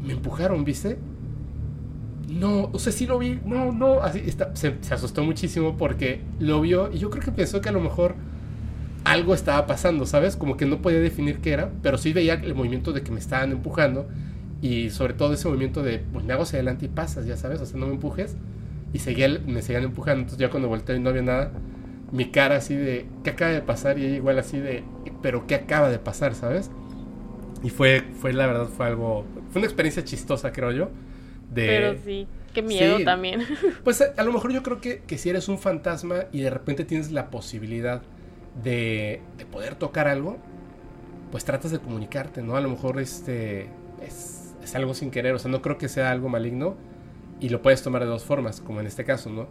me 0.04 0.12
empujaron, 0.12 0.64
¿viste? 0.64 0.98
No, 2.28 2.70
o 2.72 2.78
sea, 2.78 2.92
sí 2.92 3.06
lo 3.06 3.18
vi, 3.18 3.40
no, 3.44 3.72
no, 3.72 4.00
así 4.02 4.22
está, 4.24 4.54
se, 4.54 4.76
se 4.80 4.94
asustó 4.94 5.24
muchísimo 5.24 5.76
porque 5.76 6.20
lo 6.38 6.60
vio 6.60 6.92
y 6.92 6.98
yo 6.98 7.10
creo 7.10 7.24
que 7.24 7.32
pensó 7.32 7.60
que 7.60 7.70
a 7.70 7.72
lo 7.72 7.80
mejor 7.80 8.14
algo 9.10 9.34
estaba 9.34 9.66
pasando, 9.66 10.06
¿sabes? 10.06 10.36
Como 10.36 10.56
que 10.56 10.66
no 10.66 10.80
podía 10.80 11.00
definir 11.00 11.40
qué 11.40 11.52
era, 11.52 11.70
pero 11.82 11.98
sí 11.98 12.12
veía 12.12 12.34
el 12.34 12.54
movimiento 12.54 12.92
de 12.92 13.02
que 13.02 13.10
me 13.10 13.18
estaban 13.18 13.50
empujando 13.50 14.08
y 14.62 14.90
sobre 14.90 15.14
todo 15.14 15.32
ese 15.32 15.48
movimiento 15.48 15.82
de, 15.82 15.98
pues 16.12 16.24
me 16.24 16.32
hago 16.32 16.44
hacia 16.44 16.58
adelante 16.58 16.86
y 16.86 16.88
pasas, 16.88 17.26
ya 17.26 17.36
sabes, 17.36 17.60
o 17.60 17.66
sea, 17.66 17.78
no 17.78 17.86
me 17.86 17.94
empujes. 17.94 18.36
Y 18.92 19.00
seguía, 19.00 19.28
me 19.46 19.62
seguían 19.62 19.84
empujando, 19.84 20.20
entonces 20.22 20.38
ya 20.38 20.50
cuando 20.50 20.68
volteé 20.68 20.96
y 20.96 21.00
no 21.00 21.10
había 21.10 21.22
nada, 21.22 21.52
mi 22.12 22.30
cara 22.30 22.56
así 22.56 22.74
de, 22.74 23.06
¿qué 23.24 23.30
acaba 23.30 23.52
de 23.52 23.62
pasar? 23.62 23.98
Y 23.98 24.04
ella 24.04 24.16
igual 24.16 24.38
así 24.38 24.58
de, 24.58 24.84
pero 25.22 25.46
¿qué 25.46 25.56
acaba 25.56 25.90
de 25.90 25.98
pasar, 25.98 26.34
sabes? 26.34 26.70
Y 27.62 27.70
fue, 27.70 28.02
fue 28.20 28.32
la 28.32 28.46
verdad, 28.46 28.66
fue 28.66 28.86
algo, 28.86 29.24
fue 29.50 29.60
una 29.60 29.66
experiencia 29.66 30.04
chistosa, 30.04 30.52
creo 30.52 30.72
yo. 30.72 30.90
De, 31.52 31.66
Pero 31.66 31.96
sí, 32.04 32.26
qué 32.54 32.62
miedo 32.62 32.98
sí. 32.98 33.04
también. 33.04 33.42
Pues 33.84 34.00
a, 34.00 34.12
a 34.16 34.22
lo 34.22 34.32
mejor 34.32 34.52
yo 34.52 34.62
creo 34.62 34.80
que, 34.80 35.00
que 35.00 35.18
si 35.18 35.30
eres 35.30 35.48
un 35.48 35.58
fantasma 35.58 36.26
y 36.32 36.42
de 36.42 36.50
repente 36.50 36.84
tienes 36.84 37.10
la 37.10 37.30
posibilidad 37.30 38.02
de, 38.62 39.20
de 39.38 39.46
poder 39.46 39.74
tocar 39.76 40.08
algo, 40.08 40.38
pues 41.30 41.44
tratas 41.44 41.70
de 41.70 41.78
comunicarte, 41.78 42.42
¿no? 42.42 42.56
A 42.56 42.60
lo 42.60 42.68
mejor 42.68 43.00
este 43.00 43.68
es, 44.02 44.54
es 44.62 44.74
algo 44.74 44.94
sin 44.94 45.10
querer, 45.10 45.34
o 45.34 45.38
sea, 45.38 45.50
no 45.50 45.62
creo 45.62 45.78
que 45.78 45.88
sea 45.88 46.10
algo 46.10 46.28
maligno 46.28 46.74
y 47.40 47.48
lo 47.48 47.62
puedes 47.62 47.82
tomar 47.82 48.02
de 48.02 48.08
dos 48.08 48.24
formas, 48.24 48.60
como 48.60 48.80
en 48.80 48.86
este 48.86 49.04
caso, 49.04 49.30
¿no? 49.30 49.46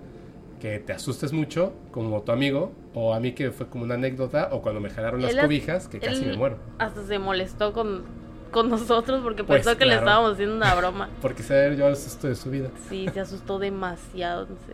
Que 0.59 0.79
te 0.79 0.91
asustes 0.91 1.31
mucho, 1.31 1.73
como 1.91 2.21
tu 2.21 2.31
amigo, 2.33 2.73
o 2.93 3.13
a 3.13 3.19
mí 3.21 3.31
que 3.31 3.51
fue 3.51 3.67
como 3.69 3.85
una 3.85 3.93
anécdota, 3.95 4.49
o 4.51 4.61
cuando 4.61 4.81
me 4.81 4.89
jalaron 4.89 5.21
las 5.21 5.31
Él- 5.33 5.39
cobijas, 5.41 5.87
que 5.87 5.99
casi 5.99 6.25
me 6.25 6.35
muero. 6.35 6.57
Hasta 6.79 7.01
se 7.07 7.17
molestó 7.17 7.71
con, 7.71 8.03
con 8.51 8.69
nosotros 8.69 9.21
porque 9.23 9.45
Pues, 9.45 9.63
pensó 9.63 9.77
que 9.77 9.85
le 9.85 9.91
claro. 9.93 10.05
estábamos 10.07 10.33
haciendo 10.33 10.55
una 10.57 10.75
broma. 10.75 11.09
Porque 11.21 11.43
se 11.43 11.53
debe 11.53 11.75
llevar 11.77 11.91
el 11.91 11.97
susto 11.97 12.27
de 12.27 12.35
su 12.35 12.49
vida. 12.51 12.69
Sí, 12.89 13.07
se 13.13 13.21
asustó 13.21 13.57
demasiado. 13.57 14.41
No 14.47 14.55
sé. 14.67 14.73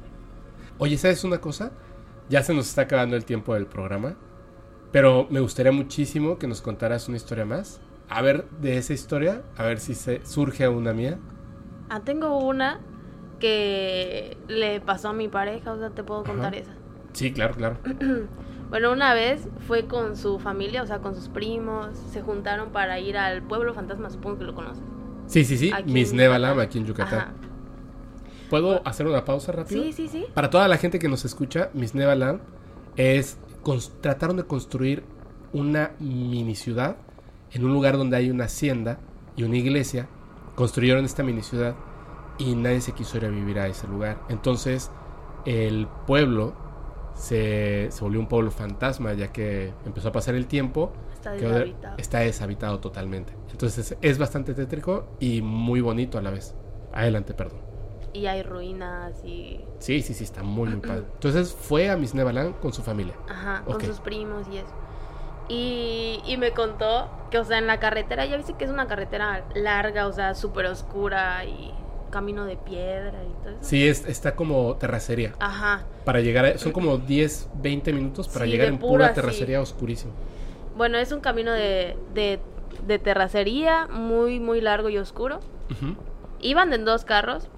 Oye, 0.79 0.97
¿sabes 0.97 1.23
una 1.23 1.37
cosa? 1.39 1.71
Ya 2.29 2.43
se 2.43 2.53
nos 2.53 2.67
está 2.67 2.83
acabando 2.83 3.15
el 3.15 3.25
tiempo 3.25 3.53
del 3.53 3.67
programa, 3.67 4.15
pero 4.91 5.27
me 5.29 5.39
gustaría 5.39 5.71
muchísimo 5.71 6.37
que 6.37 6.47
nos 6.47 6.61
contaras 6.61 7.07
una 7.07 7.17
historia 7.17 7.45
más. 7.45 7.79
A 8.09 8.21
ver, 8.21 8.47
de 8.61 8.77
esa 8.77 8.93
historia, 8.93 9.43
a 9.57 9.63
ver 9.63 9.79
si 9.79 9.95
se 9.95 10.25
surge 10.25 10.67
una 10.67 10.93
mía. 10.93 11.19
Ah, 11.89 12.01
tengo 12.01 12.37
una 12.39 12.79
que 13.39 14.37
le 14.47 14.79
pasó 14.81 15.09
a 15.09 15.13
mi 15.13 15.27
pareja, 15.27 15.71
o 15.73 15.77
sea, 15.77 15.89
te 15.89 16.03
puedo 16.03 16.23
contar 16.23 16.53
Ajá. 16.53 16.63
esa. 16.63 16.73
Sí, 17.13 17.31
claro, 17.31 17.55
claro. 17.55 17.77
Bueno, 18.67 18.91
una 18.91 19.13
vez 19.13 19.47
fue 19.67 19.85
con 19.85 20.17
su 20.17 20.39
familia, 20.39 20.81
o 20.81 20.87
sea, 20.87 20.97
con 20.99 21.15
sus 21.15 21.29
primos, 21.29 21.95
se 22.11 22.23
juntaron 22.23 22.71
para 22.71 22.99
ir 22.99 23.15
al 23.15 23.43
pueblo 23.43 23.75
fantasma, 23.75 24.09
supongo 24.09 24.39
que 24.39 24.43
lo 24.43 24.55
conoces. 24.55 24.83
Sí, 25.27 25.45
sí, 25.45 25.55
sí. 25.55 25.71
Miss 25.85 26.13
Nevalam 26.13 26.59
aquí 26.59 26.79
en 26.79 26.85
Yucatán. 26.85 27.19
Ajá. 27.19 27.33
¿Puedo 28.49 28.81
hacer 28.87 29.07
una 29.07 29.25
pausa 29.25 29.51
rápido? 29.51 29.83
Sí, 29.83 29.93
sí, 29.93 30.07
sí. 30.07 30.25
Para 30.33 30.49
toda 30.49 30.67
la 30.67 30.77
gente 30.77 30.99
que 30.99 31.09
nos 31.09 31.25
escucha, 31.25 31.69
Miss 31.73 31.95
Nevaland 31.95 32.41
es 32.95 33.37
trataron 34.01 34.37
de 34.37 34.43
construir 34.43 35.03
una 35.53 35.91
mini 35.99 36.55
ciudad 36.55 36.97
en 37.51 37.65
un 37.65 37.73
lugar 37.73 37.97
donde 37.97 38.17
hay 38.17 38.29
una 38.29 38.45
hacienda 38.45 38.99
y 39.35 39.43
una 39.43 39.57
iglesia. 39.57 40.07
Construyeron 40.55 41.05
esta 41.05 41.23
mini 41.23 41.41
ciudad 41.41 41.75
y 42.37 42.55
nadie 42.55 42.81
se 42.81 42.91
quiso 42.93 43.17
ir 43.17 43.25
a 43.25 43.29
vivir 43.29 43.59
a 43.59 43.67
ese 43.67 43.87
lugar. 43.87 44.21
Entonces 44.29 44.91
el 45.45 45.87
pueblo 46.05 46.53
se, 47.15 47.87
se 47.91 48.03
volvió 48.03 48.19
un 48.19 48.27
pueblo 48.27 48.51
fantasma 48.51 49.13
ya 49.13 49.31
que 49.31 49.73
empezó 49.85 50.09
a 50.09 50.11
pasar 50.11 50.35
el 50.35 50.47
tiempo. 50.47 50.93
Está 51.13 51.31
deshabitado. 51.31 51.95
está 51.97 52.19
deshabitado 52.19 52.79
totalmente. 52.79 53.33
Entonces 53.51 53.97
es 54.01 54.17
bastante 54.17 54.53
tétrico 54.53 55.07
y 55.19 55.41
muy 55.41 55.81
bonito 55.81 56.17
a 56.17 56.21
la 56.21 56.29
vez. 56.29 56.55
Adelante, 56.93 57.33
perdón. 57.33 57.64
Y 58.15 58.27
hay 58.27 58.43
ruinas 58.43 59.23
y... 59.25 59.59
Sí, 59.79 60.01
sí, 60.01 60.13
sí, 60.13 60.23
está 60.23 60.41
muy, 60.41 60.69
muy 60.69 60.79
padre. 60.79 61.03
Entonces 61.15 61.53
fue 61.53 61.89
a 61.89 61.97
Miss 61.97 62.13
Neverland 62.15 62.57
con 62.61 62.71
su 62.71 62.81
familia. 62.81 63.13
Ajá, 63.27 63.63
con 63.65 63.81
sus 63.81 63.99
primos 63.99 64.47
y 64.49 64.57
eso. 64.57 64.73
Y, 65.49 66.21
y 66.25 66.37
me 66.37 66.51
contó 66.51 67.09
que, 67.29 67.39
o 67.39 67.43
sea, 67.43 67.57
en 67.57 67.67
la 67.67 67.79
carretera, 67.79 68.25
ya 68.25 68.37
viste 68.37 68.53
que 68.53 68.63
es 68.63 68.71
una 68.71 68.87
carretera 68.87 69.43
larga, 69.53 70.07
o 70.07 70.13
sea, 70.13 70.33
súper 70.33 70.65
oscura 70.67 71.43
y 71.43 71.73
camino 72.09 72.45
de 72.45 72.55
piedra 72.55 73.21
y 73.23 73.43
todo 73.43 73.49
eso. 73.49 73.59
Sí, 73.61 73.85
es, 73.85 74.05
está 74.05 74.35
como 74.35 74.75
terracería. 74.77 75.33
Ajá. 75.39 75.83
Para 76.05 76.21
llegar 76.21 76.45
a, 76.45 76.57
son 76.57 76.71
como 76.71 76.97
10, 76.97 77.49
20 77.61 77.91
minutos 77.91 78.29
para 78.29 78.45
Sí, 78.45 78.51
llegar 78.51 78.69
en 78.69 78.77
pura, 78.79 78.91
pura 78.91 79.07
sí. 79.09 79.15
terracería 79.15 79.59
oscurísimo. 79.61 80.13
Bueno, 80.77 80.97
es 80.97 81.11
un 81.11 81.19
camino 81.19 81.51
de, 81.51 81.97
de, 82.13 82.39
de 82.87 82.99
terracería 82.99 83.87
muy, 83.87 84.39
muy 84.39 84.61
largo 84.61 84.87
y 84.89 84.97
oscuro. 84.97 85.41
Iban 86.39 86.71
en 86.73 86.85
dos 86.85 87.03
carros 87.05 87.49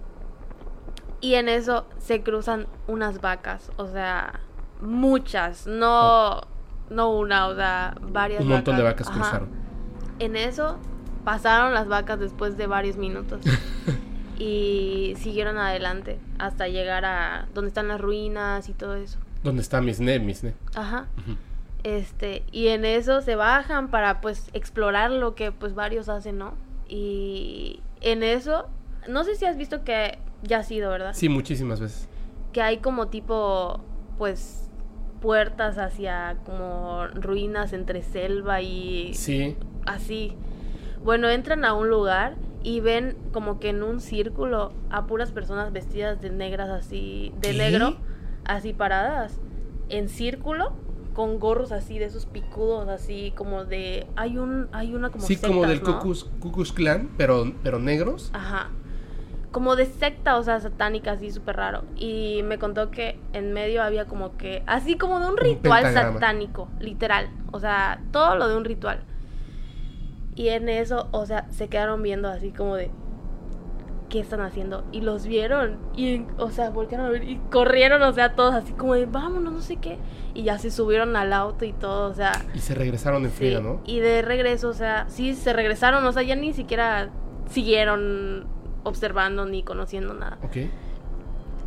y 1.21 1.35
en 1.35 1.49
eso 1.49 1.85
se 1.99 2.21
cruzan 2.21 2.67
unas 2.87 3.21
vacas, 3.21 3.71
o 3.77 3.87
sea, 3.87 4.39
muchas, 4.81 5.67
no, 5.67 6.41
no 6.89 7.11
una, 7.11 7.47
o 7.47 7.55
sea, 7.55 7.95
varias 8.01 8.41
Oh. 8.41 8.45
Un 8.45 8.49
montón 8.51 8.77
de 8.77 8.83
vacas 8.83 9.07
Ajá. 9.07 9.19
cruzaron. 9.19 9.49
En 10.19 10.35
eso 10.35 10.77
pasaron 11.23 11.73
las 11.73 11.87
vacas 11.87 12.19
después 12.19 12.57
de 12.57 12.67
varios 12.67 12.97
minutos 12.97 13.41
y 14.39 15.13
siguieron 15.17 15.57
adelante 15.57 16.19
hasta 16.39 16.67
llegar 16.67 17.05
a 17.05 17.47
donde 17.53 17.69
están 17.69 17.87
las 17.87 17.99
ruinas 17.99 18.69
y 18.69 18.73
todo 18.73 18.95
eso. 18.95 19.17
¿Dónde 19.43 19.61
está 19.61 19.81
Misne? 19.81 20.19
Misne. 20.19 20.53
Ajá. 20.75 21.07
Ujú. 21.17 21.37
Este, 21.83 22.43
y 22.51 22.67
en 22.67 22.85
eso 22.85 23.21
se 23.21 23.35
bajan 23.35 23.89
para 23.89 24.19
pues 24.21 24.49
explorar 24.53 25.11
lo 25.11 25.35
que 25.35 25.51
pues 25.51 25.73
varios 25.75 26.09
hacen, 26.09 26.37
¿no? 26.37 26.53
Y 26.87 27.81
en 28.01 28.23
eso, 28.23 28.67
no 29.07 29.23
sé 29.23 29.35
si 29.35 29.45
has 29.45 29.57
visto 29.57 29.83
que 29.83 30.17
ya 30.43 30.59
ha 30.59 30.63
sido, 30.63 30.89
¿verdad? 30.89 31.13
Sí, 31.13 31.29
muchísimas 31.29 31.79
veces. 31.79 32.07
Que 32.53 32.61
hay 32.61 32.77
como 32.77 33.07
tipo, 33.07 33.81
pues, 34.17 34.69
puertas 35.21 35.77
hacia 35.77 36.37
como 36.45 37.07
ruinas 37.07 37.73
entre 37.73 38.03
selva 38.03 38.61
y 38.61 39.13
Sí. 39.13 39.55
así. 39.85 40.35
Bueno, 41.03 41.29
entran 41.29 41.65
a 41.65 41.73
un 41.73 41.89
lugar 41.89 42.35
y 42.63 42.79
ven 42.81 43.15
como 43.31 43.59
que 43.59 43.69
en 43.69 43.81
un 43.83 43.99
círculo 43.99 44.73
a 44.89 45.05
puras 45.07 45.31
personas 45.31 45.71
vestidas 45.71 46.21
de 46.21 46.29
negras 46.29 46.69
así, 46.69 47.33
de 47.39 47.51
¿Qué? 47.51 47.57
negro, 47.57 47.97
así 48.45 48.73
paradas, 48.73 49.39
en 49.89 50.09
círculo, 50.09 50.73
con 51.13 51.39
gorros 51.39 51.71
así 51.71 51.97
de 51.97 52.05
esos 52.05 52.25
picudos, 52.27 52.87
así 52.89 53.31
como 53.35 53.65
de, 53.65 54.05
hay 54.15 54.37
un, 54.37 54.67
hay 54.71 54.93
una 54.93 55.09
como 55.09 55.25
sí, 55.25 55.37
como 55.37 55.65
del 55.65 55.81
¿no? 55.81 55.97
Cucus, 55.99 56.25
Cucus 56.39 56.71
Clan, 56.73 57.09
pero, 57.17 57.53
pero 57.63 57.79
negros. 57.79 58.29
Ajá. 58.33 58.69
Como 59.57 59.75
de 59.75 59.87
secta, 59.87 60.37
o 60.37 60.43
sea, 60.43 60.59
satánica, 60.59 61.13
así 61.13 61.31
súper 61.31 61.55
raro. 61.55 61.83
Y 61.95 62.41
me 62.43 62.59
contó 62.59 62.91
que 62.91 63.19
en 63.33 63.53
medio 63.53 63.81
había 63.81 64.05
como 64.05 64.37
que, 64.37 64.61
así 64.67 64.97
como 64.97 65.19
de 65.19 65.27
un 65.27 65.35
ritual 65.35 65.81
pentagrama. 65.81 66.13
satánico, 66.19 66.67
literal. 66.79 67.29
O 67.51 67.59
sea, 67.59 67.99
todo 68.11 68.35
lo 68.35 68.47
de 68.49 68.55
un 68.55 68.65
ritual. 68.65 68.99
Y 70.35 70.49
en 70.49 70.69
eso, 70.69 71.07
o 71.09 71.25
sea, 71.25 71.47
se 71.49 71.69
quedaron 71.69 72.03
viendo 72.03 72.29
así 72.29 72.51
como 72.51 72.75
de, 72.75 72.91
¿qué 74.09 74.19
están 74.19 74.41
haciendo? 74.41 74.85
Y 74.91 75.01
los 75.01 75.25
vieron. 75.25 75.79
Y, 75.95 76.21
o 76.37 76.51
sea, 76.51 76.69
voltearon 76.69 77.07
a 77.07 77.09
ver 77.09 77.23
y 77.23 77.37
corrieron, 77.49 78.03
o 78.03 78.13
sea, 78.13 78.35
todos 78.35 78.53
así 78.53 78.73
como 78.73 78.93
de, 78.93 79.07
vámonos, 79.07 79.51
no 79.51 79.61
sé 79.61 79.77
qué. 79.77 79.97
Y 80.35 80.43
ya 80.43 80.59
se 80.59 80.69
subieron 80.69 81.15
al 81.15 81.33
auto 81.33 81.65
y 81.65 81.73
todo, 81.73 82.11
o 82.11 82.13
sea. 82.13 82.31
Y 82.53 82.59
se 82.59 82.75
regresaron 82.75 83.23
en 83.25 83.31
Sí, 83.31 83.37
friega, 83.37 83.59
¿no? 83.59 83.81
Y 83.87 84.01
de 84.01 84.21
regreso, 84.21 84.69
o 84.69 84.73
sea, 84.73 85.05
sí 85.09 85.33
se 85.33 85.51
regresaron, 85.51 86.05
o 86.05 86.11
sea, 86.11 86.21
ya 86.21 86.35
ni 86.35 86.53
siquiera 86.53 87.09
siguieron 87.49 88.55
observando 88.87 89.45
ni 89.45 89.63
conociendo 89.63 90.13
nada. 90.13 90.37
Ok. 90.43 90.57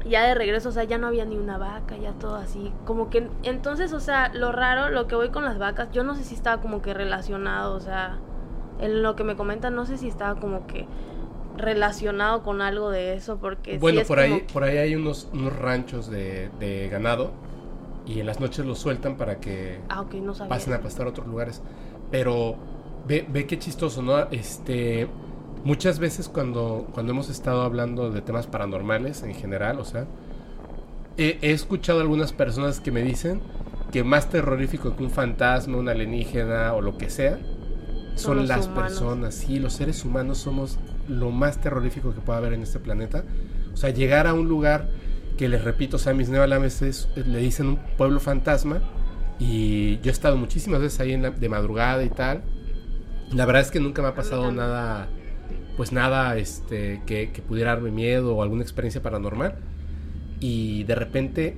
Ya 0.06 0.24
de 0.26 0.34
regreso, 0.34 0.70
o 0.70 0.72
sea, 0.72 0.84
ya 0.84 0.96
no 0.96 1.06
había 1.08 1.26
ni 1.26 1.36
una 1.36 1.58
vaca, 1.58 1.96
ya 1.98 2.12
todo 2.12 2.36
así. 2.36 2.72
Como 2.86 3.10
que 3.10 3.28
entonces, 3.42 3.92
o 3.92 4.00
sea, 4.00 4.32
lo 4.32 4.50
raro, 4.50 4.88
lo 4.88 5.06
que 5.06 5.14
voy 5.14 5.28
con 5.28 5.44
las 5.44 5.58
vacas, 5.58 5.90
yo 5.92 6.04
no 6.04 6.14
sé 6.14 6.24
si 6.24 6.34
estaba 6.34 6.62
como 6.62 6.80
que 6.80 6.94
relacionado, 6.94 7.74
o 7.74 7.80
sea, 7.80 8.18
en 8.80 9.02
lo 9.02 9.14
que 9.14 9.24
me 9.24 9.36
comentan, 9.36 9.74
no 9.74 9.84
sé 9.84 9.98
si 9.98 10.08
estaba 10.08 10.40
como 10.40 10.66
que 10.66 10.86
relacionado 11.56 12.42
con 12.42 12.62
algo 12.62 12.90
de 12.90 13.14
eso, 13.14 13.36
porque 13.38 13.72
sí 13.72 13.78
Bueno, 13.78 14.00
es 14.00 14.08
por 14.08 14.18
ahí, 14.18 14.40
que- 14.40 14.52
por 14.52 14.64
ahí 14.64 14.78
hay 14.78 14.94
unos, 14.94 15.28
unos 15.34 15.54
ranchos 15.54 16.08
de, 16.10 16.48
de 16.58 16.88
ganado 16.88 17.32
y 18.06 18.20
en 18.20 18.26
las 18.26 18.40
noches 18.40 18.64
los 18.64 18.78
sueltan 18.78 19.16
para 19.16 19.38
que 19.40 19.80
Ah, 19.88 20.00
ok, 20.00 20.14
no 20.14 20.32
pasen 20.48 20.72
a 20.72 20.80
pastar 20.80 21.06
a 21.06 21.10
otros 21.10 21.26
lugares. 21.26 21.62
Pero 22.10 22.56
ve, 23.06 23.26
ve 23.28 23.46
qué 23.46 23.58
chistoso, 23.58 24.00
¿no? 24.00 24.18
Este, 24.30 25.08
muchas 25.64 25.98
veces 25.98 26.28
cuando, 26.28 26.88
cuando 26.92 27.12
hemos 27.12 27.28
estado 27.28 27.62
hablando 27.62 28.10
de 28.10 28.22
temas 28.22 28.46
paranormales 28.46 29.22
en 29.22 29.34
general, 29.34 29.78
o 29.80 29.84
sea, 29.84 30.06
he, 31.16 31.38
he 31.42 31.52
escuchado 31.52 32.00
algunas 32.00 32.32
personas 32.32 32.80
que 32.80 32.90
me 32.90 33.02
dicen 33.02 33.40
que 33.92 34.04
más 34.04 34.30
terrorífico 34.30 34.96
que 34.96 35.02
un 35.02 35.10
fantasma, 35.10 35.76
un 35.76 35.88
alienígena 35.88 36.72
o 36.74 36.80
lo 36.80 36.96
que 36.96 37.10
sea, 37.10 37.38
son, 38.14 38.46
las 38.46 38.66
humanos. 38.66 38.82
personas. 38.90 39.34
Sí, 39.34 39.58
los 39.58 39.72
seres 39.72 40.04
humanos 40.04 40.38
somos 40.38 40.78
lo 41.08 41.30
más 41.30 41.60
terrorífico 41.60 42.14
que 42.14 42.20
pueda 42.20 42.38
haber 42.38 42.52
en 42.52 42.62
este 42.62 42.78
planeta. 42.78 43.24
O 43.72 43.76
sea, 43.76 43.90
llegar 43.90 44.26
a 44.26 44.34
un 44.34 44.48
lugar 44.48 44.88
que 45.36 45.48
les 45.48 45.64
repito, 45.64 45.96
o 45.96 45.98
sea, 45.98 46.12
mis 46.12 46.28
neolames 46.28 46.82
es, 46.82 47.08
le 47.16 47.38
dicen 47.38 47.66
un 47.66 47.76
pueblo 47.96 48.20
fantasma. 48.20 48.80
Y 49.38 49.98
yo 50.00 50.10
he 50.10 50.12
estado 50.12 50.36
muchísimas 50.36 50.80
veces 50.80 51.00
ahí 51.00 51.12
en 51.14 51.22
la- 51.22 51.30
de 51.30 51.48
madrugada 51.48 52.04
y 52.04 52.10
tal. 52.10 52.42
La 53.32 53.46
verdad 53.46 53.62
es 53.62 53.70
que 53.70 53.80
nunca 53.80 54.02
me 54.02 54.08
ha 54.08 54.14
pasado 54.14 54.52
nada, 54.52 55.08
pues 55.80 55.92
nada 55.92 56.36
este, 56.36 57.00
que, 57.06 57.30
que 57.32 57.40
pudiera 57.40 57.70
darme 57.74 57.90
miedo 57.90 58.36
o 58.36 58.42
alguna 58.42 58.60
experiencia 58.60 59.00
paranormal. 59.02 59.54
Y 60.38 60.84
de 60.84 60.94
repente 60.94 61.56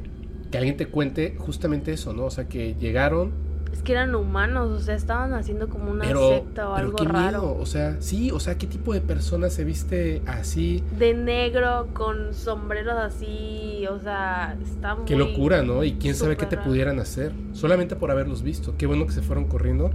que 0.53 0.59
alguien 0.59 0.77
te 0.77 0.87
cuente 0.87 1.35
justamente 1.37 1.93
eso, 1.93 2.13
¿no? 2.13 2.27
O 2.27 2.31
sea, 2.31 2.49
que 2.49 2.77
llegaron, 2.77 3.33
Es 3.73 3.83
que 3.83 3.91
eran 3.91 4.15
humanos, 4.15 4.71
o 4.71 4.79
sea, 4.79 4.95
estaban 4.95 5.35
haciendo 5.35 5.69
como 5.69 5.91
una 5.91 6.05
pero, 6.05 6.29
secta 6.29 6.69
o 6.71 6.75
pero 6.77 6.87
algo 6.87 6.95
qué 6.95 7.05
raro. 7.05 7.43
miedo. 7.43 7.57
O 7.59 7.67
sea, 7.67 8.01
sí, 8.01 8.31
o 8.31 8.39
sea, 8.39 8.59
¿qué 8.59 8.69
tipo 8.69 8.95
de 8.95 9.01
persona 9.01 9.51
se 9.51 9.65
viste 9.65 10.23
así? 10.27 10.85
de 10.93 11.15
negro 11.15 11.89
con 11.93 12.33
sombreros 12.33 12.95
así, 12.95 13.87
o 13.91 13.99
sea, 13.99 14.57
está 14.63 14.95
muy 14.95 15.05
Qué 15.05 15.17
locura, 15.17 15.63
¿no? 15.63 15.83
Y 15.85 15.95
quién 15.95 16.15
sabe 16.15 16.37
qué 16.37 16.47
te 16.47 16.57
raro. 16.57 16.69
pudieran 16.69 17.01
hacer. 17.01 17.33
Solamente 17.53 17.97
por 17.97 18.13
haberlos 18.13 18.43
visto. 18.43 18.77
Qué 18.77 18.87
bueno 18.87 19.05
que 19.07 19.13
se 19.15 19.23
fueron 19.23 19.47
corriendo. 19.47 19.91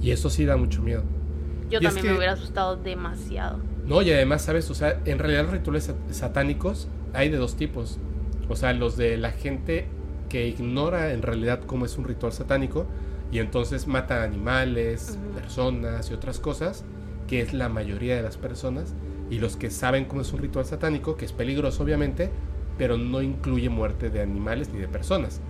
Y 0.00 0.10
eso 0.12 0.30
sí 0.30 0.44
da 0.46 0.56
mucho 0.56 0.82
miedo. 0.82 1.04
Yo 1.72 1.78
Y 1.80 1.86
es 1.86 1.88
también 1.88 2.02
que- 2.04 2.10
me 2.12 2.18
hubiera 2.18 2.34
asustado 2.34 2.76
demasiado. 2.76 3.58
No, 3.86 4.02
y 4.02 4.12
además, 4.12 4.42
¿sabes? 4.42 4.70
O 4.70 4.74
sea, 4.74 5.00
en 5.06 5.18
realidad 5.18 5.42
los 5.44 5.52
rituales 5.52 5.84
sat- 5.88 6.12
satánicos 6.12 6.86
hay 7.14 7.30
de 7.30 7.36
dos 7.38 7.56
tipos. 7.56 7.98
O 8.48 8.56
sea, 8.56 8.72
los 8.74 8.96
de 8.96 9.16
la 9.16 9.30
gente 9.32 9.86
que 10.28 10.46
ignora 10.46 11.12
en 11.12 11.22
realidad 11.22 11.60
cómo 11.66 11.84
es 11.86 11.96
un 11.98 12.04
ritual 12.04 12.32
satánico 12.32 12.86
y 13.30 13.38
entonces 13.38 13.86
mata 13.86 14.22
animales, 14.22 15.18
personas 15.34 16.10
y 16.10 16.14
otras 16.14 16.38
cosas, 16.38 16.84
que 17.26 17.40
es 17.40 17.54
la 17.54 17.68
mayoría 17.68 18.14
de 18.16 18.22
las 18.22 18.36
personas, 18.36 18.94
y 19.30 19.38
los 19.38 19.56
que 19.56 19.70
saben 19.70 20.04
cómo 20.04 20.20
es 20.20 20.32
un 20.34 20.40
ritual 20.40 20.66
satánico, 20.66 21.16
que 21.16 21.24
es 21.24 21.32
peligroso 21.32 21.82
obviamente, 21.82 22.30
pero 22.76 22.98
no 22.98 23.22
incluye 23.22 23.68
muerte 23.70 24.10
de 24.10 24.20
animales 24.20 24.68
ni 24.72 24.78
de 24.80 24.88
personas. 24.88 25.40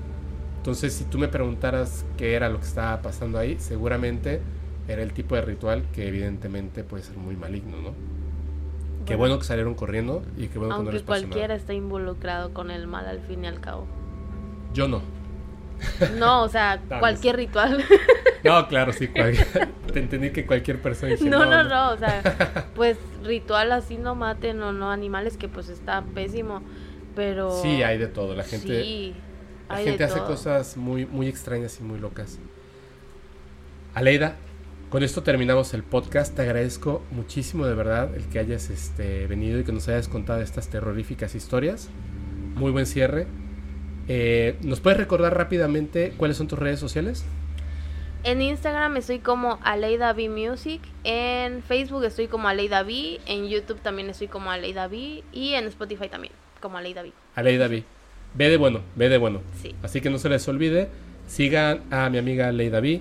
Entonces, 0.59 0.93
si 0.93 1.05
tú 1.05 1.19
me 1.19 1.27
preguntaras 1.29 2.05
qué 2.17 2.35
era 2.35 2.49
lo 2.49 2.59
que 2.61 2.67
estaba 2.67 3.03
pasando 3.03 3.39
ahí, 3.39 3.57
seguramente 3.59 4.41
era 4.89 5.03
el 5.03 5.13
tipo 5.13 5.35
de 5.35 5.43
ritual 5.43 5.85
que 5.93 6.09
evidentemente 6.09 6.85
puede 6.85 7.03
ser 7.03 7.17
muy 7.17 7.37
maligno, 7.37 7.81
¿no? 7.81 7.95
Qué 9.07 9.17
bueno 9.17 9.39
que 9.39 9.45
salieron 9.45 9.75
corriendo 9.75 10.23
y 10.37 10.47
qué 10.47 10.59
bueno 10.59 10.69
que 10.69 10.69
no 10.69 10.75
Aunque 10.77 10.93
les 10.93 11.03
pasó 11.03 11.23
cualquiera 11.23 11.49
nada. 11.49 11.59
está 11.59 11.75
involucrado 11.75 12.55
con 12.55 12.71
el 12.71 12.87
mal 12.87 13.07
al 13.07 13.21
fin 13.21 13.45
y 13.45 13.49
al 13.49 13.61
cabo. 13.61 13.87
Yo 14.73 14.87
no. 14.89 15.03
No, 16.19 16.43
o 16.45 16.49
sea, 16.49 16.81
cualquier 17.01 17.37
ritual. 17.37 17.85
No, 18.45 18.67
claro, 18.67 18.93
sí. 18.93 19.07
cual- 19.07 19.37
Te 19.93 20.01
entendí 20.01 20.31
que 20.31 20.45
cualquier 20.47 20.83
persona 20.83 21.13
dije, 21.13 21.31
no, 21.31 21.47
no, 21.47 21.63
no, 21.63 21.91
o 21.93 21.97
sea, 21.97 22.67
pues 22.75 22.97
ritual 23.23 23.71
así 23.71 23.99
no 23.99 24.17
maten 24.17 24.61
o 24.63 24.73
no 24.73 24.91
animales 24.91 25.37
que 25.37 25.47
pues 25.47 25.69
está 25.69 26.03
pésimo, 26.13 26.61
pero 27.15 27.53
Sí, 27.63 27.85
hay 27.85 27.99
de 27.99 28.09
todo. 28.09 28.35
La 28.35 28.43
gente, 28.43 28.83
Sí, 28.83 29.15
la 29.69 29.77
gente 29.79 30.03
hace 30.03 30.17
todo. 30.19 30.27
cosas 30.27 30.77
muy, 30.77 31.07
muy 31.07 31.29
extrañas 31.29 31.79
y 31.79 31.85
muy 31.85 32.01
locas. 32.01 32.41
Aleida, 33.95 34.35
con 34.93 35.03
esto 35.03 35.23
terminamos 35.23 35.73
el 35.73 35.85
podcast. 35.85 36.37
Te 36.37 36.43
agradezco 36.43 37.03
muchísimo 37.13 37.65
de 37.65 37.75
verdad 37.75 38.15
el 38.15 38.25
que 38.25 38.39
hayas 38.39 38.69
este, 38.69 39.27
venido 39.27 39.59
y 39.59 39.65
que 39.65 39.73
nos 39.73 39.89
hayas 39.89 40.07
contado 40.07 40.43
estas 40.43 40.69
terroríficas 40.69 41.35
historias. 41.35 41.89
Muy 42.57 42.71
buen 42.73 42.85
cierre. 42.85 43.27
Eh, 44.07 44.59
¿Nos 44.61 44.81
puedes 44.81 44.99
recordar 44.99 45.35
rápidamente 45.35 46.13
cuáles 46.19 46.37
son 46.37 46.47
tus 46.47 46.59
redes 46.59 46.79
sociales? 46.79 47.25
En 48.23 48.43
Instagram 48.43 48.99
estoy 48.99 49.21
como 49.21 49.59
Aleida 49.63 50.13
B 50.13 50.29
Music, 50.29 50.83
en 51.05 51.63
Facebook 51.63 52.05
estoy 52.05 52.29
como 52.29 52.49
Aleida 52.49 52.83
B, 52.83 53.19
en 53.25 53.49
YouTube 53.49 53.81
también 53.81 54.11
estoy 54.11 54.29
como 54.29 54.51
Aleida 54.51 54.89
B 54.89 55.25
y 55.33 55.55
en 55.55 55.69
Spotify 55.69 56.11
también 56.11 56.35
como 56.61 56.77
Aleida 56.77 57.01
B. 57.01 57.13
Aleida 57.35 57.67
B. 57.67 57.83
Ve 58.35 58.51
de 58.51 58.59
bueno, 58.59 58.83
ve 58.95 59.09
de 59.09 59.17
bueno. 59.17 59.41
Sí. 59.63 59.75
Así 59.83 60.03
que 60.03 60.11
no 60.11 60.19
se 60.19 60.29
les 60.29 60.47
olvide, 60.49 60.91
sigan 61.27 61.81
a 61.91 62.11
mi 62.11 62.19
amiga 62.19 62.53
Leida 62.53 62.81
B. 62.81 63.01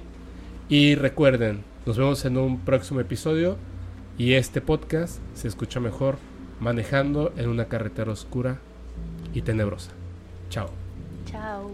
Y 0.70 0.96
recuerden, 0.96 1.66
nos 1.86 1.98
vemos 1.98 2.24
en 2.26 2.38
un 2.38 2.60
próximo 2.60 3.00
episodio. 3.00 3.58
Y 4.18 4.34
este 4.34 4.62
podcast 4.62 5.20
se 5.34 5.48
escucha 5.48 5.80
mejor 5.80 6.18
manejando 6.60 7.34
en 7.38 7.50
una 7.50 7.66
carretera 7.66 8.12
oscura 8.12 8.60
y 9.34 9.42
tenebrosa. 9.42 9.92
Chao. 10.50 10.70
Chao. 11.26 11.72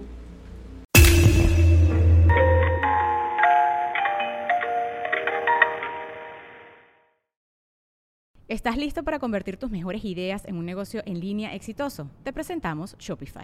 ¿Estás 8.48 8.78
listo 8.78 9.04
para 9.04 9.20
convertir 9.20 9.58
tus 9.58 9.70
mejores 9.70 10.06
ideas 10.06 10.46
en 10.46 10.56
un 10.56 10.66
negocio 10.66 11.04
en 11.06 11.20
línea 11.20 11.54
exitoso? 11.54 12.10
Te 12.24 12.32
presentamos 12.32 12.96
Shopify. 12.98 13.44